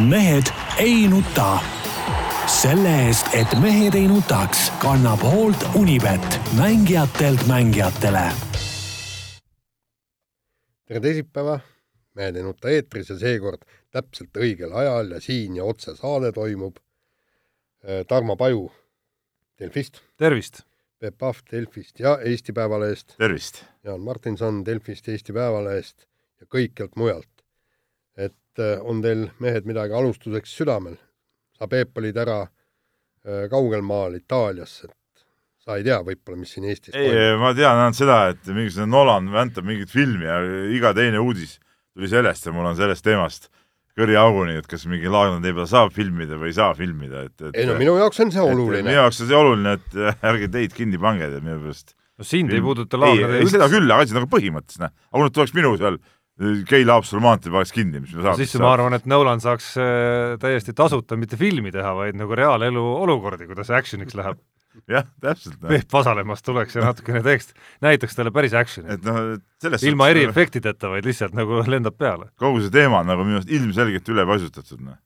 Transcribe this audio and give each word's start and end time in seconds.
mehed 0.00 0.46
ei 0.78 1.08
nuta. 1.08 1.58
selle 2.46 2.90
eest, 3.06 3.26
et 3.34 3.48
mehed 3.60 3.94
ei 3.96 4.06
nutaks, 4.08 4.68
kannab 4.78 5.22
hoolt 5.24 5.64
Unibet, 5.74 6.40
mängijatelt 6.58 7.46
mängijatele. 7.46 8.32
tere 10.86 11.00
teisipäeva, 11.00 11.60
Mehed 12.14 12.36
ei 12.36 12.42
nuta 12.42 12.68
eetris 12.68 13.10
ja 13.10 13.18
seekord 13.18 13.64
täpselt 13.90 14.36
õigel 14.36 14.72
ajal 14.72 15.10
ja 15.10 15.20
siin 15.20 15.56
ja 15.56 15.64
otsesaade 15.64 16.32
toimub. 16.32 16.76
Tarmo 18.08 18.36
Paju 18.36 18.70
Delfist, 19.58 20.00
tervist! 20.16 20.62
Peep 20.98 21.18
Pahv 21.18 21.40
Delfist 21.50 22.00
ja 22.00 22.18
Eesti 22.24 22.52
Päevalehest, 22.52 23.16
tervist! 23.18 23.64
Jaan 23.84 24.00
Martinson 24.00 24.64
Delfist, 24.66 25.08
Eesti 25.08 25.32
Päevalehest 25.32 26.06
ja 26.40 26.46
kõikjalt 26.46 26.96
mujalt. 26.96 27.35
Et 28.16 28.62
äh, 28.62 28.76
on 28.82 29.02
teil, 29.04 29.28
mehed, 29.42 29.68
midagi 29.68 29.96
alustuseks 29.96 30.54
südamel? 30.58 30.96
sa, 31.56 31.68
Peep, 31.72 31.96
olid 31.96 32.16
ära 32.20 32.42
äh, 32.44 33.46
kaugel 33.52 33.84
maal 33.86 34.16
Itaalias, 34.18 34.82
et 34.84 35.24
sa 35.64 35.78
ei 35.78 35.86
tea 35.86 35.98
võib-olla, 36.04 36.40
mis 36.40 36.52
siin 36.54 36.66
Eestis 36.68 36.96
ei, 36.96 37.34
ma 37.40 37.52
tean 37.56 37.80
ainult 37.80 37.98
seda, 37.98 38.18
et 38.34 38.50
mingisugune 38.52 38.90
Nolan 38.92 39.30
väntab 39.32 39.66
mingit 39.66 39.92
filmi 39.92 40.28
ja 40.28 40.40
iga 40.76 40.92
teine 40.96 41.22
uudis 41.22 41.56
tuli 41.96 42.10
sellest 42.12 42.46
ja 42.46 42.52
mul 42.54 42.68
on 42.68 42.76
sellest 42.78 43.04
teemast 43.06 43.48
kõriauguni, 43.96 44.58
et 44.60 44.66
kas 44.68 44.84
mingi 44.90 45.08
Laagna 45.08 45.40
tee 45.40 45.54
peal 45.56 45.68
saab 45.70 45.94
filmida 45.96 46.36
või 46.36 46.50
ei 46.50 46.56
saa 46.58 46.74
filmida, 46.76 47.24
et, 47.30 47.36
et 47.48 47.62
ei 47.62 47.68
no 47.68 47.78
minu 47.80 47.96
jaoks 47.96 48.20
on 48.20 48.32
see 48.34 48.42
oluline. 48.44 48.84
minu 48.84 48.98
jaoks 48.98 49.22
on 49.24 49.30
see 49.30 49.38
oluline, 49.38 49.76
et 49.78 50.26
ärge 50.30 50.50
teid 50.52 50.76
kinni 50.76 51.00
pange, 51.00 51.30
minu 51.40 51.56
pärast 51.64 51.94
no 51.96 52.26
sind 52.26 52.52
Film- 52.52 52.58
ei 52.58 52.66
puuduta 52.66 53.00
Laagna 53.00 53.30
ei, 53.32 53.40
ei 53.46 53.52
seda 53.54 53.70
küll, 53.72 53.88
aga 53.88 54.04
asi 54.04 54.12
on 54.12 54.20
nagu 54.20 54.30
põhimõttes, 54.32 54.80
noh. 54.82 54.92
aga 54.92 55.16
kui 55.16 55.24
nad 55.24 55.36
tuleks 55.38 55.56
minu 55.56 55.72
seal 55.80 55.96
Keila-Haapsalu 56.36 57.22
maantee 57.24 57.52
paneks 57.52 57.72
kinni, 57.72 58.02
mis 58.04 58.12
me 58.12 58.26
saaks 58.26 58.42
siis 58.42 58.58
ma 58.60 58.74
arvan, 58.74 58.92
et 58.98 59.06
Nolan 59.08 59.40
saaks 59.40 59.70
äh, 59.80 60.34
täiesti 60.40 60.74
tasuta 60.76 61.16
mitte 61.16 61.38
filmi 61.40 61.72
teha, 61.72 61.94
vaid 61.96 62.18
nagu 62.20 62.36
reaalelu 62.36 62.82
olukordi, 63.06 63.48
kuidas 63.48 63.72
action'iks 63.72 64.18
läheb. 64.18 64.42
jah, 64.92 65.06
täpselt 65.24 65.56
no. 65.62 65.70
Peep 65.70 65.92
Vasalemast 65.92 66.44
tuleks 66.44 66.76
ja 66.76 66.84
natukene 66.84 67.22
teeks, 67.24 67.54
näitaks 67.84 68.18
talle 68.18 68.32
päris 68.36 68.52
action'i. 68.58 68.98
et 68.98 69.06
noh, 69.06 69.38
selles 69.62 69.86
ilma 69.88 70.10
eriefektideta, 70.12 70.92
vaid 70.92 71.08
lihtsalt 71.08 71.36
nagu 71.36 71.62
lendab 71.64 71.96
peale. 71.96 72.28
kogu 72.40 72.60
see 72.60 72.74
teema 72.74 73.00
on 73.00 73.08
nagu 73.14 73.24
minu 73.24 73.40
arust 73.40 73.56
ilmselgelt 73.56 74.12
ülepaisutatud, 74.12 74.84
noh. 74.84 75.00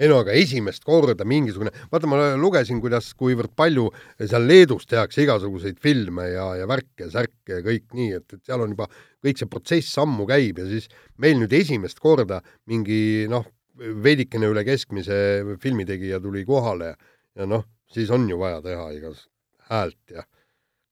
Ei 0.00 0.10
no 0.10 0.20
aga 0.20 0.34
esimest 0.36 0.84
korda 0.84 1.24
mingisugune, 1.28 1.72
vaata 1.92 2.08
ma 2.10 2.20
lugesin, 2.36 2.80
kuidas, 2.84 3.12
kuivõrd 3.18 3.54
palju 3.56 3.88
seal 4.20 4.44
Leedus 4.48 4.88
tehakse 4.90 5.24
igasuguseid 5.24 5.80
filme 5.82 6.28
ja, 6.34 6.50
ja 6.60 6.68
värke 6.68 7.08
särke 7.12 7.60
ja 7.60 7.64
kõik 7.64 7.96
nii, 7.96 8.10
et, 8.20 8.26
et 8.36 8.42
seal 8.44 8.64
on 8.64 8.74
juba 8.76 8.88
kõik 9.24 9.40
see 9.40 9.50
protsess 9.50 10.00
ammu 10.02 10.28
käib 10.28 10.60
ja 10.60 10.68
siis 10.68 10.90
meil 11.22 11.40
nüüd 11.40 11.54
esimest 11.56 12.00
korda 12.02 12.42
mingi 12.68 13.24
noh, 13.32 13.46
veidikene 13.76 14.48
üle 14.52 14.64
keskmise 14.68 15.16
filmitegija 15.62 16.20
tuli 16.24 16.44
kohale 16.48 16.92
ja, 16.92 17.00
ja 17.40 17.48
noh, 17.48 17.64
siis 17.92 18.12
on 18.12 18.28
ju 18.28 18.38
vaja 18.40 18.60
teha 18.64 18.90
igasugust 18.96 19.32
häält 19.70 20.12
ja 20.14 20.26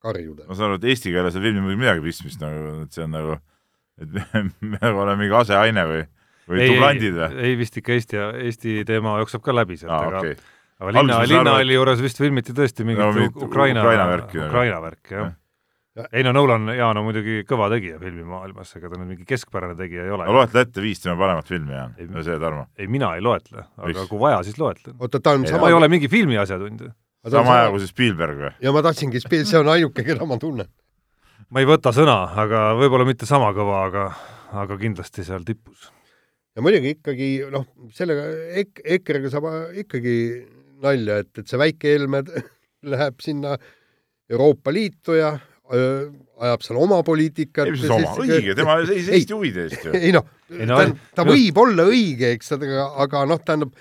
karjuda. 0.05 0.49
ma 0.49 0.57
saan 0.57 0.73
aru, 0.73 0.81
et 0.81 0.89
eesti 0.93 1.13
keeles 1.15 1.37
ei 1.39 1.53
muidugi 1.53 1.81
midagi 1.81 2.05
pistmist 2.05 2.43
nagu, 2.43 2.85
et 2.85 2.97
see 2.97 3.05
on 3.07 3.15
nagu, 3.15 3.39
et 4.01 4.17
me, 4.17 4.45
me 4.75 4.91
oleme 4.91 5.25
mingi 5.25 5.37
aseaine 5.39 5.87
või, 5.91 6.05
või 6.49 6.61
ei, 6.65 6.73
dublandid 6.75 7.15
või? 7.21 7.31
ei 7.49 7.55
vist 7.61 7.79
ikka 7.81 7.93
Eesti, 7.97 8.21
Eesti 8.49 8.83
teema 8.89 9.19
jookseb 9.23 9.43
ka 9.45 9.55
läbi 9.57 9.77
sealt 9.81 9.95
aga 9.97 10.19
okei. 10.25 10.37
aga 10.81 10.97
linna, 10.99 11.23
linnahalli 11.31 11.79
juures 11.79 12.03
vist 12.05 12.21
filmiti 12.21 12.53
tõesti 12.57 12.85
mingit 12.85 13.05
No, 13.05 13.13
mingit 13.17 13.43
Ukraina, 13.49 13.81
Ukraina 13.85 14.07
värki. 14.11 14.39
Ukraina 14.49 14.83
värki, 14.85 15.15
jah 15.15 15.33
Ja- 15.95 16.09
ei 16.13 16.25
no 16.27 16.33
Nolan, 16.35 16.67
Jaan 16.75 16.99
on 16.99 17.05
muidugi 17.07 17.45
kõva 17.47 17.69
tegija 17.71 18.01
filmimaailmas, 18.01 18.73
ega 18.75 18.89
ta 18.91 18.97
nüüd 18.99 19.13
mingi 19.13 19.25
keskpärane 19.31 19.77
tegija 19.79 20.03
ei 20.03 20.11
ole. 20.11 20.25
no 20.27 20.33
loetle 20.35 20.65
ette 20.67 20.83
viis 20.83 20.99
tema 20.99 21.15
paremat 21.21 21.47
filmi, 21.47 21.71
Jaan. 21.71 21.93
Ei, 21.99 22.09
no 22.11 22.23
see, 22.27 22.35
Tarmo. 22.43 22.65
ei, 22.77 22.89
mina 22.91 23.13
ei 23.15 23.23
loetle, 23.23 23.63
aga 23.79 23.87
Miks? 23.93 24.09
kui 24.11 24.19
vaja, 24.19 24.41
siis 24.43 24.59
loetlen. 24.59 24.97
oota, 24.99 25.21
ta 25.23 25.37
on 25.39 25.45
Ei, 25.47 25.53
sama 25.53 25.61
ma 25.63 25.69
ei 25.71 25.77
ole 25.79 25.89
mingi 25.93 26.09
filmi 26.11 26.35
asjatundja. 26.43 26.91
sama 27.31 27.61
hea 27.61 27.71
kui 27.71 27.79
see 27.85 27.93
Spielberg 27.93 28.41
või? 28.43 28.51
ja 28.67 28.73
ma 28.75 28.83
tahtsingi, 28.83 29.23
see 29.23 29.59
on 29.61 29.71
ainuke, 29.71 30.03
keda 30.03 30.27
ma 30.27 30.37
tunnen. 30.43 30.67
ma 31.49 31.61
ei 31.63 31.71
võta 31.71 31.95
sõna, 31.95 32.19
aga 32.43 32.65
võib-olla 32.75 33.07
mitte 33.07 33.31
sama 33.31 33.53
kõva, 33.55 33.85
aga, 33.87 34.09
aga 34.51 34.77
kindlasti 34.83 35.23
seal 35.23 35.47
tipus. 35.47 35.93
Ja 36.55 36.63
muidugi 36.65 36.95
ikkagi 36.97 37.31
noh, 37.53 37.65
sellega 37.95 38.27
ek, 38.63 38.83
EKRE-ga 38.99 39.33
saab 39.33 39.49
ikkagi 39.85 40.17
nalja, 40.85 41.23
et, 41.25 41.33
et 41.41 41.51
see 41.51 41.61
väike 41.61 41.95
Helme 41.97 42.23
läheb 42.95 43.25
sinna 43.25 43.57
Euroopa 44.31 44.73
Liitu 44.75 45.17
ja 45.19 45.35
öö, 45.73 46.11
ajab 46.45 46.63
seal 46.67 46.79
oma 46.81 47.01
poliitikat. 47.07 47.69
ei, 47.69 47.75
mis 47.75 47.83
see 47.85 47.97
oma, 47.97 48.15
õige, 48.25 48.55
tema 48.59 48.79
seis 48.89 49.09
Ei. 49.11 49.19
Eesti 49.21 49.37
huvide 49.37 49.67
eest 49.69 49.89
ju. 49.89 49.97
ei 50.05 50.13
noh, 50.15 50.29
Ei 50.53 50.69
no, 50.69 50.79
ta, 50.79 50.87
ta 51.21 51.27
just- 51.27 51.35
võib 51.35 51.61
olla 51.65 51.89
õige, 51.91 52.31
eks, 52.37 52.55
aga, 52.57 52.87
aga 53.05 53.25
noh, 53.31 53.41
tähendab, 53.45 53.75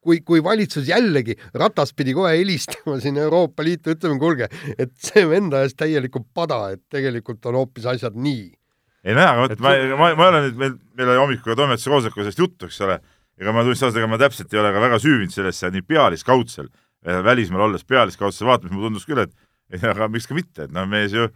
kui, 0.00 0.20
kui 0.26 0.42
valitsus 0.44 0.88
jällegi 0.88 1.36
Ratas 1.60 1.92
pidi 1.96 2.14
kohe 2.16 2.32
helistama 2.38 2.98
sinna 3.02 3.24
Euroopa 3.26 3.64
Liitu, 3.66 3.94
ütlema, 3.96 4.18
kuulge, 4.22 4.48
et 4.76 4.92
see 5.00 5.26
vend 5.30 5.54
ajas 5.56 5.76
täielikku 5.78 6.24
pada, 6.34 6.62
et 6.74 6.82
tegelikult 6.92 7.46
on 7.50 7.60
hoopis 7.62 7.86
asjad 7.94 8.16
nii. 8.18 8.48
Ei 9.04 9.16
nojah, 9.16 9.32
aga 9.32 9.46
vot 9.46 9.64
ma, 9.64 9.74
ma, 9.96 10.10
ma 10.18 10.26
ei 10.26 10.32
ole 10.34 10.40
nüüd, 10.46 10.56
meil, 10.60 10.74
meil 10.98 11.12
oli 11.14 11.22
hommikul 11.24 11.56
toimetuse 11.58 11.92
koosolekul 11.92 12.24
sellest 12.26 12.42
juttu, 12.42 12.68
eks 12.68 12.80
ole, 12.86 12.98
ega 13.40 13.54
ma 13.56 13.64
tunnistan 13.64 13.88
ausalt, 13.88 14.00
ega 14.02 14.10
ma 14.12 14.18
täpselt 14.20 14.52
ei 14.54 14.60
ole 14.62 14.72
ka 14.76 14.82
väga 14.86 14.98
süüvinud 15.02 15.32
sellesse 15.34 15.70
nii 15.74 15.86
pealiskaudsel, 15.88 16.68
välismaal 17.24 17.68
olles 17.70 17.86
pealiskaudsel 17.88 18.50
vaatamist, 18.50 18.74
mulle 18.76 18.90
tundus 18.90 19.06
küll, 19.08 19.22
et 19.24 19.86
aga 19.94 20.10
miks 20.12 20.28
ka 20.28 20.36
mitte, 20.36 20.66
et 20.68 20.74
noh, 20.76 20.84
mees 20.90 21.14
ju 21.16 21.28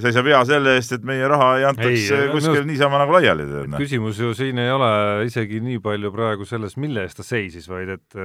seisab 0.00 0.28
hea 0.30 0.38
selle 0.46 0.76
eest, 0.78 0.94
et 0.96 1.04
meie 1.04 1.26
raha 1.28 1.50
ei 1.58 1.64
antaks 1.66 1.90
Ei, 1.90 2.06
minu 2.22 2.36
kuskil 2.36 2.54
arust- 2.54 2.68
niisama 2.70 3.00
nagu 3.02 3.12
laiali. 3.16 3.44
noh. 3.66 3.80
küsimus 3.82 4.20
ju 4.22 4.30
siin 4.38 4.60
ei 4.62 4.70
ole 4.70 4.90
isegi 5.26 5.58
nii 5.64 5.80
palju 5.82 6.12
praegu 6.14 6.46
selles, 6.48 6.76
mille 6.80 7.02
eest 7.04 7.18
ta 7.18 7.26
seisis, 7.26 7.66
vaid 7.68 7.90
et 7.98 8.18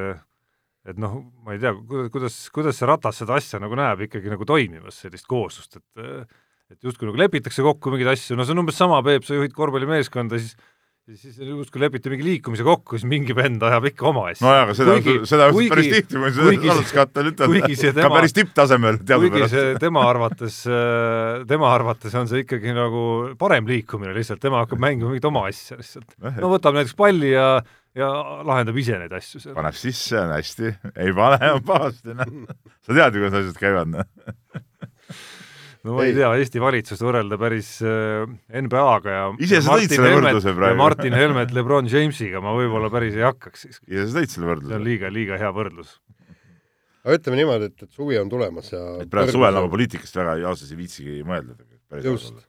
et 0.85 0.99
noh, 1.01 1.17
ma 1.41 1.55
ei 1.55 1.59
tea, 1.59 1.73
kuidas, 2.13 2.37
kuidas 2.53 2.77
see 2.77 2.85
Ratas 2.85 3.17
seda 3.23 3.39
asja 3.41 3.57
nagu 3.59 3.73
näeb 3.75 4.05
ikkagi 4.05 4.29
nagu 4.29 4.45
toimimas, 4.45 4.99
sellist 5.01 5.25
kooslust, 5.25 5.79
et 5.81 6.35
et 6.73 6.79
justkui 6.83 7.09
nagu 7.09 7.19
lepitakse 7.21 7.61
kokku 7.65 7.93
mingeid 7.93 8.13
asju, 8.15 8.37
no 8.39 8.45
see 8.47 8.55
on 8.55 8.63
umbes 8.63 8.79
sama, 8.79 9.01
Peep, 9.05 9.25
sa 9.27 9.37
juhid 9.37 9.53
korvpallimeeskonda, 9.55 10.39
siis 10.41 10.55
siis 11.05 11.35
justkui 11.37 11.83
lepite 11.83 12.09
mingi 12.09 12.23
liikumise 12.25 12.63
kokku, 12.65 12.97
siis 12.97 13.05
mingi 13.05 13.35
vend 13.37 13.61
ajab 13.61 13.85
ikka 13.91 14.07
oma 14.09 14.23
asja. 14.31 14.41
nojah, 14.41 14.63
aga 14.65 14.73
seda, 14.73 14.95
seda 15.29 15.49
kuigi- 15.53 15.69
päris 15.69 15.89
tihti, 15.91 16.17
kuigi- 16.17 16.33
seda 16.33 17.45
kuigi 17.45 17.75
see 17.77 17.91
ka 17.93 18.09
päris 18.09 18.33
tipptasemel 18.33 18.97
kuigi 18.97 19.05
teadupärast. 19.11 19.53
see 19.53 19.75
tema 19.83 20.05
arvates, 20.09 20.57
tema 21.45 21.69
arvates 21.75 22.17
on 22.17 22.25
see 22.31 22.41
ikkagi 22.41 22.73
nagu 22.73 23.03
parem 23.37 23.69
liikumine 23.69 24.15
lihtsalt, 24.17 24.41
tema 24.41 24.63
hakkab 24.63 24.81
mängima 24.81 25.13
mingit 25.13 25.29
oma 25.29 25.45
asja 25.51 25.77
lihtsalt. 25.77 26.17
no 26.41 26.49
võtab 26.55 26.73
näiteks 26.79 26.97
palli 26.97 27.35
ja, 27.35 27.61
ja 27.93 28.09
lahendab 28.41 28.81
ise 28.81 28.97
neid 28.97 29.13
asju 29.13 29.43
seal. 29.45 29.53
paneb 29.61 29.77
sisse, 29.77 30.17
on 30.17 30.33
hästi, 30.33 30.73
ei 31.05 31.13
pane, 31.13 31.51
on 31.59 31.61
pahasti, 31.69 32.17
noh. 32.17 32.33
sa 32.81 32.97
tead 32.97 33.13
ju, 33.13 33.27
kuidas 33.27 33.43
asjad 33.43 33.61
käivad, 33.61 33.93
noh. 33.93 34.09
no 35.85 35.95
ma 35.95 36.05
ei, 36.05 36.11
Ei. 36.11 36.17
tea, 36.17 36.31
Eesti 36.41 36.61
valitsust 36.63 37.03
võrrelda 37.05 37.37
päris 37.39 37.69
äh, 37.85 38.25
NBA-ga 38.61 39.13
ja 39.13 39.25
Ise 39.45 39.61
sa 39.65 39.77
tõid 39.77 39.93
selle 39.93 40.13
võrdluse 40.17 40.55
praegu. 40.57 40.79
Martin 40.79 41.17
Helmet 41.17 41.53
LeBron 41.55 41.89
Jamesiga 41.91 42.41
ma 42.43 42.55
võib-olla 42.57 42.89
päris 42.93 43.17
ei 43.17 43.25
hakkaks 43.25 43.67
siis. 43.67 43.81
ja 43.91 44.05
sa 44.05 44.17
tõid 44.17 44.33
selle 44.33 44.35
see 44.35 44.43
on 44.45 44.51
võrdluse. 44.53 44.81
liiga, 44.87 45.11
liiga 45.13 45.39
hea 45.41 45.51
võrdlus. 45.55 45.91
aga 47.05 47.19
ütleme 47.19 47.41
niimoodi, 47.41 47.69
et, 47.69 47.85
et 47.85 47.99
suvi 47.99 48.17
on 48.21 48.31
tulemas 48.31 48.71
ja 48.73 48.81
et 49.03 49.11
praegu 49.11 49.35
suvel 49.35 49.59
nagu 49.59 49.69
poliitikast 49.73 50.17
väga 50.21 50.39
ausalt 50.49 50.73
ei 50.73 50.79
viitsigi 50.79 51.19
mõelda. 51.27 51.57
just. 52.05 52.41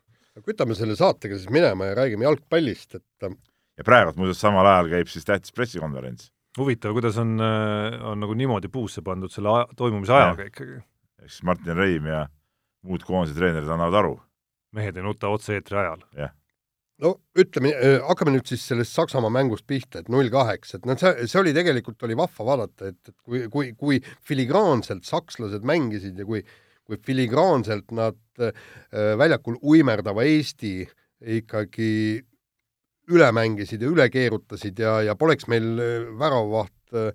kütame 0.46 0.78
selle 0.78 0.96
saatega 0.96 1.36
siis 1.36 1.52
minema 1.52 1.90
ja 1.90 1.98
räägime 2.00 2.28
jalgpallist, 2.28 2.96
et 2.96 3.28
äh, 3.28 3.36
ja 3.76 3.84
praegu 3.84 4.16
muuseas 4.16 4.40
samal 4.40 4.68
ajal 4.72 4.94
käib 4.96 5.12
siis 5.12 5.28
tähtis 5.28 5.52
pressikonverents. 5.52 6.30
huvitav, 6.56 6.96
kuidas 6.96 7.20
on, 7.20 7.36
on 7.36 8.22
nagu 8.22 8.32
niimoodi 8.32 8.72
puusse 8.72 9.04
pandud 9.04 9.32
selle 9.32 9.52
aja, 9.52 9.68
toimumise 9.76 10.16
ajaga 10.16 10.48
ikkagi. 10.48 10.80
ehk 11.20 11.30
siis 11.34 11.44
Martin 11.44 11.76
Reim 11.76 12.08
ja 12.08 12.24
muud 12.88 13.04
koondise 13.06 13.36
treenerid 13.38 13.70
annavad 13.70 14.00
aru. 14.02 14.16
mehed 14.76 14.98
ei 14.98 15.04
nuta 15.04 15.30
otse-eetri 15.32 15.78
ajal. 15.80 16.02
no 17.02 17.14
ütleme, 17.38 17.72
hakkame 18.08 18.34
nüüd 18.34 18.48
siis 18.48 18.64
sellest 18.70 18.94
Saksamaa 18.96 19.32
mängust 19.32 19.66
pihta, 19.68 20.00
et 20.00 20.12
null 20.12 20.30
kaheksa, 20.32 20.78
et 20.78 20.86
noh, 20.88 20.98
see, 21.00 21.26
see 21.28 21.40
oli 21.40 21.52
tegelikult, 21.56 22.00
oli 22.08 22.16
vahva 22.18 22.46
vaadata, 22.50 22.92
et, 22.92 23.00
et 23.08 23.16
kui, 23.22 23.42
kui, 23.52 23.72
kui 23.76 24.00
filigraanselt 24.28 25.04
sakslased 25.08 25.66
mängisid 25.68 26.18
ja 26.20 26.28
kui, 26.28 26.42
kui 26.86 27.00
filigraanselt 27.04 27.92
nad 27.96 28.18
äh, 28.40 28.54
väljakul 29.18 29.58
uimerdava 29.62 30.24
Eesti 30.28 30.78
ikkagi 31.36 31.92
üle 33.12 33.28
mängisid 33.34 33.82
ja 33.82 33.90
üle 33.92 34.08
keerutasid 34.12 34.80
ja, 34.82 34.98
ja 35.06 35.16
poleks 35.18 35.48
meil 35.50 35.68
äh, 35.78 36.10
väravavaht 36.18 36.96
äh, 36.96 37.12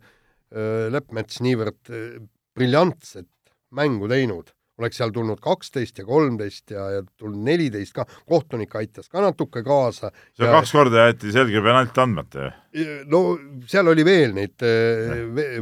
äh, 0.54 0.88
Leppmets 0.94 1.42
niivõrd 1.44 1.92
äh, 1.92 2.18
briljantset 2.56 3.30
mängu 3.76 4.10
teinud 4.12 4.52
oleks 4.82 5.00
seal 5.00 5.14
tulnud 5.16 5.42
kaksteist 5.44 6.02
ja 6.02 6.06
kolmteist 6.08 6.74
ja, 6.76 6.88
ja 6.98 7.04
tulnud 7.06 7.46
neliteist 7.48 7.96
ka, 7.96 8.06
kohtunik 8.30 8.76
aitas 8.80 9.10
ka 9.12 9.24
natuke 9.24 9.64
kaasa. 9.66 10.12
see 10.36 10.48
ja, 10.48 10.54
kaks 10.58 10.76
korda 10.76 11.08
jäeti 11.08 11.34
selge 11.36 11.64
penalt 11.64 11.98
andmata 12.02 12.48
ju. 12.48 12.88
no 13.12 13.24
seal 13.70 13.92
oli 13.92 14.06
veel 14.08 14.36
neid, 14.38 14.58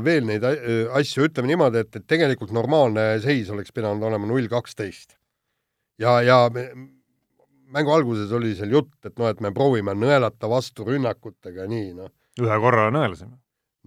veel 0.06 0.30
neid 0.30 0.45
asju, 0.45 1.27
ütleme 1.30 1.51
niimoodi, 1.54 1.83
et, 1.86 2.01
et 2.01 2.07
tegelikult 2.10 2.54
normaalne 2.56 3.12
seis 3.24 3.50
oleks 3.54 3.75
pidanud 3.75 4.07
olema 4.10 4.30
null 4.30 4.48
kaksteist. 4.51 5.18
ja, 6.00 6.19
ja 6.25 6.45
mängu 7.74 7.94
alguses 7.94 8.31
oli 8.36 8.56
seal 8.57 8.74
jutt, 8.74 8.98
et 9.06 9.15
noh, 9.19 9.30
et 9.30 9.42
me 9.44 9.51
proovime 9.56 9.94
nõelata 9.98 10.50
vastu 10.51 10.88
rünnakutega, 10.88 11.68
nii 11.69 11.94
noh. 11.98 12.12
ühe 12.42 12.60
korra 12.63 12.89
nõelasime. 12.94 13.36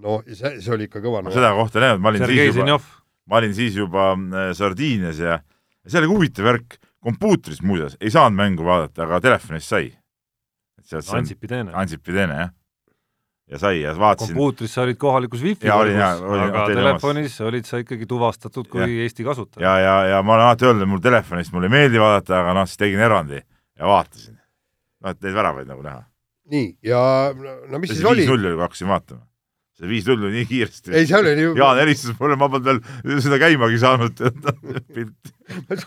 no 0.02 0.20
see, 0.26 0.58
see 0.62 0.74
oli 0.74 0.88
ikka 0.88 1.02
kõva 1.04 1.24
seda 1.34 1.52
kohta 1.56 1.80
ei 1.80 1.88
näinud, 1.88 2.02
ma 2.02 2.12
olin 2.12 2.24
Sergei 2.24 2.46
siis 2.46 2.56
juba, 2.56 2.66
Zenjov, 2.66 2.90
ma 3.30 3.38
olin 3.40 3.54
siis 3.54 3.76
juba 3.78 4.12
äh, 4.14 4.52
Sardiinias 4.56 5.20
ja 5.22 5.40
ja 5.82 5.90
see 5.90 6.02
oli 6.02 6.10
huvitav 6.10 6.46
värk, 6.46 6.78
kompuutris 7.02 7.62
muuseas 7.66 7.96
ei 8.00 8.10
saanud 8.14 8.38
mängu 8.38 8.66
vaadata, 8.66 9.06
aga 9.06 9.20
telefonist 9.22 9.70
sai. 9.72 9.92
on 10.92 11.16
Ansipi 11.18 11.48
teene. 11.48 11.72
Ansipi 11.74 12.12
teene 12.14 12.36
jah. 12.38 12.52
ja 13.52 13.58
sai 13.58 13.80
ja 13.80 13.94
vaatasin, 13.98 14.34
kompuutris 14.34 14.74
sa 14.74 14.84
olid 14.86 14.98
kohalikus 15.00 15.42
wifi 15.42 15.70
võrgus, 15.70 16.22
aga 16.46 16.66
telefonis 16.70 17.40
olid 17.40 17.66
sa 17.68 17.82
ikkagi 17.82 18.06
tuvastatud 18.10 18.70
kui 18.70 18.84
Jah. 18.84 18.94
Eesti 19.06 19.26
kasutaja. 19.26 19.66
ja, 19.66 19.74
ja, 19.82 19.96
ja 20.14 20.22
ma 20.22 20.36
olen 20.36 20.46
alati 20.46 20.68
öelnud, 20.68 20.86
et 20.86 20.92
mul 20.94 21.02
telefonist 21.02 21.52
mulle 21.54 21.70
ei 21.70 21.76
meeldi 21.76 22.00
vaadata, 22.02 22.38
aga 22.42 22.54
noh, 22.60 22.70
siis 22.70 22.80
tegin 22.84 23.02
erandi 23.02 23.42
ja 23.42 23.90
vaatasin. 23.90 24.38
noh, 25.02 25.10
et 25.10 25.20
neid 25.26 25.36
väravaid 25.36 25.70
nagu 25.70 25.82
näha. 25.86 26.06
nii, 26.54 26.72
ja 26.86 27.02
no, 27.34 27.58
no 27.66 27.82
mis 27.82 27.92
see 27.92 28.00
siis 28.00 28.10
oli 28.10 28.22
viis? 28.22 28.30
null 28.30 28.46
oli, 28.46 28.56
kui 28.56 28.68
hakkasin 28.68 28.94
vaatama. 28.94 29.26
See 29.80 29.90
viis 29.90 30.06
null 30.08 30.26
oli 30.28 30.40
nii 30.40 30.48
kiiresti. 30.50 30.92
ei, 30.94 31.08
seal 31.08 31.26
oli 31.26 31.46
ju 31.46 31.52
Jaan 31.58 31.80
helistas 31.80 32.16
mulle, 32.20 32.38
ma 32.40 32.48
polnud 32.52 32.82
veel 33.06 33.22
seda 33.24 33.38
käimagi 33.40 33.80
saanud. 33.82 34.20
pilt. 34.96 35.32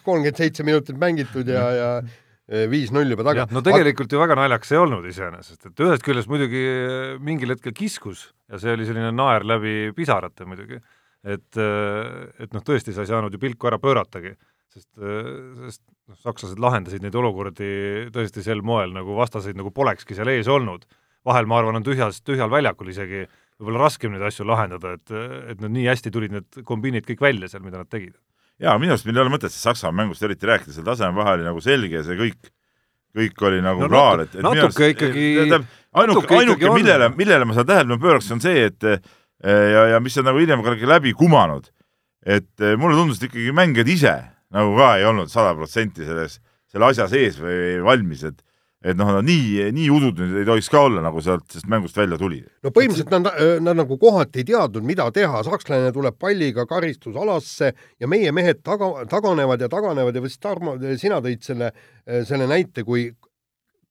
kolmkümmend 0.05 0.41
seitse 0.41 0.65
minutit 0.67 0.97
mängitud 1.01 1.49
ja, 1.51 1.65
ja 1.75 1.89
eh, 2.01 2.65
viis-null 2.71 3.13
juba 3.13 3.27
taga 3.27 3.47
no 3.53 3.63
tegelikult 3.65 4.11
ju 4.11 4.21
väga 4.21 4.37
naljakas 4.39 4.73
ei 4.73 4.81
olnud 4.81 5.05
iseenesest, 5.09 5.69
et 5.69 5.85
ühest 5.85 6.05
küljest 6.05 6.31
muidugi 6.31 6.65
äh, 6.65 7.15
mingil 7.21 7.53
hetkel 7.55 7.75
kiskus 7.77 8.27
ja 8.51 8.61
see 8.61 8.73
oli 8.75 8.89
selline 8.89 9.13
naer 9.15 9.45
läbi 9.47 9.93
pisarate 9.97 10.49
muidugi, 10.49 10.81
et, 11.25 11.57
et 11.57 12.51
noh, 12.53 12.65
tõesti 12.65 12.93
sa 12.93 13.05
ei 13.05 13.09
saanud 13.09 13.33
ju 13.33 13.41
pilku 13.41 13.69
ära 13.69 13.79
pööratagi, 13.81 14.35
sest, 14.75 14.91
sest 14.99 15.81
noh, 15.81 16.19
sakslased 16.21 16.61
lahendasid 16.61 17.05
neid 17.05 17.17
olukordi 17.17 17.71
tõesti 18.13 18.43
sel 18.45 18.61
moel, 18.65 18.93
nagu 18.93 19.17
vastaseid 19.17 19.57
nagu 19.57 19.73
polekski 19.73 20.17
seal 20.17 20.29
ees 20.33 20.49
olnud. 20.51 20.85
vahel 21.25 21.47
ma 21.49 21.57
arvan, 21.57 21.79
on 21.79 21.85
tühjas, 21.85 22.21
tühjal 22.21 22.51
väljakul 22.53 22.91
isegi 22.93 23.23
võib-olla 23.59 23.85
raskem 23.85 24.11
neid 24.13 24.25
asju 24.27 24.45
lahendada, 24.47 24.95
et, 24.97 25.11
et 25.53 25.61
nad 25.63 25.71
nii 25.71 25.85
hästi 25.87 26.11
tulid 26.11 26.33
need 26.35 26.63
kombiinid 26.67 27.05
kõik 27.07 27.21
välja 27.23 27.47
seal, 27.51 27.63
mida 27.63 27.79
nad 27.81 27.89
tegid. 27.91 28.15
jaa, 28.59 28.75
minu 28.79 28.95
arust 28.95 29.07
meil 29.07 29.17
ei 29.19 29.23
ole 29.25 29.33
mõtet 29.35 29.51
sellest 29.53 29.69
Saksamaa 29.69 30.03
mängust 30.03 30.23
eriti 30.27 30.47
rääkida, 30.49 30.75
seal 30.75 30.87
taseme 30.87 31.15
vahe 31.17 31.37
oli 31.37 31.47
nagu 31.47 31.63
selge 31.63 31.99
ja 31.99 32.03
see 32.07 32.17
kõik, 32.19 32.51
kõik 33.15 33.45
oli 33.47 33.61
nagu 33.63 33.85
No 33.85 33.91
klaar, 33.91 34.25
et, 34.25 34.35
et 34.35 34.43
natuke 34.43 34.91
ikkagi- 34.93 35.27
ainuke, 35.45 35.65
natuke 35.95 36.39
ainuke, 36.41 36.69
on. 36.69 36.75
millele, 36.79 37.09
millele 37.15 37.47
ma 37.47 37.55
seda 37.55 37.71
tähelepanu 37.73 37.99
pööraks, 38.03 38.31
on 38.35 38.43
see, 38.43 38.65
et 38.71 38.83
eh, 38.91 38.99
ja, 39.45 39.85
ja 39.95 39.99
mis 40.03 40.17
on 40.19 40.27
nagu 40.27 40.39
hiljem 40.43 40.63
ka 40.65 40.75
läbi 40.91 41.13
kumanud, 41.15 41.71
et 42.25 42.51
eh, 42.59 42.75
mulle 42.79 42.97
tundus, 42.99 43.21
et 43.21 43.29
ikkagi 43.29 43.55
mängijad 43.55 43.91
ise 43.91 44.15
nagu 44.55 44.75
ka 44.77 44.95
ei 44.99 45.07
olnud 45.07 45.31
sada 45.31 45.55
protsenti 45.55 46.03
selles, 46.07 46.39
selle 46.71 46.91
asja 46.91 47.07
sees 47.11 47.39
või 47.39 47.79
valmis, 47.83 48.23
et 48.27 48.39
et 48.85 48.97
noh, 48.97 49.09
nad 49.17 49.25
nii, 49.25 49.69
nii 49.73 49.89
udud 49.93 50.19
nüüd 50.21 50.39
ei 50.43 50.47
tohiks 50.47 50.69
ka 50.69 50.83
olla, 50.85 51.01
nagu 51.05 51.21
sealt 51.25 51.47
sellest 51.49 51.69
mängust 51.71 51.97
välja 51.97 52.19
tuli. 52.21 52.41
no 52.63 52.71
põhimõtteliselt 52.75 53.13
nad, 53.15 53.29
nad 53.65 53.79
nagu 53.81 53.97
kohati 54.01 54.43
ei 54.43 54.49
teadnud, 54.51 54.85
mida 54.85 55.07
teha, 55.15 55.41
sakslane 55.47 55.93
tuleb 55.95 56.19
palliga 56.21 56.67
karistusalasse 56.69 57.71
ja 57.73 58.09
meie 58.11 58.33
mehed 58.35 58.61
taga, 58.65 58.91
taganevad 59.09 59.65
ja 59.65 59.71
taganevad 59.71 60.15
ja 60.15 60.23
vist 60.23 60.41
Tarmo, 60.45 60.75
sina 61.01 61.17
tõid 61.25 61.41
selle, 61.41 61.71
selle 62.27 62.45
näite, 62.49 62.83
kui 62.85 63.09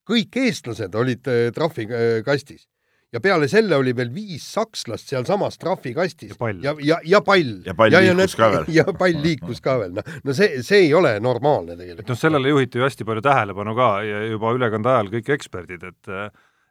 kõik 0.08 0.38
eestlased 0.44 0.94
olid 1.00 1.32
eh, 1.32 1.48
trahvikastis 1.56 2.68
ja 3.14 3.20
peale 3.22 3.48
selle 3.50 3.76
oli 3.78 3.94
veel 3.96 4.10
viis 4.14 4.46
sakslast 4.56 5.12
sealsamas 5.12 5.58
trahvikastis 5.62 6.34
Ja 6.34 6.54
ja, 6.62 6.74
ja, 6.82 6.98
ja 7.04 7.20
pall. 7.24 7.60
Ja 7.66 7.74
pall 7.74 7.94
liikus 7.94 8.34
ka 8.36 8.50
veel. 8.50 8.66
ja 8.74 8.84
pall 8.98 9.20
liikus 9.22 9.60
ka 9.64 9.76
veel, 9.82 9.94
noh, 9.98 10.16
no 10.24 10.34
see, 10.36 10.62
see 10.66 10.88
ei 10.88 10.94
ole 10.94 11.14
normaalne 11.22 11.74
et 11.74 11.84
tegelikult. 11.84 12.10
noh, 12.10 12.18
sellele 12.18 12.50
juhiti 12.54 12.80
ju 12.80 12.86
hästi 12.86 13.06
palju 13.08 13.22
tähelepanu 13.24 13.76
ka 13.78 13.90
ja 14.06 14.24
juba 14.32 14.52
ülekande 14.56 14.90
ajal 14.90 15.12
kõik 15.14 15.30
eksperdid, 15.38 15.86
et 15.92 16.12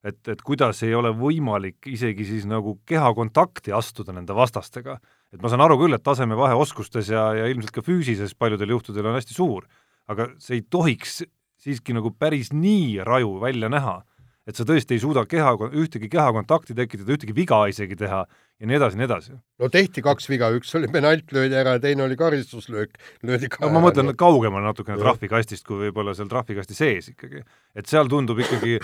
et, 0.04 0.19
et 0.28 0.42
kuidas 0.44 0.81
ei 0.84 0.92
ole 0.95 1.13
võimalik 1.16 1.88
isegi 1.88 2.25
siis 2.28 2.48
nagu 2.50 2.75
kehakontakti 2.89 3.72
astuda 3.72 4.12
nende 4.16 4.36
vastastega. 4.36 4.98
et 5.34 5.42
ma 5.42 5.50
saan 5.50 5.63
aru 5.63 5.78
küll, 5.80 5.96
et 5.96 6.04
tasemevahe 6.04 6.57
oskustes 6.60 7.10
ja, 7.10 7.30
ja 7.38 7.48
ilmselt 7.48 7.72
ka 7.72 7.86
füüsises 7.86 8.36
paljudel 8.36 8.75
juhtudel 8.75 9.07
on 9.07 9.16
hästi 9.16 9.34
suur, 9.34 9.63
aga 10.12 10.28
see 10.44 10.60
ei 10.60 10.66
tohiks 10.69 11.24
siiski 11.63 11.96
nagu 11.96 12.12
päris 12.12 12.51
nii 12.51 13.00
raju 13.07 13.38
välja 13.42 13.69
näha, 13.72 14.01
et 14.48 14.57
sa 14.57 14.66
tõesti 14.68 14.98
ei 14.98 15.01
suuda 15.04 15.24
keha, 15.30 15.54
ühtegi 15.72 16.10
kehakontakti 16.12 16.75
tekitada, 16.75 17.16
ühtegi 17.16 17.36
viga 17.36 17.62
isegi 17.72 17.95
teha 18.00 18.24
ja 18.28 18.69
nii 18.69 18.78
edasi, 18.80 19.00
nii 19.00 19.07
edasi. 19.07 19.38
no 19.63 19.69
tehti 19.72 20.04
kaks 20.04 20.28
viga, 20.31 20.51
üks 20.57 20.74
oli 20.80 20.90
penalt 20.92 21.31
löödi 21.36 21.57
ära 21.60 21.78
ja 21.78 21.84
teine 21.84 22.06
oli 22.07 22.18
karistuslöök, 22.19 23.00
löödi 23.24 23.50
ka 23.54 23.63
no, 23.66 23.72
ma 23.75 23.86
mõtlen 23.88 24.12
kaugemale 24.19 24.68
natukene 24.68 25.00
trahvikastist 25.01 25.68
kui 25.68 25.86
võib-olla 25.86 26.16
seal 26.18 26.31
trahvikasti 26.31 26.78
sees 26.78 27.12
ikkagi. 27.13 27.44
et 27.75 27.90
seal 27.90 28.12
tundub 28.12 28.40
ikkagi 28.44 28.80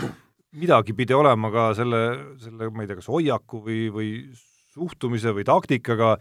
midagi 0.60 0.96
pidi 0.98 1.14
olema 1.14 1.52
ka 1.54 1.70
selle, 1.78 2.02
selle, 2.42 2.72
ma 2.74 2.84
ei 2.84 2.90
tea, 2.90 3.00
kas 3.00 3.10
hoiaku 3.12 3.64
või, 3.66 3.82
või 3.94 4.12
suhtumise 4.74 5.34
või 5.36 5.46
taktikaga, 5.48 6.16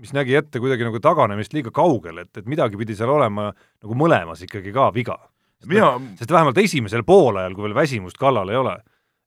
mis 0.00 0.14
nägi 0.16 0.36
ette 0.38 0.62
kuidagi 0.62 0.86
nagu 0.86 1.00
taganemist 1.02 1.54
liiga 1.56 1.72
kaugel, 1.74 2.22
et, 2.22 2.32
et 2.38 2.48
midagi 2.48 2.78
pidi 2.80 2.96
seal 2.98 3.12
olema 3.12 3.50
nagu 3.52 3.98
mõlemas 3.98 4.44
ikkagi 4.46 4.72
ka 4.74 4.90
viga. 4.94 5.18
Mina 5.68 5.92
sest 6.18 6.32
vähemalt 6.32 6.58
esimesel 6.58 7.04
poolajal, 7.06 7.54
kui 7.54 7.66
veel 7.66 7.76
väsimust 7.76 8.18
kallal 8.20 8.48
ei 8.52 8.60
ole, 8.60 8.76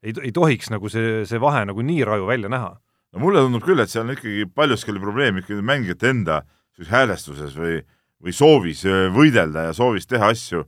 ei, 0.03 0.13
ei 0.30 0.31
tohiks 0.35 0.71
nagu 0.74 0.89
see, 0.91 1.24
see 1.30 1.41
vahe 1.41 1.65
nagu 1.69 1.85
nii 1.85 2.03
raju 2.07 2.30
välja 2.30 2.51
näha. 2.51 2.71
no 3.13 3.21
mulle 3.21 3.44
tundub 3.45 3.65
küll, 3.65 3.81
et 3.83 3.91
seal 3.91 4.07
on 4.07 4.15
ikkagi 4.15 4.47
paljuski 4.56 4.94
oli 4.94 5.03
probleem 5.03 5.41
ikkagi 5.44 5.62
mängijate 5.62 6.09
enda 6.09 6.41
häälestuses 6.89 7.53
või, 7.57 7.81
või 8.24 8.33
soovis 8.33 8.85
võidelda 9.13 9.68
ja 9.69 9.74
soovis 9.77 10.09
teha 10.09 10.31
asju 10.33 10.63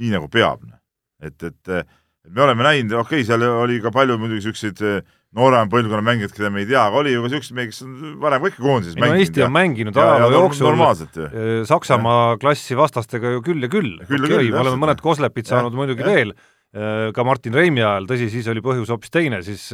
nii, 0.00 0.10
nagu 0.16 0.28
peab. 0.28 0.64
et, 1.22 1.36
et, 1.42 1.68
et 1.68 2.32
me 2.32 2.42
oleme 2.42 2.66
näinud, 2.66 2.96
okei 2.98 3.22
okay,, 3.22 3.28
seal 3.28 3.44
oli 3.46 3.80
ka 3.84 3.92
palju 3.94 4.18
muidugi 4.18 4.42
niisuguseid 4.42 5.06
noorema 5.34 5.68
põlvkonna 5.70 6.04
mängijaid, 6.06 6.32
keda 6.36 6.50
me 6.54 6.62
ei 6.62 6.68
tea, 6.70 6.80
aga 6.86 7.00
oli 7.00 7.14
ju 7.14 7.22
ka 7.24 7.30
niisuguseid 7.32 7.58
mehi, 7.58 7.70
kes 7.72 7.84
on 7.84 7.94
varem 8.22 8.42
ka 8.44 8.50
ikka 8.52 8.64
koondises 8.64 8.98
mänginud. 8.98 9.18
no 9.18 9.24
Eesti 9.24 9.44
on 9.46 9.54
mänginud 9.54 10.00
ajaloo 10.04 10.32
jooksul 10.36 10.82
Saksamaa 11.70 12.36
klassi 12.42 12.78
vastastega 12.78 13.34
ju 13.36 13.44
küll 13.46 13.66
ja 13.66 13.70
küll. 13.72 13.96
küll, 14.06 14.26
okay, 14.26 14.36
küll 14.36 14.52
me 14.54 14.62
oleme 14.62 14.82
mõned 14.86 15.02
koslepid 15.02 15.50
saanud 15.50 15.74
ja, 15.74 15.80
muidugi 15.80 16.06
ja. 16.06 16.10
veel, 16.12 16.34
ka 17.14 17.26
Martin 17.26 17.54
Reimi 17.54 17.82
ajal, 17.82 18.06
tõsi, 18.10 18.30
siis 18.32 18.50
oli 18.50 18.62
põhjus 18.62 18.92
hoopis 18.94 19.14
teine, 19.14 19.42
siis 19.46 19.70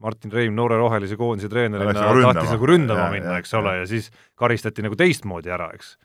Martin 0.00 0.32
Reim 0.32 0.54
noore 0.56 0.78
rohelise 0.80 1.18
koondise 1.20 1.50
treenerina 1.52 1.92
tahtis 1.92 2.54
nagu 2.54 2.68
ründama 2.68 3.06
ja, 3.06 3.10
minna, 3.12 3.36
eks 3.42 3.52
ole, 3.58 3.76
ja 3.82 3.88
siis 3.88 4.08
karistati 4.38 4.84
nagu 4.84 4.96
teistmoodi 4.98 5.52
ära, 5.52 5.68
eks. 5.76 5.96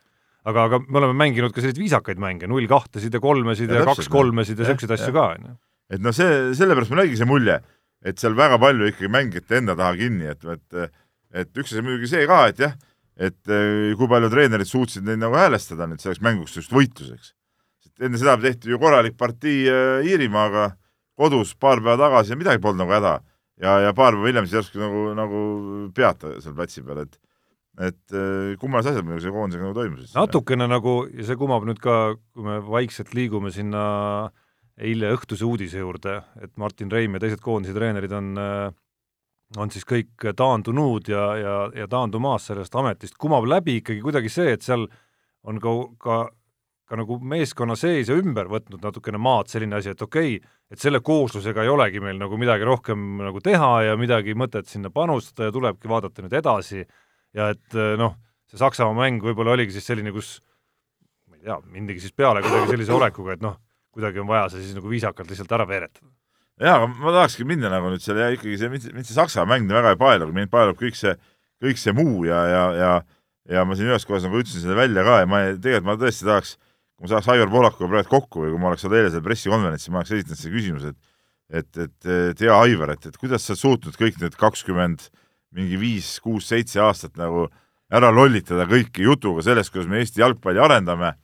Aga, 0.48 0.68
aga 0.68 0.80
me 0.84 1.00
oleme 1.00 1.16
mänginud 1.18 1.52
ka 1.52 1.60
selliseid 1.60 1.80
viisakaid 1.80 2.20
mänge, 2.22 2.48
null 2.48 2.68
kahtesid 2.70 3.14
ja 3.14 3.20
kolmesid 3.20 3.72
ja, 3.72 3.82
ja 3.82 3.88
kaks 3.88 4.08
kolmesid 4.12 4.60
ja 4.60 4.68
niisuguseid 4.68 4.94
asju 4.94 5.14
ka, 5.16 5.24
on 5.34 5.48
ju. 5.48 5.56
et 5.96 6.04
noh, 6.04 6.14
see, 6.14 6.36
sellepärast 6.56 6.92
mul 6.92 7.02
oligi 7.02 7.18
see 7.20 7.28
mulje, 7.28 7.58
et 8.04 8.20
seal 8.20 8.36
väga 8.38 8.58
palju 8.62 8.90
ikkagi 8.92 9.10
mängijate 9.10 9.58
enda 9.58 9.76
taha 9.78 9.96
kinni, 9.98 10.30
et, 10.30 10.44
et 10.44 10.92
et 11.34 11.60
üks 11.60 11.74
asi 11.74 11.84
muidugi 11.84 12.08
see 12.08 12.26
ka, 12.28 12.44
et 12.48 12.60
jah, 12.62 12.76
et 13.18 13.50
kui 13.98 14.08
palju 14.10 14.30
treenerid 14.32 14.68
suutsid 14.68 15.04
neid 15.04 15.20
nagu 15.20 15.36
häälestada 15.36 15.88
nüüd 15.90 16.00
selleks 16.02 16.22
mänguks 16.24 16.56
just 16.56 16.72
võitluseks. 16.72 17.34
enne 18.00 18.18
seda 18.20 18.36
tehti 18.38 18.70
ju 18.70 18.78
korralik 18.78 19.16
partii 19.18 19.66
Iirimaaga 20.06 20.70
kodus 21.18 21.54
paar 21.58 21.82
päeva 21.82 21.98
tagasi 21.98 22.32
ja 22.32 22.38
midagi 22.38 22.62
polnud 22.62 22.84
nagu 22.84 22.94
häda. 22.94 23.18
ja, 23.60 23.78
ja 23.88 23.94
paar 23.94 24.14
päeva 24.14 24.30
hiljem 24.30 24.46
siis 24.46 24.60
järsku 24.60 24.80
nagu, 24.80 25.06
nagu 25.18 25.40
peata 25.94 26.36
seal 26.40 26.54
platsi 26.54 26.84
peal, 26.86 27.02
et 27.04 27.18
et 27.78 28.14
kummalised 28.58 28.90
asjad 28.90 29.06
muidugi 29.06 29.26
selle 29.26 29.36
koondisega 29.36 29.66
nagu 29.66 29.74
toimusid. 29.76 30.14
natukene 30.14 30.70
nagu, 30.70 30.94
ja 31.12 31.26
see 31.26 31.38
kumab 31.38 31.66
nüüd 31.66 31.82
ka, 31.82 32.14
kui 32.34 32.46
me 32.46 32.58
vaikselt 32.64 33.12
liigume 33.18 33.52
sinna 33.54 33.82
eile 34.78 35.12
õhtuse 35.16 35.46
uudise 35.46 35.82
juurde, 35.82 36.20
et 36.42 36.52
Martin 36.60 36.90
Reim 36.92 37.16
ja 37.16 37.22
teised 37.24 37.42
koondise 37.42 37.74
treenerid 37.74 38.12
on, 38.14 38.28
on 39.58 39.72
siis 39.74 39.86
kõik 39.88 40.28
taandunud 40.38 41.10
ja, 41.10 41.24
ja, 41.40 41.54
ja 41.74 41.88
taandumas 41.90 42.46
sellest 42.50 42.76
ametist, 42.78 43.18
kumab 43.18 43.48
läbi 43.50 43.80
ikkagi 43.80 44.04
kuidagi 44.04 44.30
see, 44.30 44.54
et 44.54 44.66
seal 44.66 44.86
on 45.48 45.58
ka, 45.62 45.74
ka 45.98 46.18
ka 46.88 46.96
nagu 46.96 47.18
meeskonna 47.20 47.76
sees 47.76 48.08
ja 48.08 48.16
ümber 48.16 48.48
võtnud 48.48 48.80
natukene 48.80 49.20
maad 49.20 49.50
selline 49.52 49.76
asi, 49.76 49.92
et 49.92 50.02
okei 50.02 50.38
okay,, 50.38 50.52
et 50.72 50.80
selle 50.80 51.02
kooslusega 51.04 51.64
ei 51.64 51.72
olegi 51.72 52.00
meil 52.00 52.16
nagu 52.20 52.38
midagi 52.40 52.64
rohkem 52.64 53.20
nagu 53.26 53.42
teha 53.44 53.72
ja 53.90 53.98
midagi 54.00 54.34
mõtet 54.38 54.70
sinna 54.70 54.90
panustada 54.92 55.50
ja 55.50 55.54
tulebki 55.54 55.90
vaadata 55.90 56.24
nüüd 56.24 56.36
edasi. 56.40 56.86
Ja 57.36 57.50
et 57.52 57.76
noh, 58.00 58.16
see 58.48 58.60
Saksamaa 58.60 58.96
mäng 58.96 59.24
võib-olla 59.24 59.52
oligi 59.56 59.76
siis 59.76 59.88
selline, 59.90 60.14
kus 60.16 60.38
ma 61.28 61.36
ei 61.36 61.44
tea, 61.44 61.58
mindigi 61.74 62.06
siis 62.06 62.16
peale 62.16 62.40
kuidagi 62.44 62.72
sellise 62.72 62.96
olekuga, 62.96 63.36
et 63.36 63.44
noh, 63.44 63.58
kuidagi 63.94 64.22
on 64.22 64.30
vaja 64.30 64.48
see 64.52 64.64
siis 64.64 64.76
nagu 64.76 64.90
viisakalt 64.90 65.30
lihtsalt 65.30 65.52
ära 65.56 65.66
veeretada. 65.68 66.08
jaa, 66.60 66.76
aga 66.76 66.88
ma 66.90 67.14
tahakski 67.20 67.46
minna 67.48 67.70
nagu 67.72 67.92
nüüd 67.92 68.04
selle 68.04 68.26
ja 68.26 68.32
ikkagi 68.34 68.58
see, 68.60 68.72
mind 68.72 69.06
see 69.06 69.16
Saksamaa 69.16 69.56
mäng 69.56 69.70
väga 69.72 69.94
ei 69.94 70.00
paelu, 70.00 70.30
mind 70.34 70.52
paelub 70.52 70.78
kõik 70.80 70.98
see, 70.98 71.14
kõik 71.62 71.80
see 71.80 71.94
muu 71.96 72.24
ja, 72.28 72.42
ja, 72.48 72.64
ja 72.78 72.92
ja 73.48 73.64
ma 73.64 73.76
siin 73.76 73.88
ühes 73.88 74.04
kohas 74.04 74.26
nagu 74.26 74.40
ütlesin 74.42 74.60
selle 74.60 74.76
välja 74.76 75.04
ka 75.06 75.22
ja 75.22 75.28
ma 75.28 75.44
ei, 75.46 75.54
tegelikult 75.56 75.86
ma 75.88 75.94
tõesti 76.00 76.26
tahaks, 76.28 76.56
kui 76.98 77.06
ma 77.06 77.12
saaks 77.14 77.30
Aivar 77.32 77.52
Pohlakuga 77.52 77.88
praegu 77.94 78.10
kokku 78.12 78.42
või 78.44 78.50
kui 78.52 78.60
ma 78.60 78.72
oleks 78.72 78.84
olnud 78.84 78.98
eile 78.98 79.12
seal 79.14 79.24
pressikonverentsil, 79.24 79.94
ma 79.94 80.02
oleks 80.02 80.12
esitanud 80.16 80.40
selle 80.42 80.56
küsimuse, 80.58 80.92
et 80.92 81.14
et, 81.48 81.78
et, 81.80 82.08
et 82.34 82.42
hea 82.44 82.52
Aivar, 82.52 82.92
et, 82.92 83.06
et 83.08 83.16
kuidas 83.16 83.46
sa 83.46 83.54
oled 83.54 83.62
suutnud 83.62 83.96
kõik 83.96 84.18
need 84.20 84.34
kakskümmend 84.36 85.06
mingi 85.56 85.78
viis, 85.80 86.18
kuus, 86.20 86.50
seitse 86.50 86.80
aastat 86.84 87.16
nagu 87.16 87.46
ära 87.88 88.10
lollitada 88.12 88.66
kõiki 88.68 89.06
jutuga 89.06 89.44
sellest, 89.46 89.72
kuidas 89.72 89.88
me 89.88 90.02
Eesti 90.02 90.20
jalgpalli 90.20 90.60
arendame. 90.60 91.14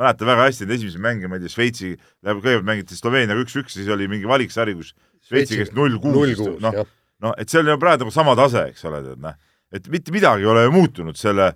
Mäletan 0.00 0.30
väga 0.30 0.46
hästi 0.48 0.66
neid 0.66 0.78
esimesi 0.78 1.02
mänge, 1.02 1.28
ma 1.28 1.36
ei 1.36 1.44
tea, 1.44 1.52
Šveitsi, 1.52 1.92
kõigepealt 2.24 2.66
mängiti 2.66 2.96
Sloveeniaga 2.96 3.44
üks-üks, 3.44 3.76
siis 3.76 3.90
oli 3.92 4.08
mingi 4.10 4.28
valiksari, 4.28 4.74
kus 4.78 4.94
Šveitsi 5.28 5.60
käest 5.60 5.76
null 5.76 5.98
kuus, 6.02 6.40
noh, 6.62 6.80
noh, 7.20 7.34
et 7.40 7.52
see 7.52 7.60
on 7.60 7.68
ju 7.68 7.76
praegu 7.80 8.06
nagu 8.06 8.14
sama 8.14 8.36
tase, 8.38 8.70
eks 8.72 8.86
ole, 8.88 9.02
tead 9.04 9.20
noh, 9.22 9.36
et 9.70 9.86
mitte 9.92 10.14
midagi 10.14 10.46
ei 10.46 10.50
ole 10.50 10.64
ju 10.64 10.72
muutunud 10.74 11.20
selle, 11.20 11.52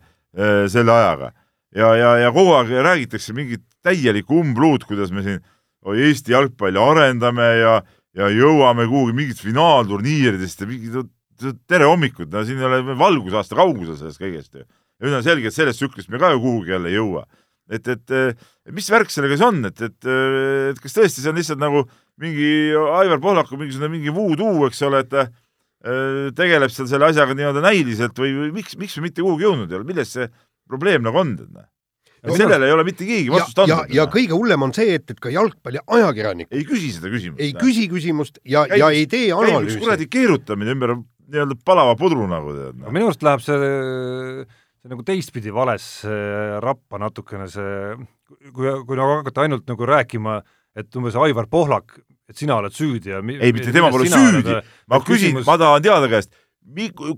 selle 0.70 0.92
ajaga. 0.94 1.32
Ja, 1.74 1.88
ja, 1.98 2.12
ja 2.22 2.30
kogu 2.34 2.52
aeg 2.54 2.70
räägitakse 2.86 3.34
mingit 3.34 3.64
täielikku 3.82 4.36
umbluud, 4.38 4.84
kuidas 4.86 5.10
me 5.10 5.24
siin 5.24 5.40
Eesti 5.84 6.32
jalgpalli 6.32 6.80
arendame 6.80 7.48
ja, 7.58 7.74
ja 8.16 8.28
jõuame 8.32 8.86
kuhugi 8.88 9.16
mingit 9.16 9.40
finaalturniiridest 9.42 10.62
ja 10.62 10.68
mingid 10.70 11.10
tere 11.68 11.88
hommikut, 11.90 12.30
no 12.30 12.44
siin 12.46 12.60
ei 12.62 12.68
ole 12.68 12.96
valgusaasta 12.98 13.58
kaugusel 13.58 13.98
sellest 13.98 14.22
kõigest 14.22 14.54
ju. 14.54 14.62
ja 14.62 15.08
nüüd 15.08 15.18
on 15.18 15.26
selge, 15.26 15.50
et 15.50 15.56
sellest 15.56 15.82
tsüklist 15.82 16.12
me 16.12 16.20
ka 16.22 16.30
ju 16.32 16.40
kuhugi 16.44 16.72
jälle 16.72 16.92
ei 16.92 16.96
jõua. 16.96 17.24
Et, 17.73 17.88
et 17.88 18.75
mis 18.75 18.90
värk 18.92 19.12
sellega 19.12 19.37
siis 19.37 19.47
on, 19.47 19.62
et, 19.71 19.85
et, 19.87 20.11
et 20.73 20.80
kas 20.83 20.97
tõesti 20.97 21.23
see 21.23 21.33
on 21.33 21.40
lihtsalt 21.40 21.62
nagu 21.62 21.85
mingi 22.21 22.49
Aivar 22.76 23.23
Pohlaku 23.23 23.59
mingisugune 23.61 23.92
mingi 23.97 24.12
voodoo, 24.14 24.66
eks 24.68 24.83
ole, 24.87 25.04
et 25.04 25.12
ta 25.12 25.26
äh, 25.26 26.33
tegeleb 26.37 26.73
seal 26.73 26.90
selle 26.90 27.09
asjaga 27.11 27.37
nii-öelda 27.37 27.64
näiliselt 27.64 28.18
või, 28.21 28.35
või 28.42 28.50
miks, 28.61 28.76
miks 28.80 28.99
me 28.99 29.09
mitte 29.09 29.25
kuhugi 29.25 29.49
jõudnud 29.49 29.73
ei 29.73 29.80
ole, 29.80 29.88
milles 29.88 30.12
see 30.16 30.28
probleem 30.68 31.04
nagu 31.04 31.23
on, 31.25 31.37
noh 31.44 31.71
ja 32.25 32.37
sellele 32.38 32.68
ei 32.68 32.73
ole 32.73 32.85
mitte 32.87 33.06
keegi 33.06 33.33
vastust 33.33 33.59
andnud. 33.64 33.90
ja, 33.92 34.02
ja 34.02 34.06
kõige 34.11 34.37
hullem 34.37 34.66
on 34.66 34.73
see, 34.76 34.97
et, 34.99 35.11
et 35.12 35.21
ka 35.21 35.33
jalgpalliajakirjanikud 35.33 36.56
ei 36.56 36.66
küsi 36.68 36.92
seda 36.97 37.11
küsimust. 37.12 37.42
ei 37.44 37.52
küsi 37.59 37.87
küsimust 37.92 38.40
ja, 38.49 38.64
ja 38.71 38.90
ei 38.94 39.06
tee 39.11 39.28
analüüsi. 39.37 39.80
kuradi 39.83 40.09
keerutamine 40.12 40.75
ümber 40.76 40.97
nii-öelda 40.97 41.59
palava 41.66 41.97
pudru 42.00 42.26
nagu 42.30 42.54
tead 42.56 42.80
no.. 42.80 42.92
minu 42.94 43.11
arust 43.11 43.25
läheb 43.26 43.44
see, 43.44 43.59
see 44.84 44.92
nagu 44.92 45.04
teistpidi 45.06 45.52
vales 45.54 45.84
rappa 46.60 46.98
natukene 47.00 47.48
see, 47.48 47.94
kui, 48.52 48.68
kui 48.84 48.98
nagu 48.98 49.20
hakata 49.22 49.46
ainult 49.46 49.64
nagu 49.70 49.86
rääkima, 49.88 50.42
et 50.76 50.98
umbes 51.00 51.16
Aivar 51.16 51.48
Pohlak, 51.48 51.96
et 52.28 52.36
sina 52.36 52.58
oled 52.60 52.74
süüdi 52.76 53.14
ja 53.14 53.22
ei, 53.24 53.54
mitte 53.56 53.72
tema 53.72 53.88
pole 53.94 54.10
süüdi, 54.12 54.58
ma 54.92 55.00
küsin 55.00 55.32
küsimus..., 55.32 55.48
ma 55.48 55.56
tahan 55.60 55.86
teada 55.86 56.10
käest, 56.12 56.36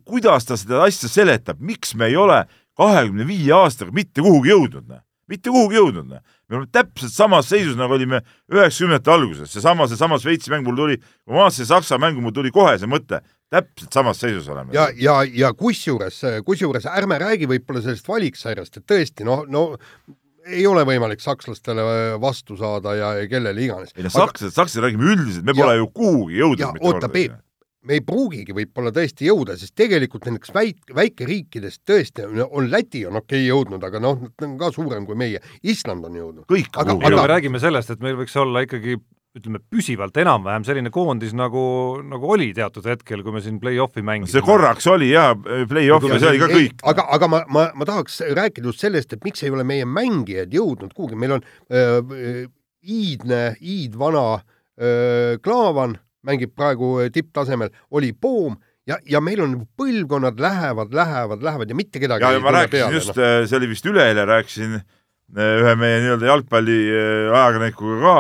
kuidas 0.07 0.47
ta 0.47 0.59
seda 0.59 0.85
asja 0.87 1.11
seletab, 1.11 1.59
miks 1.59 1.97
me 1.99 2.07
ei 2.13 2.17
ole 2.21 2.45
kahekümne 2.79 3.27
viie 3.27 3.51
aastaga 3.57 3.95
mitte 3.95 4.23
kuhugi 4.23 4.53
jõudnud, 4.53 4.87
noh. 4.87 5.03
mitte 5.27 5.51
kuhugi 5.51 5.81
jõudnud, 5.81 6.07
noh. 6.07 6.23
me 6.47 6.61
oleme 6.61 6.71
täpselt 6.71 7.15
samas 7.15 7.51
seisus, 7.51 7.75
nagu 7.79 7.99
olime 7.99 8.23
üheksakümnendate 8.53 9.11
alguses, 9.11 9.51
seesama, 9.51 9.89
seesama 9.91 10.21
Šveitsi 10.23 10.55
mäng 10.55 10.67
mul 10.67 10.79
tuli, 10.79 11.01
kui 11.03 11.35
ma 11.35 11.49
vaatasin 11.49 11.71
Saksa 11.73 11.99
mängu, 11.99 12.23
mul 12.23 12.35
tuli 12.37 12.55
kohe 12.55 12.77
see 12.79 12.91
mõte, 12.91 13.25
täpselt 13.53 13.95
samas 13.95 14.21
seisus 14.21 14.49
oleme. 14.53 14.75
ja, 14.75 14.89
ja, 14.99 15.21
ja 15.25 15.53
kusjuures, 15.55 16.21
kusjuures 16.47 16.87
ärme 16.91 17.19
räägi 17.23 17.49
võib-olla 17.51 17.83
sellest 17.85 18.09
valiksarjast, 18.09 18.81
et 18.81 18.87
tõesti, 18.91 19.27
no, 19.27 19.43
no 19.49 19.69
ei 20.47 20.67
ole 20.67 20.85
võimalik 20.87 21.23
sakslastele 21.23 21.87
vastu 22.23 22.57
saada 22.59 22.95
ja, 22.95 23.15
kellele 23.31 23.67
iganes. 23.67 23.95
ei 23.97 24.07
no 24.07 24.13
sakslased, 24.15 24.55
sakslased 24.55 24.85
räägime 24.85 25.11
üldiselt, 25.15 25.47
me 25.47 25.55
ja, 25.55 25.63
pole 25.63 25.81
ju 25.81 25.91
kuhugi 25.95 26.41
jõudnud. 26.43 26.81
oota, 26.83 27.11
Peep, 27.13 27.39
me 27.87 27.99
ei 27.99 28.03
pruugigi 28.07 28.55
võib-olla 28.55 28.93
tõesti 28.95 29.29
jõuda, 29.29 29.57
sest 29.59 29.77
tegelikult 29.79 30.27
nendeks 30.27 30.53
väik-, 30.55 30.95
väikeriikidest 30.95 31.83
tõesti 31.87 32.27
on, 32.27 32.43
on 32.47 32.71
Läti 32.71 33.05
on 33.07 33.21
okei 33.23 33.45
okay 33.45 33.51
jõudnud, 33.51 33.87
aga 33.87 34.03
noh, 34.03 34.27
ta 34.35 34.49
on 34.49 34.57
ka 34.61 34.73
suurem 34.75 35.07
kui 35.07 35.19
meie, 35.19 35.43
Island 35.63 36.07
on 36.09 36.19
jõudnud. 36.19 36.49
kõik 36.51 36.81
aga, 36.83 36.99
aga 36.99 37.23
me 37.23 37.29
räägime 37.35 37.63
sellest, 37.63 37.95
et 37.95 38.03
meil 38.03 38.19
võiks 38.19 38.35
olla 38.43 38.65
ikkagi 38.67 38.99
ütleme, 39.37 39.61
püsivalt 39.73 40.17
enam-vähem 40.21 40.65
selline 40.67 40.91
koondis, 40.95 41.35
nagu, 41.37 41.63
nagu 42.09 42.31
oli 42.37 42.51
teatud 42.57 42.87
hetkel, 42.89 43.23
kui 43.25 43.35
me 43.35 43.43
siin 43.45 43.59
play-off'i 43.61 44.05
mängisime. 44.07 44.33
see 44.33 44.45
korraks 44.47 44.87
oli 44.93 45.11
jah, 45.13 45.35
play-off 45.69 46.07
ja 46.09 46.21
see 46.23 46.33
oli 46.33 46.43
ka 46.43 46.51
kõik. 46.53 46.85
aga, 46.93 47.07
aga 47.19 47.31
ma, 47.33 47.43
ma, 47.53 47.67
ma 47.77 47.89
tahaks 47.89 48.23
rääkida 48.37 48.73
just 48.73 48.85
sellest, 48.85 49.13
et 49.13 49.27
miks 49.27 49.45
ei 49.45 49.53
ole 49.53 49.67
meie 49.69 49.89
mängijad 49.89 50.55
jõudnud 50.57 50.95
kuhugi, 50.97 51.19
meil 51.21 51.39
on 51.39 51.45
äh, 51.71 51.99
äh 52.01 52.47
iidne, 52.87 53.57
iidvana 53.67 54.37
äh, 54.37 55.37
Klaavan 55.43 55.97
mängib 56.27 56.53
praegu 56.55 57.01
äh, 57.03 57.11
tipptasemel, 57.13 57.73
oli 57.91 58.13
Poom 58.13 58.57
ja, 58.89 58.99
ja 59.11 59.23
meil 59.25 59.43
on 59.45 59.57
põlvkonnad 59.79 60.41
lähevad, 60.43 60.95
lähevad, 60.95 61.43
lähevad 61.45 61.73
ja 61.73 61.79
mitte 61.79 62.03
kedagi 62.03 62.25
ja, 62.25 62.33
ja 62.37 62.43
ma 62.43 62.55
rääkisin 62.55 62.79
peale, 62.79 63.01
just 63.01 63.13
no., 63.15 63.29
see 63.47 63.59
oli 63.59 63.71
vist 63.73 63.91
üleeile, 63.91 64.27
rääkisin 64.29 64.79
äh, 64.79 65.53
ühe 65.63 65.77
meie 65.81 66.01
nii-öelda 66.05 66.31
jalgpalli 66.31 66.81
äh, 66.95 67.85
ka, 68.05 68.17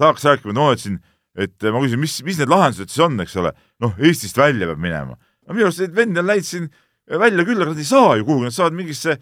tahaks 0.00 0.26
rääkima, 0.28 0.54
no 0.56 0.68
ütlesin, 0.74 1.00
et 1.38 1.68
ma 1.70 1.82
küsin, 1.84 2.02
mis, 2.02 2.18
mis 2.26 2.38
need 2.40 2.50
lahendused 2.50 2.92
siis 2.92 3.04
on, 3.04 3.18
eks 3.24 3.36
ole, 3.40 3.52
noh, 3.84 3.96
Eestist 3.98 4.38
välja 4.38 4.70
peab 4.70 4.80
minema. 4.82 5.18
no 5.18 5.56
minu 5.56 5.68
arust 5.68 5.84
neid 5.84 5.96
vendi 5.96 6.22
on 6.22 6.28
läinud 6.28 6.48
siin 6.48 6.70
välja 7.08 7.44
küll, 7.48 7.62
aga 7.62 7.72
nad 7.72 7.82
ei 7.82 7.88
saa 7.88 8.16
ju 8.18 8.26
kuhugi, 8.28 8.48
nad 8.48 8.56
saavad 8.56 8.76
mingisse 8.78 9.18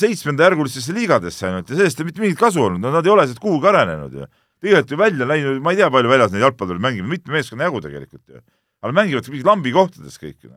seitsmendajärgulistesse 0.00 0.94
liigadesse 0.96 1.44
ainult 1.44 1.68
ja 1.68 1.76
sellest 1.76 1.98
ei 1.98 2.02
ole 2.02 2.08
mitte 2.08 2.22
mingit 2.22 2.38
kasu 2.40 2.62
olnud, 2.64 2.80
no 2.80 2.92
nad 2.94 3.04
ei 3.04 3.12
ole 3.12 3.26
sealt 3.28 3.42
kuhugi 3.42 3.68
arenenud 3.68 4.14
ju 4.16 4.28
tegelikult 4.62 4.90
ju 4.90 4.98
välja 4.98 5.26
läinud, 5.28 5.60
ma 5.62 5.72
ei 5.72 5.78
tea, 5.78 5.90
palju 5.92 6.10
väljas 6.10 6.32
neid 6.34 6.44
jalgpallureid 6.46 6.82
mängib, 6.82 7.06
mitme 7.08 7.36
meeskonna 7.36 7.68
jagu 7.68 7.82
tegelikult 7.84 8.24
ju. 8.26 8.40
aga 8.82 8.94
mängivad 8.94 9.28
mingis 9.30 9.46
lambikohtades 9.46 10.18
kõik 10.18 10.46
ju. 10.46 10.52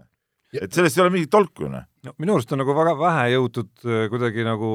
et 0.57 0.73
sellest 0.73 0.97
ei 0.97 1.03
ole 1.03 1.13
mingit 1.13 1.31
tolku 1.31 1.67
ju. 1.67 1.69
no 1.71 2.13
minu 2.17 2.35
arust 2.35 2.51
on 2.51 2.61
nagu 2.63 2.75
väga 2.77 2.95
vähe 2.97 3.27
jõutud 3.35 3.71
äh, 3.85 4.07
kuidagi 4.09 4.45
nagu 4.47 4.71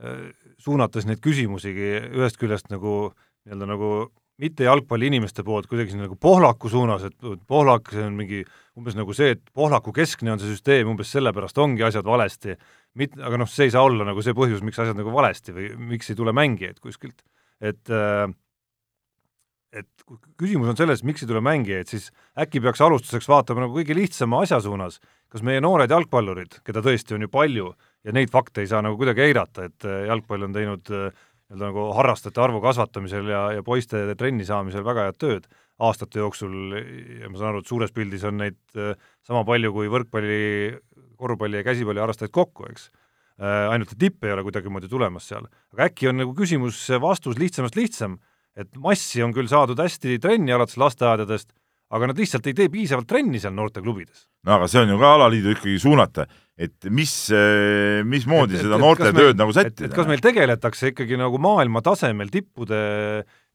äh, 0.00 0.30
suunates 0.58 1.08
neid 1.08 1.20
küsimusigi 1.20 1.92
ühest 2.16 2.40
küljest 2.40 2.70
nagu 2.72 3.12
nii-öelda 3.50 3.68
nagu 3.68 3.92
mitte 4.40 4.64
jalgpalliinimeste 4.64 5.44
poolt 5.44 5.68
kuidagi 5.68 5.98
nagu 5.98 6.16
Pohlaku 6.16 6.70
suunas, 6.72 7.04
et 7.10 7.16
Pohlak, 7.48 7.90
see 7.92 8.04
on 8.06 8.16
mingi 8.16 8.40
umbes 8.78 8.96
nagu 8.96 9.12
see, 9.16 9.34
et 9.36 9.42
Pohlaku 9.52 9.92
keskne 9.96 10.32
on 10.32 10.40
see 10.40 10.54
süsteem, 10.54 10.88
umbes 10.88 11.10
sellepärast 11.12 11.58
ongi 11.60 11.84
asjad 11.84 12.06
valesti, 12.08 12.56
mit-, 13.00 13.18
aga 13.20 13.42
noh, 13.42 13.50
see 13.50 13.68
ei 13.68 13.74
saa 13.74 13.84
olla 13.84 14.06
nagu 14.08 14.24
see 14.24 14.36
põhjus, 14.36 14.62
miks 14.64 14.80
asjad 14.80 14.96
nagu 14.98 15.12
valesti 15.12 15.56
või 15.56 15.74
miks 15.92 16.08
ei 16.12 16.18
tule 16.18 16.32
mängijaid 16.36 16.80
kuskilt. 16.80 17.20
Et 17.60 17.92
äh, 17.92 18.30
et 19.70 20.02
kui 20.02 20.18
küsimus 20.40 20.72
on 20.72 20.78
selles, 20.78 21.04
miks 21.06 21.22
ei 21.22 21.28
tule 21.30 21.42
mängijaid, 21.44 21.90
siis 21.90 22.08
äkki 22.40 22.62
peaks 22.64 22.80
alustuseks 22.82 23.28
vaatama 23.30 23.66
nagu 23.66 23.76
kõige 23.76 23.94
lihtsama 23.94 24.42
asja 24.42 24.58
suunas, 24.64 24.98
kas 25.30 25.44
meie 25.46 25.62
noored 25.62 25.92
jalgpallurid, 25.92 26.58
keda 26.66 26.82
tõesti 26.82 27.14
on 27.14 27.26
ju 27.26 27.30
palju 27.30 27.68
ja 28.06 28.14
neid 28.16 28.32
fakte 28.32 28.64
ei 28.64 28.70
saa 28.70 28.82
nagu 28.82 28.98
kuidagi 28.98 29.28
eirata, 29.28 29.68
et 29.70 29.86
äh, 29.86 30.06
jalgpall 30.08 30.48
on 30.48 30.56
teinud 30.56 30.90
äh, 30.96 31.22
nii-öelda 31.50 31.66
nagu 31.66 31.88
harrastajate 31.98 32.42
arvu 32.44 32.62
kasvatamisel 32.62 33.26
ja, 33.30 33.42
ja 33.58 33.66
poiste 33.66 34.04
trenni 34.14 34.46
saamisel 34.46 34.86
väga 34.86 35.08
head 35.08 35.18
tööd 35.18 35.50
aastate 35.80 36.20
jooksul 36.20 36.54
ja 36.76 37.28
ma 37.30 37.40
saan 37.40 37.50
aru, 37.52 37.64
et 37.64 37.70
suures 37.70 37.92
pildis 37.96 38.24
on 38.28 38.36
neid 38.38 38.58
sama 39.26 39.42
palju 39.48 39.72
kui 39.74 39.88
võrkpalli, 39.90 40.40
korvpalli 41.18 41.60
ja 41.60 41.66
käsipalli 41.66 42.02
harrastajaid 42.02 42.34
kokku, 42.36 42.68
eks 42.68 42.90
Äh, 43.40 43.70
ainult 43.72 43.94
et 43.94 44.00
tipp 44.02 44.26
ei 44.26 44.34
ole 44.34 44.42
kuidagimoodi 44.44 44.88
tulemas 44.90 45.24
seal. 45.30 45.46
aga 45.72 45.86
äkki 45.88 46.10
on 46.10 46.18
nagu 46.20 46.34
küsimus, 46.36 46.82
vastus 47.00 47.38
lihtsamast 47.40 47.78
lihtsam, 47.78 48.18
et 48.52 48.68
massi 48.76 49.22
on 49.24 49.32
küll 49.32 49.48
saadud 49.48 49.80
hästi 49.80 50.18
trenni 50.20 50.52
alates 50.52 50.76
lasteaedadest, 50.76 51.54
aga 51.88 52.10
nad 52.10 52.20
lihtsalt 52.20 52.50
ei 52.50 52.58
tee 52.58 52.68
piisavalt 52.68 53.08
trenni 53.08 53.40
seal 53.40 53.56
noorteklubides. 53.56 54.26
No 54.46 54.56
aga 54.56 54.70
see 54.70 54.80
on 54.82 54.94
ju 54.94 55.00
ka 55.00 55.12
alaliidu 55.16 55.54
ikkagi 55.56 55.76
suunata, 55.82 56.26
et 56.60 56.88
mis, 56.92 57.12
äh, 57.34 58.00
mismoodi 58.06 58.58
et, 58.58 58.64
seda 58.64 58.76
et, 58.76 58.82
noorte 58.82 59.10
tööd 59.10 59.34
meil, 59.34 59.38
nagu 59.42 59.54
sättida. 59.56 59.88
et 59.88 59.96
kas 59.96 60.08
meil 60.10 60.24
tegeletakse 60.24 60.92
ikkagi 60.94 61.20
nagu 61.20 61.40
maailma 61.42 61.82
tasemel 61.84 62.32
tippude 62.32 62.80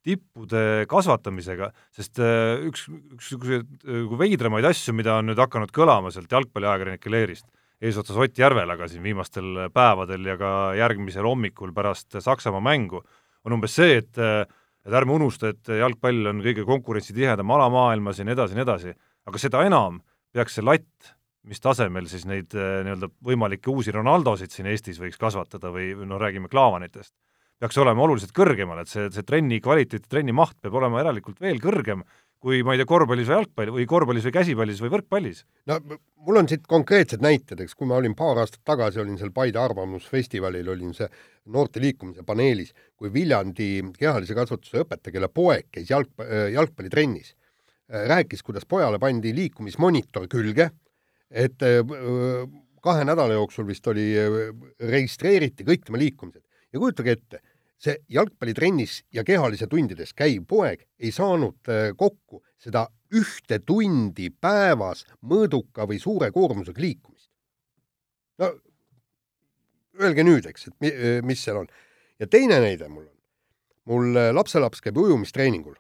tippude 0.06 0.86
kasvatamisega, 0.89 1.72
sest 1.96 2.20
äh, 2.22 2.62
üks, 2.68 2.86
üks 2.86 3.32
niisuguseid 3.32 4.18
veidramaid 4.20 4.68
asju, 4.70 4.94
mida 4.94 5.18
on 5.18 5.32
nüüd 5.32 5.39
hakanud 5.42 5.72
kõlama 5.74 6.12
sealt 6.13 6.30
jalgpalliajakirjanike 6.30 7.10
leerist, 7.10 7.48
eesotsas 7.82 8.20
Ott 8.22 8.38
Järvelaga 8.38 8.88
siin 8.89 9.01
viimastel 9.06 9.65
päevadel 9.74 10.30
ja 10.30 10.38
ka 10.38 10.51
järgmisel 10.77 11.25
hommikul 11.25 11.74
pärast 11.75 12.20
Saksamaa 12.22 12.62
mängu, 12.63 13.01
on 13.46 13.58
umbes 13.58 13.75
see, 13.82 13.98
et 14.04 14.22
et 14.86 14.94
ärme 14.94 15.15
unusta, 15.15 15.50
et 15.50 15.74
jalgpall 15.80 16.30
on 16.30 16.44
kõige 16.46 16.62
konkurentsitihedam 16.68 17.51
ala 17.56 17.72
maailmas 17.74 18.20
ja 18.22 18.25
nii 18.27 18.36
edasi 18.36 18.54
ja 18.54 18.60
nii 18.60 18.65
edasi, 18.68 18.94
aga 19.25 19.42
seda 19.42 19.63
enam 19.65 19.98
peaks 20.36 20.58
see 20.58 20.65
latt, 20.65 21.13
mis 21.46 21.62
tasemel 21.62 22.10
siis 22.12 22.25
neid 22.27 22.51
nii-öelda 22.56 23.12
võimalikke 23.24 23.72
uusi 23.72 23.94
Ronaldosid 23.96 24.51
siin 24.51 24.68
Eestis 24.72 25.00
võiks 25.00 25.20
kasvatada 25.22 25.72
või 25.72 25.94
noh, 26.04 26.20
räägime 26.20 26.50
klaavanitest, 26.51 27.13
peaks 27.62 27.77
olema 27.80 28.04
oluliselt 28.04 28.34
kõrgemal, 28.36 28.82
et 28.82 28.92
see, 28.92 29.08
see 29.13 29.24
trenni 29.24 29.62
kvaliteet, 29.63 30.10
trenni 30.12 30.36
maht 30.36 30.58
peab 30.62 30.75
olema 30.82 31.04
järelikult 31.04 31.39
veel 31.44 31.62
kõrgem 31.63 32.04
kui 32.46 32.62
ma 32.62 32.75
ei 32.75 32.77
tea, 32.77 32.86
korvpallis 32.86 33.25
või 33.25 33.39
jalgpalli 33.39 33.74
või 33.74 33.86
korvpallis 33.89 34.25
või 34.27 34.34
käsipallis 34.36 34.82
või 34.84 34.92
võrkpallis. 34.94 35.39
no 35.65 35.80
mul 36.27 36.42
on 36.42 36.50
siit 36.51 36.68
konkreetsed 36.70 37.24
näited, 37.25 37.63
eks, 37.63 37.74
kui 37.74 37.89
ma 37.89 37.98
olin 37.98 38.13
paar 38.18 38.38
aastat 38.44 38.62
tagasi, 38.68 39.00
olin 39.01 39.18
seal 39.18 39.32
Paide 39.34 39.58
Arvamusfestivalil, 39.63 40.70
olin 40.70 40.94
see 40.94 41.08
noorte 41.56 41.82
liikumise 41.82 42.22
paneelis, 42.27 42.75
kui 42.94 43.10
Viljandi 43.13 43.70
kehalise 43.98 44.38
kasvatuse 44.38 44.84
õpetaja, 44.84 45.15
kelle 45.15 45.32
poeg 45.34 45.72
käis 45.74 45.89
jalg, 45.89 46.12
jalgpallitrennis, 46.54 47.34
rääkis, 47.89 48.42
kuidas 48.44 48.65
pojale 48.65 49.00
pandi 49.00 49.30
liikumismonitor 49.36 50.25
külge, 50.32 50.70
et 51.30 51.62
kahe 52.82 53.04
nädala 53.06 53.36
jooksul 53.38 53.68
vist 53.68 53.88
oli, 53.88 54.08
registreeriti 54.82 55.65
kõik 55.68 55.86
tema 55.86 56.01
liikumised 56.01 56.42
ja 56.74 56.82
kujutage 56.82 57.13
ette 57.15 57.42
see 57.82 57.96
jalgpallitrennis 58.10 59.00
ja 59.13 59.24
kehalise 59.27 59.68
tundides 59.72 60.13
käiv 60.18 60.46
poeg 60.50 60.86
ei 61.00 61.12
saanud 61.15 61.72
äh, 61.72 61.89
kokku 61.98 62.42
seda 62.62 62.86
ühte 63.15 63.60
tundi 63.65 64.30
päevas 64.32 65.06
mõõduka 65.24 65.88
või 65.89 66.00
suure 66.01 66.32
koormusega 66.36 66.82
liikumist. 66.82 67.30
no 68.42 68.51
öelge 70.01 70.25
nüüd, 70.27 70.48
eks, 70.50 70.70
et 70.72 70.77
mi, 70.84 70.92
äh, 70.92 71.20
mis 71.24 71.44
seal 71.44 71.62
on. 71.63 71.68
ja 72.20 72.27
teine 72.27 72.60
näide 72.63 72.89
mul 72.89 73.06
on. 73.06 73.18
mul 73.92 74.22
äh, 74.22 74.32
lapselaps 74.34 74.82
käib 74.82 74.98
ujumistreeningul. 74.98 75.75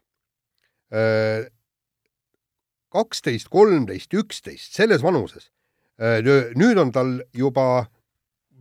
Kaksteist, 2.95 3.51
kolmteist, 3.51 4.13
üksteist, 4.15 4.71
selles 4.77 5.03
vanuses. 5.03 5.51
nüüd 6.55 6.79
on 6.79 6.91
tal 6.91 7.19
juba 7.35 7.85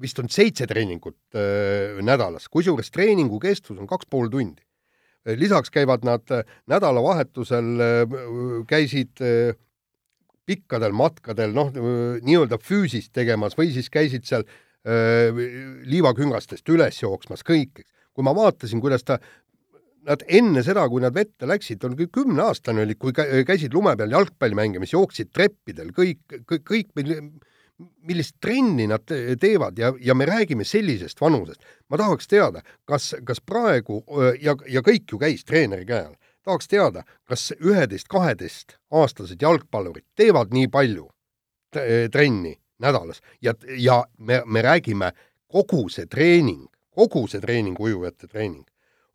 vist 0.02 0.18
on 0.18 0.30
seitse 0.30 0.66
treeningut 0.70 1.16
öö, 1.38 2.02
nädalas, 2.04 2.48
kusjuures 2.50 2.90
treeningu 2.94 3.38
kestus 3.42 3.78
on 3.78 3.88
kaks 3.90 4.08
pool 4.10 4.30
tundi. 4.30 4.62
lisaks 5.24 5.70
käivad 5.72 6.02
nad 6.04 6.28
nädalavahetusel, 6.68 7.70
käisid 8.68 9.20
öö, 9.20 9.54
pikkadel 10.44 10.92
matkadel, 10.92 11.54
noh, 11.56 11.70
nii-öelda 12.20 12.58
füüsist 12.60 13.14
tegemas 13.16 13.56
või 13.56 13.70
siis 13.72 13.88
käisid 13.90 14.26
seal 14.28 14.44
öö, 14.84 15.80
liivaküngastest 15.88 16.68
üles 16.68 17.00
jooksmas 17.02 17.46
kõik, 17.46 17.80
eks. 17.80 17.90
kui 18.14 18.26
ma 18.26 18.34
vaatasin, 18.36 18.82
kuidas 18.82 19.06
ta, 19.06 19.18
nad 20.04 20.22
enne 20.28 20.62
seda, 20.66 20.84
kui 20.90 21.02
nad 21.02 21.14
vette 21.14 21.48
läksid, 21.48 21.84
on 21.86 21.96
kümneaastane 21.96 22.84
oli, 22.84 22.96
kui 23.00 23.14
käisid 23.14 23.74
lume 23.74 23.96
peal 23.96 24.12
jalgpalli 24.12 24.58
mängimas, 24.58 24.92
jooksid 24.92 25.32
treppidel, 25.32 25.90
kõik, 25.96 26.22
kõik, 26.50 26.64
kõik, 26.68 26.92
millist 28.06 28.36
trenni 28.40 28.86
nad 28.90 29.02
teevad 29.40 29.78
ja, 29.78 29.90
ja 30.00 30.14
me 30.14 30.28
räägime 30.28 30.64
sellisest 30.64 31.20
vanusest. 31.20 31.64
ma 31.88 31.98
tahaks 31.98 32.28
teada, 32.30 32.62
kas, 32.84 33.14
kas 33.24 33.40
praegu 33.40 34.04
ja, 34.40 34.54
ja 34.68 34.82
kõik 34.84 35.10
ju 35.10 35.18
käis 35.18 35.44
treeneri 35.44 35.86
käe 35.88 36.04
all 36.04 36.14
tahaks 36.44 36.68
teada, 36.68 37.02
kas 37.24 37.52
üheteist-kaheteist 37.56 38.76
aastased 38.92 39.42
jalgpallurid 39.42 40.04
teevad 40.16 40.52
nii 40.52 40.68
palju 40.68 41.08
trenni 42.12 42.54
nädalas 42.78 43.22
ja, 43.42 43.54
ja 43.78 44.04
me, 44.18 44.42
me 44.46 44.62
räägime 44.62 45.12
kogu 45.48 45.88
see 45.88 46.06
treening, 46.06 46.66
kogu 46.94 47.26
see 47.30 47.40
treening, 47.40 47.80
ujujate 47.80 48.28
treening, 48.28 48.66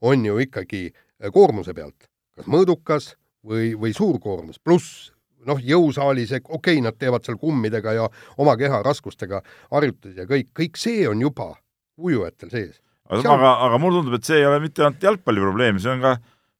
on 0.01 0.25
ju 0.25 0.39
ikkagi 0.45 0.87
äh, 0.89 1.31
koormuse 1.33 1.73
pealt, 1.77 2.09
kas 2.35 2.49
mõõdukas 2.49 3.13
või, 3.45 3.73
või 3.79 3.93
suurkoormus, 3.95 4.59
pluss 4.63 5.09
noh, 5.47 5.59
jõusaalis, 5.63 6.33
okei 6.39 6.57
okay,, 6.57 6.83
nad 6.83 6.97
teevad 6.99 7.25
seal 7.25 7.39
kummidega 7.39 7.95
ja 7.95 8.09
oma 8.41 8.55
keha 8.59 8.81
raskustega 8.85 9.41
harjutusi 9.71 10.19
ja 10.19 10.27
kõik, 10.29 10.51
kõik 10.57 10.79
see 10.79 11.07
on 11.09 11.21
juba 11.23 11.53
ujujatel 11.99 12.51
sees. 12.51 12.81
aga, 13.09 13.33
aga, 13.33 13.53
aga 13.67 13.79
mulle 13.81 14.01
tundub, 14.01 14.19
et 14.19 14.27
see 14.27 14.41
ei 14.41 14.47
ole 14.47 14.59
mitte 14.63 14.83
ainult 14.83 15.03
jalgpalli 15.03 15.43
probleem, 15.43 15.79
see 15.81 15.93
on 15.93 16.03
ka 16.03 16.17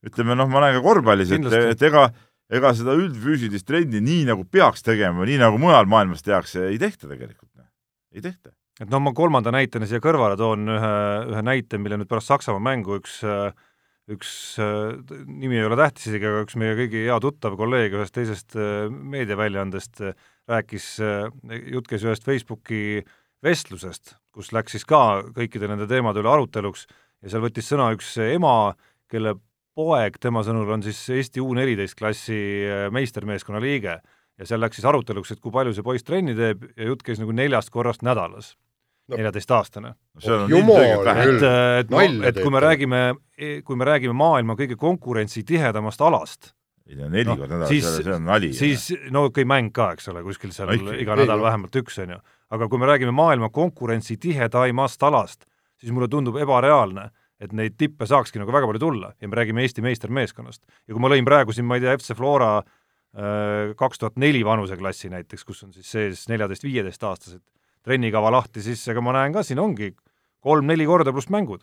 ütleme 0.08 0.38
noh, 0.40 0.50
ma 0.52 0.64
näen 0.64 0.78
ka 0.78 0.84
korvpallis, 0.86 1.34
et, 1.36 1.50
et 1.74 1.84
ega, 1.90 2.06
ega 2.60 2.72
seda 2.78 2.96
üldfüüsilist 2.98 3.68
trenni 3.68 4.02
nii 4.04 4.30
nagu 4.32 4.46
peaks 4.48 4.86
tegema, 4.86 5.28
nii 5.28 5.42
nagu 5.42 5.60
mujal 5.62 5.90
maailmas 5.92 6.24
tehakse, 6.26 6.70
ei 6.72 6.80
tehta 6.82 7.10
tegelikult, 7.10 7.52
noh. 7.60 7.68
ei 8.16 8.24
tehta. 8.24 8.54
Et 8.80 8.92
noh, 8.92 9.02
ma 9.04 9.14
kolmanda 9.16 9.52
näitena 9.54 9.88
siia 9.90 10.02
kõrvale 10.04 10.38
toon 10.40 10.70
ühe, 10.72 10.94
ühe 11.34 11.42
näite, 11.46 11.80
mille 11.82 12.00
nüüd 12.00 12.10
pärast 12.10 12.32
Saksamaa 12.32 12.64
mängu 12.64 13.00
üks 13.00 13.20
üks 14.10 14.32
nimi 14.58 15.60
ei 15.60 15.66
ole 15.68 15.78
tähtis 15.78 16.08
isegi, 16.10 16.26
aga 16.26 16.46
üks 16.46 16.56
meie 16.58 16.76
kõigi 16.78 17.04
hea 17.06 17.18
tuttav 17.22 17.56
kolleeg 17.60 17.94
ühest 17.94 18.16
teisest 18.16 18.56
meediaväljaandest 18.90 20.02
rääkis, 20.50 20.88
jutt 21.70 21.90
käis 21.90 22.06
ühest 22.08 22.26
Facebooki 22.26 23.04
vestlusest, 23.46 24.16
kus 24.34 24.50
läks 24.56 24.76
siis 24.76 24.88
ka 24.90 25.22
kõikide 25.36 25.70
nende 25.70 25.88
teemade 25.90 26.24
üle 26.24 26.32
aruteluks 26.32 26.88
ja 27.22 27.30
seal 27.30 27.44
võttis 27.46 27.70
sõna 27.70 27.92
üks 27.94 28.16
ema, 28.24 28.74
kelle 29.12 29.36
poeg 29.78 30.18
tema 30.22 30.42
sõnul 30.44 30.74
on 30.74 30.84
siis 30.84 31.00
Eesti 31.14 31.44
U 31.44 31.54
neliteist 31.56 31.98
klassi 32.00 32.40
meistermeeskonna 32.92 33.62
liige. 33.64 34.00
Ja 34.40 34.48
seal 34.48 34.62
läks 34.64 34.80
siis 34.80 34.88
aruteluks, 34.88 35.34
et 35.34 35.42
kui 35.44 35.52
palju 35.52 35.74
see 35.76 35.84
poiss 35.84 36.06
trenni 36.08 36.34
teeb 36.36 36.64
ja 36.80 36.88
jutt 36.88 37.04
käis 37.04 37.20
nagu 37.20 37.36
neljast 37.36 37.72
korrast 37.76 38.06
nädalas 38.08 38.54
neljateistaastane 39.18 39.92
no,. 39.92 40.22
see 40.22 40.36
on 40.36 40.50
vähe. 41.06 41.26
et, 41.26 41.44
et, 41.84 41.92
no, 41.94 42.06
et 42.30 42.40
kui 42.40 42.54
me 42.54 42.62
räägime, 42.64 43.02
kui 43.66 43.80
me 43.80 43.88
räägime 43.90 44.16
maailma 44.18 44.56
kõige 44.60 44.78
konkurentsitihedamast 44.80 46.02
alast, 46.06 46.54
ei 46.90 46.98
tea, 46.98 47.10
neli 47.12 47.28
no, 47.28 47.38
korda 47.38 47.60
nädalas, 47.62 47.92
see 48.00 48.16
on 48.16 48.26
nali. 48.26 48.50
siis, 48.58 48.88
no 49.14 49.28
okei 49.30 49.44
okay,, 49.44 49.50
mäng 49.50 49.72
ka, 49.76 49.92
eks 49.98 50.10
ole, 50.12 50.24
kuskil 50.26 50.54
seal 50.56 50.72
no, 50.74 50.96
iga 50.96 51.16
ei, 51.16 51.24
nädal 51.24 51.42
ei, 51.42 51.46
vähemalt 51.46 51.80
üks, 51.82 52.00
on 52.04 52.16
ju. 52.16 52.20
aga 52.58 52.70
kui 52.72 52.82
me 52.82 52.90
räägime 52.90 53.14
maailma 53.16 53.52
konkurentsitihedaimast 53.54 55.06
alast, 55.10 55.46
siis 55.80 55.94
mulle 55.96 56.10
tundub 56.12 56.40
ebareaalne, 56.42 57.10
et 57.40 57.54
neid 57.56 57.78
tippe 57.80 58.08
saakski 58.10 58.42
nagu 58.42 58.52
väga 58.52 58.68
palju 58.68 58.82
tulla 58.84 59.14
ja 59.22 59.30
me 59.30 59.38
räägime 59.40 59.64
Eesti 59.64 59.86
meistermeeskonnast. 59.86 60.66
ja 60.88 60.96
kui 60.96 61.04
ma 61.04 61.14
lõin 61.14 61.28
praegu 61.28 61.56
siin, 61.56 61.70
ma 61.70 61.78
ei 61.78 61.86
tea, 61.86 61.96
FC 62.00 62.18
Flora 62.18 62.58
äh, 62.60 63.76
kaks 63.80 64.02
tuhat 64.02 64.18
neli 64.20 64.42
vanuseklassi 64.46 65.14
näiteks, 65.14 65.46
kus 65.48 65.64
on 65.68 65.74
siis 65.78 65.94
sees 65.94 66.26
neljateist-viieteistaastased 66.32 67.46
trennikava 67.86 68.32
lahti, 68.34 68.64
siis 68.66 68.86
ega 68.92 69.04
ma 69.04 69.16
näen 69.16 69.36
ka, 69.36 69.44
siin 69.46 69.62
ongi 69.64 69.94
kolm-neli 70.46 70.88
korda 70.88 71.14
pluss 71.16 71.30
mängud. 71.34 71.62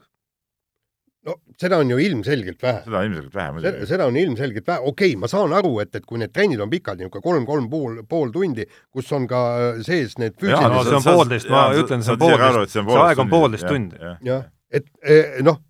no 1.27 1.35
seda 1.59 1.81
on 1.83 1.89
ju 1.91 1.97
ilmselgelt 1.99 2.61
vähe. 2.63 2.83
seda 2.85 2.99
on 2.99 3.07
ilmselgelt 3.07 3.35
vähe 3.35 3.53
muidugi. 3.53 3.87
seda 3.91 4.07
on 4.07 4.17
ilmselgelt 4.17 4.67
vähe, 4.67 4.79
okei 4.79 5.11
okay,, 5.11 5.21
ma 5.21 5.29
saan 5.29 5.53
aru, 5.53 5.79
et, 5.83 5.95
et 5.95 6.07
kui 6.07 6.21
need 6.23 6.33
trennid 6.33 6.61
on 6.63 6.71
pikad, 6.71 7.01
niisugune 7.01 7.25
kolm-kolm 7.25 7.71
pool, 7.71 8.03
pool 8.09 8.31
tundi, 8.35 8.67
kus 8.93 9.11
on 9.17 9.27
ka 9.31 9.45
äh, 9.57 9.81
sees 9.87 10.19
need 10.23 10.37
füüsilised 10.41 10.77
no 10.77 10.85
see 10.87 11.01
on 11.01 11.09
poolteist, 11.09 11.51
ma 11.51 11.65
ütlen, 11.75 12.05
see 12.07 12.15
on 12.15 12.21
poolteist, 12.23 12.77
see 12.77 13.01
aeg 13.07 13.25
on 13.25 13.33
poolteist 13.33 13.69
tundi. 13.71 14.13
jah, 14.29 14.47
et 14.71 14.87
eh, 15.03 15.41
noh, 15.47 15.61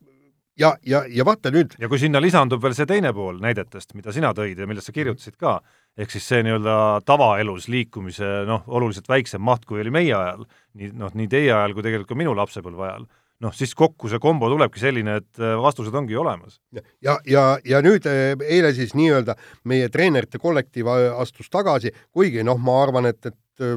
ja, 0.60 0.74
ja, 0.86 1.02
ja 1.08 1.24
vaata 1.26 1.52
nüüd 1.54 1.76
ja 1.80 1.88
kui 1.88 2.00
sinna 2.00 2.20
lisandub 2.22 2.62
veel 2.62 2.76
see 2.76 2.88
teine 2.88 3.12
pool 3.16 3.40
näidetest, 3.42 3.94
mida 3.96 4.14
sina 4.14 4.32
tõid 4.36 4.60
ja 4.60 4.68
millest 4.68 4.90
sa 4.90 4.96
kirjutasid 4.96 5.36
ka, 5.40 5.58
ehk 5.96 6.12
siis 6.12 6.26
see 6.28 6.42
nii-öelda 6.44 7.02
tavaelus 7.08 7.70
liikumise 7.72 8.28
noh, 8.48 8.64
oluliselt 8.66 9.08
väiksem 9.08 9.42
maht, 9.44 9.64
kui 9.68 9.80
oli 9.80 9.92
meie 9.94 10.12
ajal, 10.14 10.44
nii 10.76 10.92
noh, 10.96 11.14
nii 11.16 11.28
teie 11.32 11.52
ajal 11.52 11.76
kui 11.76 11.86
tegelikult 11.86 12.12
ka 12.12 12.18
minu 12.20 12.34
lapsepõlve 12.36 12.84
ajal, 12.88 13.06
noh, 13.44 13.54
siis 13.56 13.72
kokku 13.76 14.10
see 14.12 14.20
kombo 14.22 14.48
tulebki 14.52 14.80
selline, 14.80 15.18
et 15.22 15.40
äh, 15.40 15.56
vastused 15.60 15.94
ongi 15.96 16.16
olemas. 16.16 16.60
ja, 16.74 17.16
ja, 17.24 17.44
ja 17.64 17.82
nüüd 17.84 18.08
äh, 18.10 18.32
eile 18.44 18.72
siis 18.76 18.94
nii-öelda 18.96 19.36
meie 19.64 19.88
treenerite 19.92 20.40
kollektiiv 20.42 20.90
äh, 20.92 21.06
astus 21.20 21.50
tagasi, 21.52 21.92
kuigi 22.12 22.44
noh, 22.44 22.60
ma 22.60 22.80
arvan, 22.84 23.08
et, 23.12 23.32
et 23.32 23.68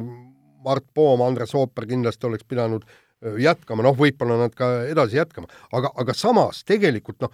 Mart 0.65 0.87
Poom, 0.93 1.23
Andres 1.23 1.55
Ooper 1.55 1.87
kindlasti 1.87 2.27
oleks 2.27 2.43
pidanud 2.47 2.83
jätkama, 3.39 3.83
noh, 3.83 3.95
võib-olla 3.99 4.37
nad 4.39 4.53
ka 4.55 4.67
edasi 4.87 5.19
jätkama, 5.19 5.47
aga, 5.75 5.91
aga 5.99 6.15
samas 6.15 6.63
tegelikult 6.67 7.23
noh, 7.23 7.33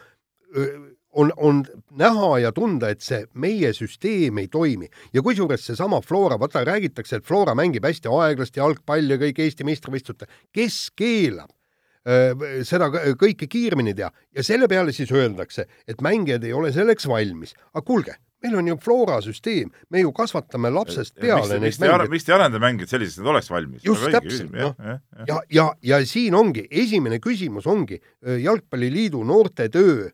on, 1.15 1.31
on 1.37 1.63
näha 1.97 2.31
ja 2.43 2.51
tunda, 2.55 2.91
et 2.91 3.03
see 3.05 3.23
meie 3.33 3.71
süsteem 3.75 4.41
ei 4.41 4.49
toimi 4.51 4.89
ja 5.13 5.23
kusjuures 5.25 5.65
seesama 5.69 6.01
Flora, 6.05 6.39
vaata 6.39 6.65
räägitakse, 6.67 7.19
et 7.19 7.27
Flora 7.27 7.55
mängib 7.57 7.85
hästi 7.87 8.11
aeglasti 8.11 8.61
jalgpalli 8.61 9.15
ja 9.15 9.21
kõik 9.21 9.39
Eesti 9.45 9.67
meistrivõistlustel, 9.67 10.31
kes 10.55 10.89
keelab 10.95 11.51
seda 12.67 12.91
kõike 13.17 13.47
kiiremini 13.49 13.95
teha 13.97 14.11
ja 14.35 14.43
selle 14.45 14.67
peale 14.69 14.93
siis 14.93 15.09
öeldakse, 15.09 15.65
et 15.89 16.03
mängijad 16.05 16.43
ei 16.45 16.53
ole 16.53 16.69
selleks 16.73 17.07
valmis. 17.09 17.55
aga 17.73 17.81
kuulge, 17.85 18.13
meil 18.45 18.59
on 18.59 18.67
ju 18.69 18.75
Flora 18.77 19.17
süsteem, 19.25 19.71
me 19.89 20.03
ju 20.03 20.11
kasvatame 20.13 20.69
lapsest 20.69 21.15
peale 21.17 21.57
neid 21.59 21.79
mänge. 21.81 22.09
miks 22.13 22.27
te 22.27 22.31
ei 22.31 22.37
arenda 22.37 22.61
mängijad 22.61 22.93
selliseks, 22.93 23.23
et 23.23 23.31
oleks 23.33 23.49
valmis? 23.49 23.81
just 23.87 24.05
täpselt, 24.13 24.51
noh. 24.53 24.75
ja, 24.77 24.99
ja, 25.17 25.25
ja, 25.25 25.39
ja, 25.49 25.71
ja 25.97 26.05
siin 26.05 26.37
ongi, 26.37 26.67
esimene 26.69 27.17
küsimus 27.23 27.65
ongi 27.65 27.97
Jalgpalliliidu 28.21 29.23
noortetöö 29.25 30.11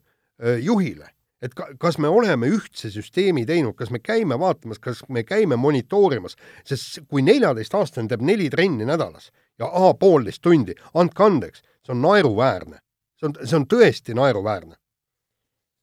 juhile, 0.61 1.11
et 1.41 1.53
ka, 1.57 1.67
kas 1.81 1.97
me 2.01 2.09
oleme 2.09 2.49
ühtse 2.53 2.91
süsteemi 2.93 3.45
teinud, 3.49 3.75
kas 3.77 3.91
me 3.93 4.01
käime 4.01 4.37
vaatamas, 4.39 4.79
kas 4.81 5.03
me 5.09 5.23
käime 5.27 5.57
monitoorimas, 5.59 6.37
sest 6.67 7.03
kui 7.07 7.23
neljateistaastane 7.25 8.11
teeb 8.11 8.25
neli 8.25 8.49
trenni 8.53 8.87
nädalas 8.87 9.31
ja 9.61 9.69
A 9.69 9.93
poolteist 9.93 10.41
tundi, 10.41 10.75
andke 10.97 11.23
andeks, 11.23 11.65
see 11.85 11.95
on 11.95 12.01
naeruväärne. 12.05 12.81
see 13.19 13.29
on, 13.29 13.35
see 13.45 13.57
on 13.57 13.67
tõesti 13.69 14.17
naeruväärne 14.17 14.75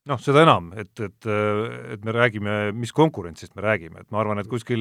noh, 0.08 0.20
seda 0.22 0.42
enam, 0.46 0.72
et, 0.78 0.92
et, 1.04 1.26
et 1.94 2.04
me 2.04 2.14
räägime, 2.16 2.58
mis 2.72 2.94
konkurentsist 2.96 3.54
me 3.58 3.64
räägime, 3.64 4.00
et 4.00 4.10
ma 4.14 4.22
arvan, 4.22 4.40
et 4.40 4.48
kuskil 4.48 4.80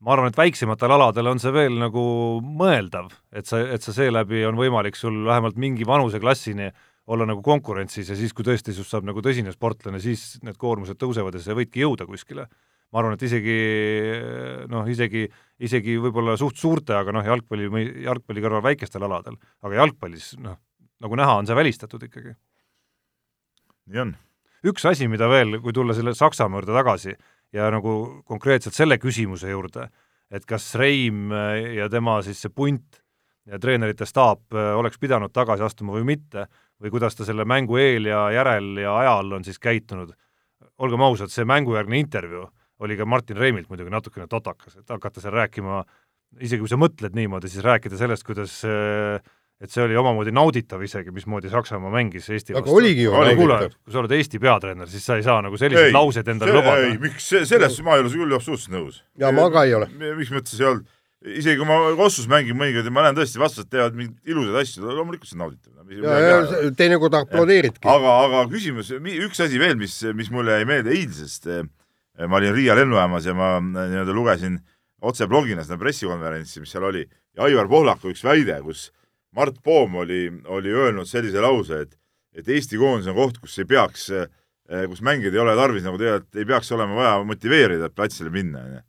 ma 0.00 0.14
arvan, 0.14 0.30
et 0.30 0.38
väiksematel 0.38 0.94
aladel 0.96 1.28
on 1.32 1.40
see 1.42 1.52
veel 1.54 1.76
nagu 1.80 2.02
mõeldav, 2.40 3.10
et 3.36 3.48
sa, 3.50 3.60
et 3.60 3.84
sa 3.84 3.94
seeläbi 3.96 4.44
on 4.48 4.58
võimalik 4.58 4.96
sul 4.96 5.20
vähemalt 5.26 5.60
mingi 5.60 5.86
vanuseklassini 5.88 6.70
olla 7.10 7.26
nagu 7.26 7.42
konkurentsis 7.42 8.10
ja 8.12 8.16
siis, 8.18 8.34
kui 8.36 8.46
tõesti 8.46 8.74
sinust 8.74 8.92
saab 8.94 9.06
nagu 9.08 9.22
tõsine 9.24 9.52
sportlane, 9.54 9.98
siis 10.02 10.38
need 10.46 10.58
koormused 10.60 10.98
tõusevad 11.00 11.34
ja 11.34 11.42
sa 11.42 11.56
võidki 11.58 11.82
jõuda 11.82 12.06
kuskile. 12.06 12.46
ma 12.90 12.98
arvan, 12.98 13.14
et 13.14 13.22
isegi 13.22 13.56
noh, 14.70 14.86
isegi, 14.90 15.28
isegi 15.62 15.96
võib-olla 16.02 16.36
suht 16.38 16.58
suurte, 16.58 16.94
aga 16.94 17.14
noh, 17.14 17.26
jalgpalli, 17.26 17.86
jalgpalli 18.02 18.42
kõrval 18.42 18.64
väikestel 18.66 19.06
aladel, 19.06 19.38
aga 19.62 19.82
jalgpallis 19.82 20.32
noh, 20.42 20.58
nagu 21.00 21.18
näha, 21.18 21.36
on 21.38 21.46
see 21.46 21.58
välistatud 21.58 22.02
ikkagi 22.06 22.34
nii 23.90 24.02
on. 24.04 24.14
üks 24.70 24.86
asi, 24.88 25.08
mida 25.10 25.28
veel, 25.30 25.58
kui 25.62 25.74
tulla 25.76 25.96
selle 25.96 26.14
Saksamaa 26.16 26.60
juurde 26.60 26.76
tagasi 26.76 27.14
ja 27.56 27.68
nagu 27.72 28.22
konkreetselt 28.28 28.76
selle 28.76 28.98
küsimuse 29.02 29.50
juurde, 29.50 29.88
et 30.30 30.46
kas 30.46 30.72
Reim 30.78 31.30
ja 31.76 31.88
tema 31.90 32.20
siis 32.26 32.42
see 32.44 32.52
punt 32.54 33.00
ja 33.48 33.58
treenerite 33.58 34.06
staap 34.06 34.54
oleks 34.54 35.00
pidanud 35.00 35.32
tagasi 35.34 35.64
astuma 35.66 35.96
või 35.96 36.06
mitte, 36.12 36.46
või 36.80 36.92
kuidas 36.94 37.16
ta 37.16 37.26
selle 37.28 37.44
mängu 37.48 37.76
eel 37.80 38.08
ja 38.08 38.26
järel 38.34 38.72
ja 38.80 38.96
ajal 39.02 39.36
on 39.38 39.44
siis 39.44 39.58
käitunud, 39.62 40.14
olgem 40.80 41.02
ausad, 41.04 41.32
see 41.32 41.44
mängujärgne 41.48 42.00
intervjuu 42.00 42.46
oli 42.80 42.96
ka 42.96 43.04
Martin 43.04 43.36
Reimilt 43.36 43.68
muidugi 43.68 43.92
natukene 43.92 44.26
totakas, 44.30 44.78
et 44.80 44.88
hakata 44.88 45.20
seal 45.20 45.34
rääkima, 45.36 45.82
isegi 46.40 46.62
kui 46.62 46.70
sa 46.70 46.78
mõtled 46.80 47.16
niimoodi, 47.16 47.50
siis 47.52 47.64
rääkida 47.64 47.98
sellest, 48.00 48.24
kuidas 48.24 48.54
et 49.60 49.68
see 49.68 49.82
oli 49.84 49.96
omamoodi 50.00 50.32
nauditav 50.32 50.80
isegi, 50.84 51.12
mismoodi 51.12 51.50
Saksamaa 51.52 51.92
mängis 51.92 52.30
Eesti 52.32 52.56
aga 52.56 52.72
oligi 52.72 53.04
ju 53.04 53.12
kuule, 53.12 53.34
nauditav. 53.34 53.74
kui 53.84 53.92
sa 53.92 54.00
oled 54.00 54.14
Eesti 54.16 54.40
peatreener, 54.40 54.88
siis 54.88 55.04
sa 55.04 55.18
ei 55.20 55.26
saa 55.26 55.42
nagu 55.44 55.60
selliseid 55.60 55.92
lauseid 55.92 56.30
endale 56.32 56.54
lubada. 56.56 56.86
ei, 56.86 56.96
miks, 57.02 57.28
selles 57.50 57.76
ma 57.84 57.98
ei 57.98 58.06
ole 58.06 58.14
küll 58.14 58.36
absoluutselt 58.38 58.72
nõus. 58.72 59.02
ja 59.20 59.32
ma 59.36 59.50
ka 59.52 59.66
ei 59.68 59.76
ole. 59.76 59.90
mis 60.16 60.32
mõttes 60.32 60.56
ei 60.56 60.70
olnud? 60.70 60.88
Isegi 61.20 61.58
kui 61.60 61.68
ma 61.68 61.76
Kossus 61.98 62.28
mängin 62.30 62.56
mõnikord 62.56 62.88
ja 62.88 62.92
ma 62.94 63.04
näen 63.04 63.18
tõesti, 63.18 63.40
vastased 63.40 63.68
teevad 63.72 63.96
mingeid 63.96 64.32
ilusaid 64.32 64.56
asju, 64.62 64.86
loomulikult 64.88 65.28
see 65.28 65.36
on 65.36 65.42
nauditav. 65.44 66.72
teinekord 66.78 67.16
aplodeeridki. 67.18 67.84
aga, 67.84 68.14
aga 68.24 68.46
küsimus, 68.52 68.92
üks 68.96 69.44
asi 69.44 69.60
veel, 69.60 69.76
mis, 69.80 69.98
mis 70.16 70.32
mulle 70.32 70.56
jäi 70.56 70.68
meelde 70.68 70.94
eilsest, 70.96 71.50
ma 72.24 72.40
olin 72.40 72.56
Riia 72.56 72.76
lennujaamas 72.78 73.28
ja 73.28 73.36
ma 73.36 73.52
nii-öelda 73.60 74.16
lugesin 74.16 74.58
otse 75.04 75.28
blogina 75.28 75.64
seda 75.64 75.80
pressikonverentsi, 75.80 76.64
mis 76.64 76.72
seal 76.72 76.88
oli, 76.88 77.04
ja 77.36 77.44
Aivar 77.48 77.68
Pohlaku 77.68 78.14
üks 78.14 78.24
väide, 78.24 78.56
kus 78.64 78.88
Mart 79.36 79.60
Poom 79.64 80.00
oli, 80.02 80.26
oli 80.48 80.72
öelnud 80.72 81.08
sellise 81.08 81.44
lause, 81.44 81.84
et 81.84 81.96
et 82.30 82.46
Eesti 82.46 82.78
koondis 82.78 83.08
on 83.10 83.16
koht, 83.16 83.40
kus 83.42 83.56
ei 83.58 83.66
peaks, 83.66 84.04
kus 84.88 85.00
mängijaid 85.02 85.34
ei 85.34 85.40
ole 85.42 85.56
tarvis 85.58 85.82
nagu 85.82 85.98
tegelikult, 85.98 86.36
ei 86.38 86.46
peaks 86.46 86.70
olema 86.72 86.94
vaja 86.94 87.16
motiveerida, 87.26 87.88
et 87.90 87.96
platsile 87.96 88.30
minna, 88.30 88.62
onju 88.68 88.84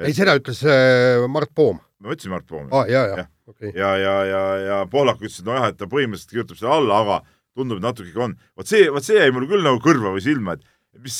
ei, 0.00 0.14
seda 0.16 0.36
ütles 0.38 0.62
äh, 0.66 1.24
Mart 1.30 1.52
Poom. 1.56 1.80
ma 2.02 2.12
ütlesin 2.12 2.34
Mart 2.34 2.46
Poom. 2.48 2.68
aa 2.70 2.84
ah,, 2.84 2.90
ja, 2.90 3.06
ja, 3.10 3.16
ja. 3.22 3.26
Okay. 3.46 3.72
ja, 3.76 3.92
ja, 4.00 4.14
ja, 4.26 4.42
ja 4.64 4.78
Pohlak 4.90 5.20
ütles, 5.22 5.38
et 5.40 5.48
nojah, 5.48 5.70
et 5.70 5.78
ta 5.78 5.88
põhimõtteliselt 5.90 6.34
kirjutab 6.34 6.58
selle 6.58 6.74
alla, 6.80 7.02
aga 7.04 7.20
tundub, 7.56 7.80
et 7.80 7.86
natuke 7.86 8.20
on. 8.20 8.34
vot 8.58 8.68
see, 8.68 8.88
vot 8.92 9.04
see 9.06 9.18
jäi 9.20 9.32
mulle 9.34 9.48
küll 9.50 9.64
nagu 9.64 9.80
kõrva 9.84 10.12
või 10.16 10.24
silma, 10.24 10.56
et 10.56 10.66
mis, 11.04 11.18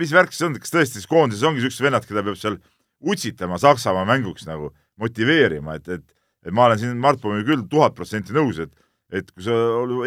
mis 0.00 0.14
värk 0.14 0.34
see 0.34 0.48
on, 0.48 0.58
kas 0.58 0.74
tõesti 0.74 0.98
siis 0.98 1.10
koondises 1.10 1.46
ongi 1.46 1.62
siuksed 1.64 1.84
vennad, 1.84 2.06
keda 2.08 2.24
peab 2.26 2.38
seal 2.40 2.58
utsitama 2.98 3.58
Saksamaa 3.62 4.06
mänguks 4.08 4.48
nagu, 4.48 4.72
motiveerima, 4.98 5.76
et, 5.78 5.88
et, 5.98 6.04
et 6.46 6.54
ma 6.54 6.66
olen 6.66 6.80
siin 6.80 6.98
Mart 7.02 7.20
Poomiga 7.22 7.46
küll 7.52 7.64
tuhat 7.70 7.94
protsenti 7.94 8.34
nõus, 8.34 8.58
et, 8.64 8.72
et 9.14 9.30
kui 9.30 9.44
sa 9.46 9.54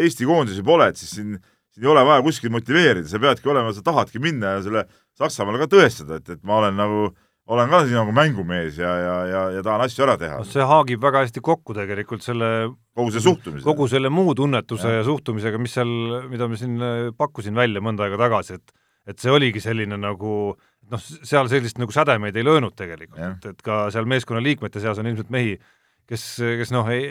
Eesti 0.04 0.28
koondises 0.28 0.60
juba 0.60 0.76
oled, 0.76 1.00
siis 1.00 1.14
siin, 1.16 1.38
siin 1.72 1.86
ei 1.86 1.92
ole 1.94 2.04
vaja 2.08 2.24
kuskil 2.26 2.52
motiveerida, 2.52 3.08
sa 3.08 3.22
peadki 3.22 3.52
olema, 3.54 3.72
sa 3.76 3.86
tahadki 3.86 4.20
minna 4.24 4.58
ja 4.58 4.66
selle 4.66 4.86
Saksamaale 5.20 5.62
ka 5.64 5.70
tõestada, 5.72 6.20
et, 6.20 6.34
et 6.36 6.44
ma 6.48 6.60
olen 6.60 6.76
nagu 6.80 7.12
olen 7.50 7.72
ka 7.72 7.82
siin 7.86 7.98
nagu 7.98 8.14
mängumees 8.16 8.78
ja, 8.80 8.92
ja, 9.02 9.16
ja, 9.26 9.42
ja 9.58 9.64
tahan 9.66 9.86
asju 9.86 10.06
ära 10.06 10.18
teha. 10.22 10.42
see 10.48 10.66
haagib 10.68 11.02
väga 11.04 11.24
hästi 11.26 11.44
kokku 11.44 11.76
tegelikult 11.78 12.24
selle 12.26 12.52
kogu 12.98 13.14
see 13.16 13.24
suhtumise. 13.26 13.66
kogu 13.66 13.88
selle 13.92 14.12
muu 14.14 14.36
tunnetuse 14.38 14.88
ja, 14.88 15.02
ja 15.02 15.08
suhtumisega, 15.08 15.62
mis 15.62 15.76
seal, 15.78 15.92
mida 16.32 16.48
ma 16.52 16.60
siin 16.60 16.78
äh, 16.78 17.10
pakkusin 17.18 17.58
välja 17.58 17.84
mõnda 17.84 18.08
aega 18.08 18.22
tagasi, 18.22 18.60
et 18.62 18.78
et 19.10 19.18
see 19.18 19.34
oligi 19.34 19.64
selline 19.64 19.98
nagu 19.98 20.54
noh, 20.92 21.02
seal 21.02 21.50
sellist 21.50 21.80
nagu 21.82 21.94
sädemeid 21.94 22.36
ei 22.38 22.46
löönud 22.46 22.76
tegelikult, 22.78 23.50
et 23.50 23.62
ka 23.66 23.84
seal 23.94 24.10
meeskonna 24.10 24.44
liikmete 24.46 24.84
seas 24.84 25.00
on 25.02 25.10
ilmselt 25.10 25.32
mehi, 25.34 25.56
kes, 26.06 26.26
kes 26.62 26.72
noh, 26.76 26.86
ei, 26.94 27.08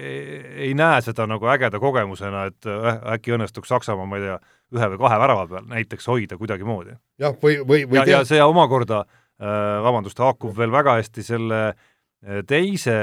ei 0.69 0.75
näe 0.79 1.01
seda 1.03 1.27
nagu 1.27 1.51
ägeda 1.51 1.83
kogemusena, 1.83 2.47
et 2.53 2.71
äh, 2.71 2.93
äkki 3.17 3.35
õnnestuks 3.35 3.75
Saksamaa, 3.75 4.07
ma 4.07 4.21
ei 4.21 4.29
tea, 4.29 4.39
ühe 4.79 4.93
või 4.93 5.03
kahe 5.03 5.19
värava 5.19 5.49
peal 5.51 5.67
näiteks 5.73 6.07
hoida 6.07 6.39
kuidagimoodi. 6.39 6.95
jah, 7.19 7.35
või, 7.43 7.59
või, 7.67 7.89
või 7.91 8.05
ja, 8.05 8.07
ja 8.21 8.29
see 8.29 8.39
omakorda 8.45 9.03
Äh, 9.03 9.20
vabandust, 9.41 10.21
haakub 10.21 10.53
veel 10.57 10.73
väga 10.73 10.99
hästi 10.99 11.25
selle 11.25 11.61
äh, 11.71 12.43
teise 12.49 12.95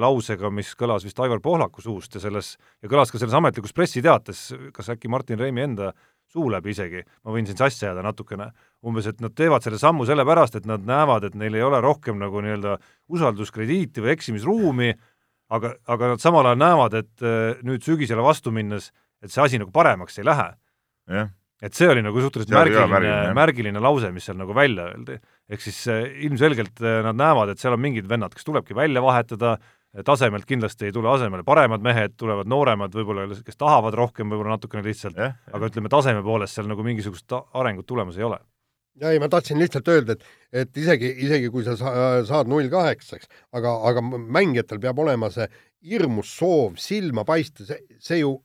lausega, 0.00 0.48
mis 0.50 0.72
kõlas 0.78 1.04
vist 1.04 1.20
Aivar 1.20 1.42
Pohlaku 1.44 1.84
suust 1.84 2.16
ja 2.16 2.22
selles, 2.22 2.54
ja 2.80 2.88
kõlas 2.88 3.12
ka 3.12 3.20
selles 3.20 3.36
ametlikus 3.36 3.76
pressiteates, 3.76 4.46
kas 4.72 4.88
äkki 4.94 5.10
Martin 5.12 5.40
Reimi 5.40 5.66
enda 5.66 5.92
suu 6.32 6.48
läbi 6.50 6.72
isegi, 6.72 7.04
ma 7.22 7.34
võin 7.34 7.46
siin 7.46 7.58
sassi 7.58 7.84
ajada 7.84 8.02
natukene, 8.02 8.48
umbes, 8.86 9.06
et 9.10 9.20
nad 9.22 9.34
teevad 9.36 9.62
selle 9.62 9.78
sammu 9.78 10.06
sellepärast, 10.08 10.56
et 10.58 10.66
nad 10.66 10.82
näevad, 10.88 11.28
et 11.28 11.36
neil 11.38 11.54
ei 11.54 11.62
ole 11.62 11.78
rohkem 11.84 12.18
nagu 12.18 12.40
nii-öelda 12.42 12.78
usalduskrediiti 13.12 14.02
või 14.02 14.14
eksimisruumi, 14.16 14.90
aga, 15.54 15.76
aga 15.84 16.14
nad 16.14 16.24
samal 16.24 16.48
ajal 16.48 16.60
näevad, 16.64 16.98
et 17.04 17.24
äh, 17.28 17.62
nüüd 17.66 17.84
sügisele 17.86 18.24
vastu 18.24 18.54
minnes, 18.54 18.90
et 19.22 19.30
see 19.30 19.44
asi 19.44 19.60
nagu 19.60 19.70
paremaks 19.74 20.18
ei 20.18 20.26
lähe. 20.26 20.50
Et 21.64 21.76
see 21.76 21.88
oli 21.88 22.02
nagu 22.04 22.20
suhteliselt 22.20 22.52
märgiline, 22.52 22.90
märgiline, 22.92 23.36
märgiline 23.38 23.82
lause, 23.82 24.10
mis 24.14 24.26
seal 24.28 24.36
nagu 24.40 24.56
välja 24.56 24.90
öeldi. 24.90 25.16
Ehk 25.48 25.64
siis 25.64 25.78
äh, 25.92 26.04
ilmselgelt 26.26 26.82
äh, 26.84 27.00
nad 27.06 27.18
näevad, 27.18 27.54
et 27.54 27.62
seal 27.62 27.76
on 27.76 27.82
mingid 27.84 28.08
vennad, 28.10 28.34
kes 28.36 28.46
tulebki 28.46 28.76
välja 28.76 29.02
vahetada, 29.04 29.56
tasemelt 30.04 30.46
kindlasti 30.48 30.88
ei 30.88 30.94
tule 30.94 31.06
asemele 31.12 31.44
paremad 31.46 31.84
mehed, 31.84 32.16
tulevad 32.18 32.48
nooremad, 32.50 32.94
võib-olla, 32.96 33.28
kes 33.46 33.60
tahavad 33.60 33.94
rohkem 33.94 34.32
võib-olla 34.32 34.56
natukene 34.56 34.82
lihtsalt, 34.82 35.20
aga 35.54 35.70
ütleme, 35.70 35.92
taseme 35.92 36.24
poolest 36.26 36.58
seal 36.58 36.66
nagu 36.66 36.82
mingisugust 36.86 37.30
arengut 37.54 37.86
tulemas 37.86 38.18
ei 38.18 38.26
ole. 38.26 38.40
Ja 38.98 39.10
ei, 39.10 39.18
ma 39.22 39.26
tahtsin 39.30 39.58
lihtsalt 39.58 39.88
öelda, 39.90 40.14
et, 40.14 40.26
et 40.54 40.76
isegi, 40.78 41.08
isegi 41.26 41.48
kui 41.50 41.64
sa 41.66 41.74
saad 41.78 42.50
null 42.50 42.68
kaheksaks, 42.70 43.30
aga, 43.54 43.72
aga 43.90 44.02
mängijatel 44.02 44.82
peab 44.82 45.00
olema 45.02 45.30
see 45.34 45.48
hirmus 45.90 46.30
soov 46.38 46.76
silma 46.82 47.24
paista, 47.26 47.66
see, 47.66 47.80
see 48.02 48.20
ju 48.20 48.36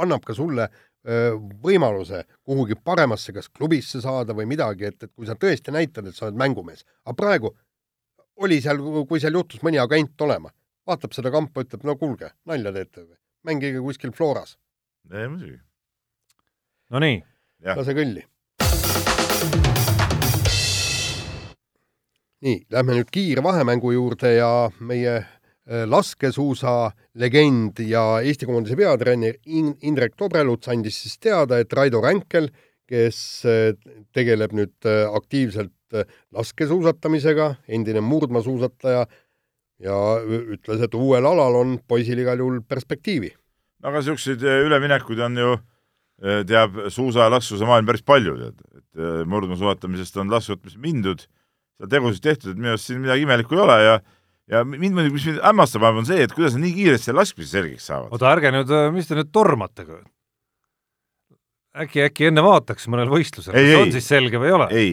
annab 0.00 0.24
ka 0.26 0.36
sulle 0.36 0.68
võimaluse 1.04 2.22
kuhugi 2.44 2.78
paremasse, 2.80 3.32
kas 3.36 3.50
klubisse 3.52 4.00
saada 4.00 4.32
või 4.32 4.46
midagi, 4.48 4.88
et, 4.88 5.02
et 5.02 5.12
kui 5.12 5.28
sa 5.28 5.36
tõesti 5.36 5.74
näitad, 5.74 6.06
et 6.08 6.16
sa 6.16 6.26
oled 6.26 6.38
mängumees. 6.40 6.84
aga 7.04 7.16
praegu 7.18 7.52
oli 8.36 8.60
seal, 8.60 8.80
kui 9.08 9.20
seal 9.20 9.36
juhtus 9.36 9.62
mõni 9.62 9.78
agent 9.82 10.20
olema, 10.24 10.50
vaatab 10.86 11.12
seda 11.12 11.30
kampa, 11.30 11.64
ütleb, 11.66 11.84
no 11.84 11.96
kuulge, 12.00 12.32
nalja 12.48 12.72
teete 12.72 13.04
või? 13.04 13.16
mängige 13.44 13.80
kuskil 13.84 14.12
Floras. 14.12 14.56
ei 15.12 15.28
muidugi. 15.28 15.60
Nonii. 16.90 17.22
lase 17.64 17.94
kõlli. 17.96 18.24
nii, 22.44 22.58
lähme 22.70 22.98
nüüd 22.98 23.10
kiirvahemängu 23.12 23.92
juurde 23.92 24.34
ja 24.34 24.70
meie 24.80 25.22
laskesuusa 25.64 26.90
legend 27.16 27.80
ja 27.88 28.20
Eesti 28.20 28.46
koondise 28.46 28.76
peatreener 28.76 29.38
Indrek 29.48 30.16
Tobreluts 30.16 30.68
andis 30.68 30.98
siis 31.00 31.16
teada, 31.18 31.58
et 31.58 31.72
Raido 31.72 32.02
Ränkel, 32.04 32.50
kes 32.88 33.18
äh, 33.48 33.72
tegeleb 34.12 34.52
nüüd 34.52 34.88
äh, 34.88 35.06
aktiivselt 35.08 35.72
laskesuusatamisega, 36.34 37.54
endine 37.70 38.00
murdmaasuusataja, 38.02 39.04
ja 39.84 39.98
ütles, 40.24 40.80
et 40.82 40.96
uuel 40.98 41.26
alal 41.28 41.58
on 41.60 41.76
poisil 41.86 42.18
igal 42.22 42.40
juhul 42.40 42.60
perspektiivi. 42.66 43.30
aga 43.84 44.00
niisuguseid 44.00 44.42
üleminekuid 44.42 45.20
on 45.26 45.38
ju, 45.38 45.54
teab 46.48 46.78
suusa 46.88 47.26
ja 47.26 47.32
laskesuusa 47.34 47.68
maailm 47.68 47.86
päris 47.86 48.02
palju, 48.06 48.36
tead, 48.40 48.60
et 48.80 49.26
murdmaasuusatamisest 49.28 50.18
on 50.22 50.32
laskesuusatamisest 50.32 50.82
mindud, 50.82 51.24
seal 51.78 51.90
tegusid 51.92 52.24
tehtud, 52.24 52.54
et 52.54 52.60
minu 52.60 52.72
arust 52.72 52.88
siin 52.88 53.02
midagi 53.02 53.26
imelikku 53.26 53.58
ei 53.58 53.64
ole 53.66 53.78
ja 53.82 53.96
ja 54.50 54.64
mind 54.64 54.96
muidugi, 54.96 55.14
mis 55.16 55.28
mind 55.28 55.44
hämmastab, 55.44 55.86
on 55.90 56.08
see, 56.08 56.24
et 56.26 56.34
kuidas 56.34 56.56
nad 56.56 56.64
nii 56.66 56.74
kiiresti 56.78 57.10
selle 57.10 57.22
laskmise 57.22 57.56
selgeks 57.58 57.86
saavad. 57.90 58.10
oota, 58.12 58.32
ärge 58.34 58.52
nüüd, 58.54 58.74
äh, 58.74 58.90
mis 58.94 59.08
te 59.08 59.18
nüüd 59.18 59.30
tormate? 59.34 59.86
äkki, 61.84 62.04
äkki 62.08 62.28
enne 62.30 62.44
vaataks 62.44 62.90
mõnel 62.92 63.10
võistlusel, 63.12 63.56
kas 63.56 63.70
ei, 63.70 63.78
on 63.78 63.94
siis 63.94 64.10
selge 64.10 64.42
või 64.42 64.50
ei 64.50 64.58
ole? 64.58 64.68
ei, 64.74 64.92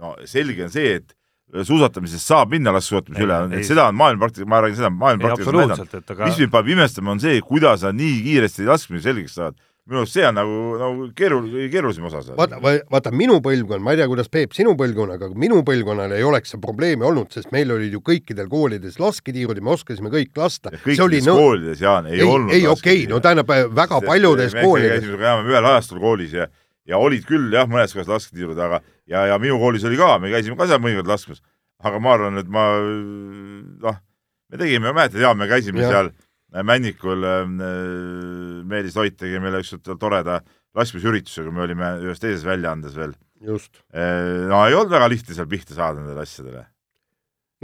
no 0.00 0.14
selge 0.28 0.68
on 0.68 0.72
see, 0.74 1.00
et 1.00 1.16
suusatamisest 1.52 2.30
saab 2.30 2.54
minna 2.54 2.72
laskesuusatamise 2.72 3.26
üle, 3.26 3.40
et 3.58 3.68
seda 3.68 3.90
on 3.90 3.98
maailm 3.98 4.22
praktika, 4.22 4.48
ma 4.48 4.62
räägin 4.64 4.78
seda, 4.78 4.92
maailm 4.94 5.20
praktikas 5.20 5.58
näidanud. 5.58 6.14
Mis 6.22 6.38
mind 6.40 6.54
paneb 6.54 6.70
imestama, 6.72 7.12
on 7.12 7.20
see, 7.20 7.42
kuidas 7.44 7.84
nad 7.84 7.98
nii 7.98 8.22
kiiresti 8.24 8.64
laskmise 8.70 9.04
selgeks 9.10 9.36
saavad 9.36 9.58
minu 9.90 9.98
arust 9.98 10.14
see 10.14 10.22
on 10.26 10.36
nagu, 10.38 10.58
nagu 10.78 11.06
keerul-, 11.18 11.48
keerulisem 11.72 12.04
osa 12.06 12.20
seal. 12.22 12.36
vaata, 12.38 12.60
vaata 12.92 13.10
minu 13.18 13.40
põlvkond, 13.42 13.82
ma 13.82 13.94
ei 13.94 13.98
tea, 13.98 14.06
kuidas 14.10 14.30
Peep 14.30 14.54
sinu 14.54 14.76
põlvkonnaga, 14.78 15.26
aga 15.26 15.42
minu 15.42 15.58
põlvkonnal 15.66 16.14
ei 16.14 16.26
oleks 16.26 16.54
see 16.54 16.62
probleemi 16.62 17.06
olnud, 17.08 17.32
sest 17.34 17.50
meil 17.54 17.72
olid 17.74 17.96
ju 17.96 18.02
kõikidel 18.06 18.46
koolides 18.52 19.00
lasketiirud 19.02 19.58
ja 19.58 19.66
me 19.66 19.74
oskasime 19.74 20.12
kõik 20.14 20.38
lasta. 20.38 20.70
kõikides 20.84 21.26
no... 21.26 21.34
koolides, 21.40 21.82
Jaan, 21.82 22.06
ei, 22.12 22.20
ei 22.20 22.26
olnud 22.28 22.54
ei, 22.54 22.66
okei 22.70 23.02
okay,, 23.02 23.10
no 23.10 23.18
tähendab, 23.24 23.50
väga 23.50 23.98
Sest 23.98 24.10
paljudes 24.12 24.54
me 24.54 24.66
koolides. 24.68 24.94
käisime 24.94 25.18
sinuga 25.18 25.36
ühel 25.50 25.70
ajastul 25.72 26.02
koolis 26.06 26.38
ja, 26.38 26.48
ja 26.86 27.02
olid 27.02 27.26
küll 27.26 27.50
jah, 27.50 27.66
mõnes 27.70 27.96
kohas 27.96 28.14
lasketiirud, 28.14 28.62
aga 28.62 28.84
ja, 29.10 29.26
ja 29.32 29.42
minu 29.42 29.58
koolis 29.62 29.86
oli 29.90 29.98
ka, 29.98 30.14
me 30.22 30.30
käisime 30.30 30.58
ka 30.60 30.70
seal 30.70 30.82
mõnikord 30.84 31.10
laskmas, 31.10 31.42
aga 31.82 31.98
ma 31.98 32.14
arvan, 32.14 32.38
et 32.38 32.54
ma 32.54 32.70
noh, 32.78 34.02
me 34.46 34.62
tegime, 34.62 34.94
mäletad, 34.94 35.18
Jaan, 35.26 35.42
me 35.42 35.50
käisime 35.50 35.82
ja. 35.82 35.90
seal 35.90 36.14
Männikul 36.52 37.24
ähm, 37.24 37.60
äh, 37.64 38.64
Meelis 38.68 38.96
Loit 38.98 39.16
tegi 39.16 39.40
meile 39.40 39.62
ükskord 39.62 39.88
toreda 40.00 40.42
laskmisürituse, 40.76 41.44
kui 41.46 41.54
me 41.54 41.64
olime 41.64 41.94
ühes 42.04 42.20
teises 42.20 42.44
väljaandes 42.44 42.96
veel. 42.98 43.16
just. 43.42 43.80
Äh, 43.90 44.46
no 44.50 44.60
ei 44.68 44.76
olnud 44.76 44.92
väga 44.92 45.08
lihtne 45.10 45.34
seal 45.34 45.48
pihta 45.50 45.74
saada 45.74 46.00
nendele 46.00 46.22
asjadele. 46.22 46.66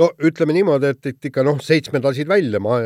no 0.00 0.10
ütleme 0.24 0.56
niimoodi, 0.56 0.94
et, 0.94 1.06
et 1.12 1.30
ikka 1.30 1.44
noh, 1.46 1.60
seitsmed 1.62 2.04
lasid 2.06 2.30
välja, 2.30 2.60
ma 2.62 2.80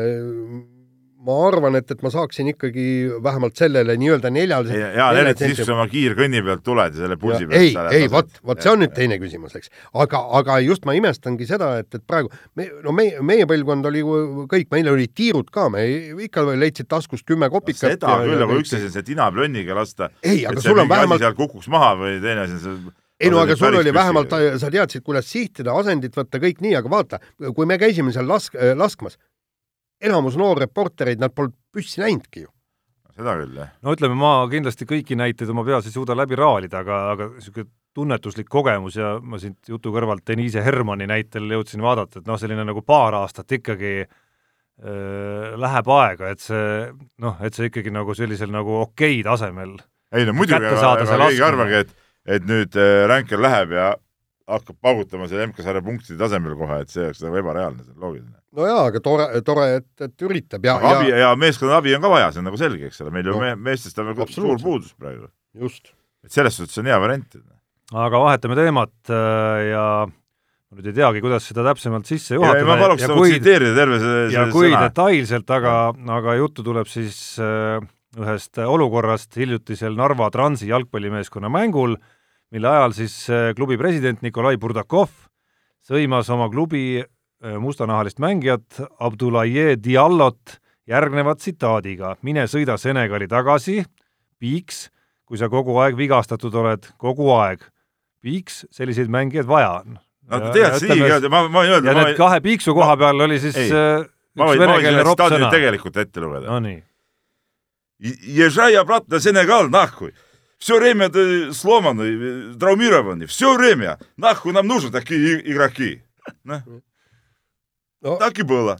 ma 1.23 1.35
arvan, 1.47 1.77
et, 1.79 1.91
et 1.93 2.01
ma 2.03 2.11
saaksin 2.11 2.49
ikkagi 2.51 2.85
vähemalt 3.23 3.59
sellele 3.59 3.95
nii-öelda 3.99 4.31
neljal 4.33 4.67
ja, 4.71 4.89
ja 4.97 5.07
eriti 5.21 5.47
siis, 5.47 5.61
kui 5.61 5.67
sa 5.67 5.75
oma 5.75 5.85
kiirkõnni 5.91 6.41
pealt 6.45 6.63
tuled 6.65 6.95
ja 6.97 7.03
selle 7.05 7.17
pulsi 7.21 7.47
pealt 7.49 7.59
ei, 7.59 8.01
ei 8.01 8.09
vot, 8.11 8.31
vot 8.45 8.63
see 8.63 8.71
on 8.73 8.83
nüüd 8.83 8.95
teine 8.95 9.19
küsimus, 9.21 9.55
eks. 9.59 9.71
aga, 10.03 10.23
aga 10.39 10.57
just 10.65 10.87
ma 10.89 10.95
imestangi 10.97 11.47
seda, 11.49 11.73
et, 11.83 11.89
et 11.95 12.03
praegu 12.07 12.31
me, 12.59 12.67
no 12.83 12.95
meie, 12.95 13.21
meie 13.23 13.47
põlvkond 13.49 13.91
oli 13.91 14.03
ju 14.03 14.47
kõik, 14.51 14.71
meil 14.75 14.91
olid 14.93 15.13
tiirud 15.15 15.51
ka, 15.53 15.69
me 15.73 15.85
ikka 16.27 16.45
leidsid 16.51 16.91
taskust 16.91 17.27
kümme 17.29 17.51
kopikat 17.53 17.87
no,. 17.87 17.93
seda 17.95 18.17
ja, 18.17 18.25
küll, 18.27 18.47
aga 18.47 18.59
üks 18.59 18.75
asi 18.75 18.89
on 18.89 18.97
see 18.97 19.07
tinaplönniga 19.13 19.79
lasta. 19.79 20.11
ei, 20.25 20.43
aga 20.49 20.63
sul 20.63 20.83
on 20.83 20.91
vähemalt 20.91 21.23
seal 21.23 21.37
kukuks 21.39 21.71
maha 21.71 21.95
või 22.03 22.19
teine 22.23 22.47
asi 22.47 22.59
on 22.59 22.65
see 22.67 22.99
ei 23.23 23.29
no 23.31 23.39
aga 23.39 23.55
sul 23.55 23.75
oli 23.79 23.93
vähemalt, 23.93 24.33
sa 24.59 24.69
teadsid, 24.73 25.03
kuidas 25.05 25.29
sihtida, 25.29 25.71
asendit 25.79 26.15
võtta, 26.17 26.41
kõik 26.43 26.59
nii, 26.63 26.73
aga 26.75 26.89
vaata, 26.91 27.19
kui 27.55 27.67
me 27.69 27.77
käisime 27.79 28.11
seal 28.11 28.27
lask-, 28.27 28.57
laskmas, 28.75 29.15
enamus 30.03 30.37
noorreportereid, 30.39 31.21
nad 31.21 31.33
polnud 31.35 31.55
püssi 31.73 32.03
näinudki 32.03 32.45
ju. 32.45 32.49
seda 33.13 33.37
küll, 33.37 33.55
jah. 33.61 33.71
no 33.85 33.93
ütleme, 33.95 34.17
ma 34.17 34.33
kindlasti 34.51 34.87
kõiki 34.89 35.17
näiteid 35.19 35.53
oma 35.53 35.65
peas 35.67 35.87
ei 35.87 35.95
suuda 35.95 36.17
läbi 36.17 36.37
raalida, 36.39 36.81
aga, 36.81 36.99
aga 37.13 37.29
niisugune 37.35 37.69
tunnetuslik 37.93 38.47
kogemus 38.49 38.97
ja 38.97 39.15
ma 39.21 39.37
siit 39.37 39.69
jutu 39.69 39.91
kõrvalt 39.93 40.25
Deniise 40.25 40.63
Hermanni 40.65 41.05
näitel 41.09 41.45
jõudsin 41.53 41.83
vaadata, 41.85 42.23
et 42.23 42.29
noh, 42.29 42.39
selline 42.41 42.65
nagu 42.65 42.81
paar 42.81 43.13
aastat 43.19 43.53
ikkagi 43.59 43.93
äh, 44.01 45.53
läheb 45.61 45.91
aega, 45.93 46.33
et 46.33 46.41
see 46.41 46.89
noh, 47.21 47.37
et 47.45 47.53
see 47.53 47.69
ikkagi 47.69 47.93
nagu 47.93 48.17
sellisel 48.17 48.49
nagu 48.53 48.81
okei 48.81 49.21
tasemel 49.25 49.77
ei 50.13 50.25
no 50.27 50.35
muidugi, 50.37 50.69
aga, 50.69 50.89
aga 50.93 51.19
keegi 51.25 51.45
arvagi, 51.45 51.83
et, 51.83 51.93
et 52.37 52.49
nüüd 52.49 52.77
äh, 52.77 53.03
Ränkel 53.09 53.41
läheb 53.41 53.73
ja 53.77 53.93
hakkab 54.49 54.77
paugutama 54.83 55.27
selle 55.31 55.47
MK-sarja 55.49 55.83
punktide 55.85 56.19
tasemel 56.19 56.55
kohe, 56.59 56.81
et 56.83 56.91
see 56.91 57.05
oleks 57.05 57.21
nagu 57.23 57.37
ebareaalne, 57.39 57.85
see 57.85 57.93
on 57.95 58.07
loogiline 58.07 58.39
no 58.57 58.67
jaa, 58.67 58.81
aga 58.89 59.01
tore, 59.03 59.27
tore, 59.47 59.67
et, 59.79 59.89
et 60.07 60.25
üritab 60.27 60.65
ja 60.67 60.77
aga 60.79 60.95
abi 60.97 61.13
ja, 61.13 61.21
ja 61.23 61.29
meeskonna 61.39 61.79
abi 61.79 61.95
on 61.97 62.03
ka 62.03 62.11
vaja, 62.11 62.31
see 62.33 62.43
on 62.43 62.49
nagu 62.49 62.59
selge, 62.59 62.89
eks 62.89 63.03
ole, 63.05 63.13
meil 63.15 63.29
ju 63.29 63.37
no, 63.37 63.43
me, 63.43 63.53
meestest 63.69 64.01
on 64.01 64.11
veel 64.11 64.33
suur 64.33 64.59
puudus 64.61 64.91
praegu. 64.99 65.29
just. 65.65 65.93
et 66.25 66.35
selles 66.35 66.59
suhtes 66.59 66.81
on 66.81 66.91
hea 66.91 66.99
variant. 67.01 67.39
aga 68.03 68.21
vahetame 68.25 68.59
teemat 68.59 69.15
äh, 69.15 69.63
ja 69.71 69.87
ma 70.09 70.79
nüüd 70.79 70.91
ei 70.91 70.99
teagi, 70.99 71.23
kuidas 71.23 71.47
seda 71.47 71.65
täpsemalt 71.69 72.09
sisse 72.09 72.37
juhatada. 72.37 72.67
ma 72.67 72.79
paluks 72.81 73.07
nagu 73.07 73.25
tsiteerida 73.29 73.75
terve 73.77 73.99
see, 74.03 74.21
see 74.27 74.37
ja 74.37 74.47
kui 74.51 74.69
sõna. 74.69 74.85
detailselt, 74.87 75.57
aga, 75.59 75.75
aga 76.19 76.39
juttu 76.41 76.65
tuleb 76.65 76.89
siis 76.91 77.19
äh, 77.41 77.79
ühest 78.19 78.59
olukorrast 78.61 79.33
hiljutisel 79.39 79.95
Narva 79.97 80.29
Transi 80.33 80.67
jalgpallimeeskonna 80.69 81.49
mängul, 81.53 81.97
mille 82.53 82.69
ajal 82.69 82.93
siis 82.93 83.15
äh, 83.29 83.51
klubi 83.57 83.77
president 83.81 84.21
Nikolai 84.21 84.57
Burdakov 84.61 85.09
sõimas 85.83 86.29
oma 86.33 86.49
klubi 86.53 87.01
äh, 87.01 87.57
mustanahalist 87.59 88.21
mängijat 88.23 88.79
Abdoulaye 89.01 89.75
Diallot 89.81 90.59
järgneva 90.89 91.35
tsitaadiga 91.39 92.17
Mine 92.21 92.45
sõida 92.51 92.77
Senegali 92.77 93.27
tagasi, 93.31 93.81
piiks, 94.39 94.87
kui 95.25 95.39
sa 95.39 95.49
kogu 95.49 95.77
aeg 95.81 95.97
vigastatud 95.97 96.53
oled, 96.59 96.89
kogu 97.01 97.31
aeg. 97.37 97.63
piiks, 98.23 98.63
selliseid 98.71 99.09
mängijaid 99.11 99.47
vaja 99.47 99.71
on. 99.81 99.97
no 100.31 100.39
ja, 100.39 100.51
tead, 100.55 100.79
see 100.79 100.95
nii, 100.95 101.29
ma, 101.31 101.47
ma 101.51 101.63
ei 101.65 101.73
öelnud 101.73 101.89
ja 101.89 101.95
ma, 101.97 102.07
need 102.07 102.19
kahe 102.19 102.41
piiksu 102.43 102.75
koha 102.77 102.97
peal 102.99 103.25
oli 103.25 103.39
siis 103.39 103.57
ei, 103.57 103.71
äh, 103.71 104.05
üks 104.37 104.59
venekeelne 104.61 105.07
ropp 105.07 105.25
sõna. 105.25 105.49
tegelikult 105.51 105.97
ette 105.97 106.21
lugeda. 106.21 106.51
Nonii. 106.51 106.83
Ježaja 108.35 108.83
bratna 108.85 109.19
Senegal 109.23 109.69
nahku 109.71 110.11
Все 110.62 110.78
время 110.78 111.08
ты 111.08 111.52
сломанный, 111.52 112.58
травмированный, 112.58 113.26
все 113.26 113.56
время. 113.56 113.98
Нахуй 114.16 114.52
нам 114.52 114.66
нужны 114.66 114.90
такие 114.90 115.40
игроки. 115.48 116.02
no 118.00 118.16
так 118.18 118.38
и 118.38 118.42
было. 118.42 118.78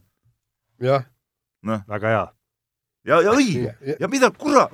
jah. 0.78 1.04
noh. 1.62 1.82
väga 1.86 2.08
hea. 2.08 2.26
ja, 3.04 3.20
ja 3.22 3.32
õige 3.32 3.74
ja, 3.80 3.94
ja 4.00 4.08
mida 4.08 4.30
kurat, 4.30 4.70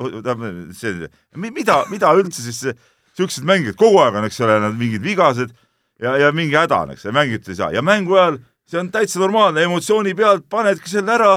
see, 0.76 1.08
mida, 1.34 1.84
mida 1.88 2.12
üldse 2.12 2.42
siis 2.44 2.76
siuksed 3.16 3.44
mängijad 3.46 3.78
kogu 3.80 4.00
aeg 4.02 4.18
on, 4.18 4.26
eks 4.28 4.40
ole, 4.44 4.58
nad 4.60 4.76
mingid 4.76 5.04
vigased 5.04 5.54
ja, 6.02 6.16
ja 6.20 6.32
mingi 6.32 6.56
häda 6.58 6.82
on, 6.84 6.94
eks 6.94 7.06
ja 7.06 7.14
mängida 7.14 7.52
ei 7.52 7.56
saa 7.56 7.70
ja 7.72 7.82
mängu 7.82 8.18
ajal 8.18 8.40
see 8.68 8.80
on 8.80 8.90
täitsa 8.92 9.20
normaalne, 9.22 9.64
emotsiooni 9.64 10.14
pealt 10.16 10.48
panedki 10.50 10.90
selle 10.90 11.14
ära, 11.14 11.32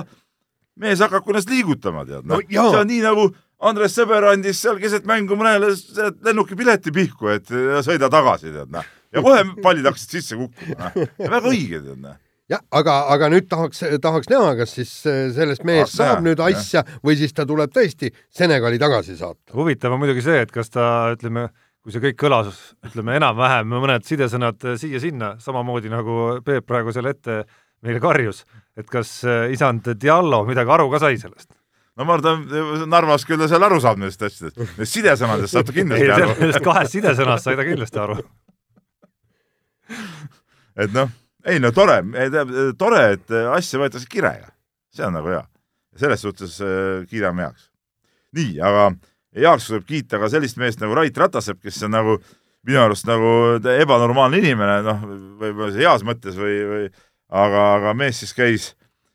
mees 0.80 1.02
hakkab 1.04 1.28
ennast 1.32 1.52
liigutama, 1.52 2.06
tead 2.08 2.28
no,. 2.28 2.40
No, 2.40 2.70
see 2.72 2.82
on 2.82 2.92
nii 2.92 3.04
nagu 3.04 3.30
Andres 3.63 3.95
Sõber 3.95 4.27
andis 4.33 4.59
seal 4.63 4.81
keset 4.83 5.07
mängu 5.07 5.39
mõnele 5.39 5.71
lennukipileti 6.25 6.91
pihku, 6.95 7.31
et 7.31 7.49
sõida 7.87 8.11
tagasi, 8.11 8.51
tead 8.51 8.73
noh. 8.75 8.91
ja 9.15 9.23
kohe 9.23 9.45
pallid 9.63 9.87
hakkasid 9.87 10.19
sisse 10.19 10.39
kukkuma, 10.41 10.93
väga 11.23 11.47
õige, 11.47 11.79
tead 11.79 12.03
noh 12.03 12.19
jah, 12.53 12.63
aga, 12.75 12.97
aga 13.15 13.29
nüüd 13.33 13.49
tahaks, 13.51 13.83
tahaks 14.03 14.31
näha, 14.31 14.55
kas 14.61 14.75
siis 14.77 14.93
äh, 15.09 15.25
sellest 15.35 15.65
mehest 15.69 15.97
saab 15.97 16.19
näha, 16.19 16.27
nüüd 16.29 16.43
asja 16.45 16.83
jah. 16.83 16.97
või 17.05 17.17
siis 17.21 17.35
ta 17.37 17.47
tuleb 17.49 17.73
tõesti 17.75 18.13
Senegali 18.33 18.81
tagasi 18.83 19.17
saata. 19.19 19.55
huvitav 19.57 19.95
on 19.95 20.03
muidugi 20.03 20.25
see, 20.25 20.43
et 20.45 20.53
kas 20.55 20.73
ta, 20.73 20.85
ütleme, 21.15 21.49
kui 21.83 21.95
see 21.95 22.03
kõik 22.05 22.19
kõlas, 22.21 22.61
ütleme 22.89 23.17
enam-vähem 23.21 23.73
mõned 23.73 24.07
sidesõnad 24.09 24.69
äh, 24.69 24.79
siia-sinna, 24.81 25.37
samamoodi 25.43 25.93
nagu 25.93 26.39
Peep 26.47 26.69
praegu 26.69 26.95
selle 26.95 27.15
ette 27.17 27.43
meile 27.83 28.03
karjus, 28.03 28.45
et 28.79 28.91
kas 28.91 29.21
äh, 29.27 29.49
isand 29.55 29.95
Diallo 30.01 30.45
midagi 30.49 30.77
aru 30.79 30.91
ka 30.93 31.03
sai 31.03 31.19
sellest? 31.23 31.53
No 31.99 32.07
ma 32.09 32.17
arvan, 32.19 32.45
Narvas 32.89 33.27
küll 33.29 33.41
ta 33.43 33.49
seal 33.51 33.67
aru 33.67 33.81
saab 33.85 34.01
nendest 34.01 34.23
asjadest, 34.23 34.59
nendest 34.61 34.99
sidesõnadest 34.99 35.57
saab 35.57 35.69
ta 35.69 35.77
kindlasti 35.77 36.07
ei, 36.09 36.15
aru. 36.17 36.37
Nendest 36.41 36.65
kahest 36.65 36.97
sidesõnast 36.97 37.49
sai 37.49 37.59
ta 37.59 37.67
kindlasti 37.69 38.03
aru 38.03 38.21
et 40.83 40.95
noh 40.95 41.11
ei 41.45 41.59
no 41.59 41.73
tore, 41.75 41.99
tore, 42.79 43.01
et 43.17 43.33
asja 43.57 43.81
võetakse 43.83 44.09
kirega, 44.11 44.53
see 44.95 45.07
on 45.07 45.17
nagu 45.19 45.33
hea. 45.33 45.43
selles 45.99 46.23
suhtes 46.25 46.61
äh, 46.65 47.03
kiidame 47.11 47.45
heaks. 47.45 47.67
nii, 48.33 48.61
aga 48.65 48.93
heaks 49.37 49.67
tuleb 49.69 49.85
kiita 49.89 50.21
ka 50.23 50.31
sellist 50.33 50.57
meest 50.57 50.81
nagu 50.81 50.95
Rait 50.97 51.19
Ratasep, 51.19 51.61
kes 51.61 51.83
on 51.83 51.93
nagu 51.97 52.17
minu 52.63 52.79
arust 52.81 53.09
nagu 53.09 53.59
ebanormaalne 53.59 54.39
inimene, 54.39 54.79
noh, 54.87 55.03
võib-olla 55.41 55.75
heas 55.75 56.05
mõttes 56.07 56.39
või, 56.39 56.55
või 56.71 56.85
aga, 57.29 57.65
aga 57.77 57.95
mees 57.99 58.23
siis 58.23 58.33
käis 58.37 58.71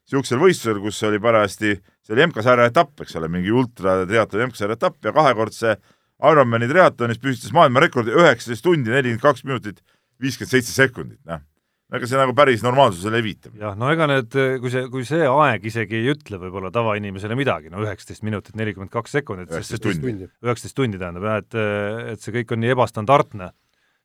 niisugusel 0.07 0.41
võistlusel, 0.41 0.81
kus 0.83 0.99
oli 1.07 1.19
parajasti, 1.23 1.77
see 2.07 2.15
oli 2.15 2.23
MK-sarja 2.29 2.69
etapp, 2.71 3.03
eks 3.03 3.17
ole, 3.19 3.27
mingi 3.31 3.51
ultratriatloni 3.51 4.47
MK-sarja 4.47 4.79
etapp 4.79 5.03
ja 5.03 5.13
kahekordse 5.15 5.75
Ironmani 6.17 6.69
triatlonis 6.71 7.19
püstitas 7.21 7.53
maailmarekordi 7.53 8.15
üheksateist 8.15 8.63
tundi, 8.65 8.89
nelikümmend 8.89 9.21
kaks 9.21 9.43
minutit, 9.45 9.83
viiskümmend 10.23 10.55
seitse 10.55 10.73
sekundit, 10.73 11.19
noh. 11.27 11.43
Ega 11.87 12.03
see 12.09 12.17
nagu 12.19 12.33
päris 12.35 12.63
normaalsuse 12.65 13.11
levitab. 13.13 13.53
jah, 13.55 13.75
no 13.79 13.87
ega 13.93 14.09
need, 14.11 14.33
kui 14.59 14.71
see, 14.73 14.87
kui 14.91 15.05
see 15.07 15.23
aeg 15.23 15.67
isegi 15.69 15.95
ei 15.95 16.09
ütle 16.11 16.39
võib-olla 16.41 16.71
tavainimesele 16.75 17.37
midagi, 17.39 17.71
no 17.71 17.79
üheksateist 17.85 18.25
minutit 18.27 18.57
nelikümmend 18.59 18.91
kaks 18.91 19.15
sekundit, 19.15 19.53
üheksateist 19.53 19.85
tundi, 19.85 20.27
üheksateist 20.43 20.75
tundi 20.75 20.99
tähendab 20.99 21.29
jah, 21.29 21.39
et, 21.45 21.57
et 22.15 22.25
see 22.25 22.35
kõik 22.39 22.51
on 22.55 22.63
nii 22.63 22.73
ebastandardne, 22.75 23.53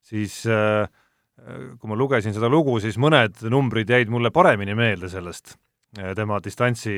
siis 0.07 0.37
äh, 0.47 0.87
kui 1.81 1.91
ma 1.91 1.99
lugesin 1.99 2.37
seda 2.37 2.53
lugu, 2.53 2.77
siis 2.85 3.01
mõned 3.03 3.43
numbrid 3.51 3.91
jäid 3.91 4.15
mulle 4.15 4.31
paremini 4.31 4.79
meelde 4.79 5.11
sellest 5.11 5.57
tema 5.93 6.39
distantsi 6.41 6.93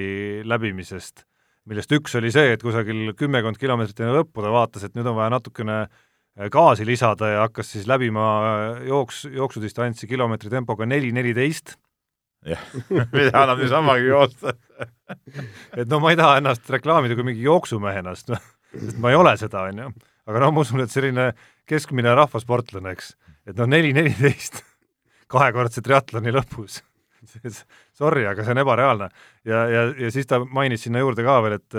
läbimisest, 0.47 1.25
millest 1.67 1.93
üks 1.97 2.15
oli 2.21 2.31
see, 2.31 2.53
et 2.55 2.63
kusagil 2.63 3.15
kümmekond 3.19 3.59
kilomeetrit 3.59 4.05
enne 4.05 4.19
lõppu 4.21 4.45
ta 4.45 4.53
vaatas, 4.55 4.85
et 4.87 4.95
nüüd 4.95 5.09
on 5.11 5.17
vaja 5.19 5.33
natukene 5.35 5.79
äh, 5.83 6.03
Äh, 6.35 6.51
gaasi 6.51 6.87
lisada 6.87 7.29
ja 7.31 7.43
hakkas 7.45 7.69
siis 7.77 7.87
läbima 7.87 8.27
äh, 8.43 8.87
jooks, 8.89 9.23
jooksudistantsi 9.31 10.09
kilomeetri 10.11 10.51
tempoga 10.51 10.87
neli 10.87 11.13
neliteist. 11.15 11.77
jah, 12.45 12.65
mida 13.15 13.45
annab 13.45 13.63
niisamagi 13.63 14.09
joosta 14.09 14.53
et 15.79 15.87
no 15.89 16.01
ma 16.03 16.11
ei 16.11 16.19
taha 16.19 16.41
ennast 16.41 16.67
reklaamida 16.75 17.15
kui 17.15 17.25
mingi 17.29 17.47
jooksumehena, 17.47 18.17
sest 18.19 18.35
noh, 18.35 18.43
sest 18.75 18.99
ma 19.01 19.15
ei 19.15 19.21
ole 19.21 19.37
seda, 19.39 19.63
on 19.71 19.79
ju. 19.79 19.93
aga 20.27 20.43
no 20.43 20.51
ma 20.51 20.65
usun, 20.67 20.83
et 20.83 20.91
selline 20.91 21.31
keskmine 21.71 22.17
rahvasportlane, 22.19 22.97
eks, 22.99 23.15
et 23.47 23.55
noh, 23.55 23.71
neli 23.71 23.95
neliteist 23.95 24.59
kahekordse 25.33 25.87
triatloni 25.87 26.35
lõpus 26.35 26.83
sorry, 28.01 28.27
aga 28.31 28.45
see 28.45 28.55
on 28.55 28.63
ebareaalne. 28.65 29.11
ja, 29.49 29.67
ja, 29.71 29.85
ja 30.07 30.11
siis 30.15 30.29
ta 30.31 30.41
mainis 30.45 30.87
sinna 30.87 31.03
juurde 31.05 31.27
ka 31.27 31.39
veel, 31.45 31.61
et 31.61 31.79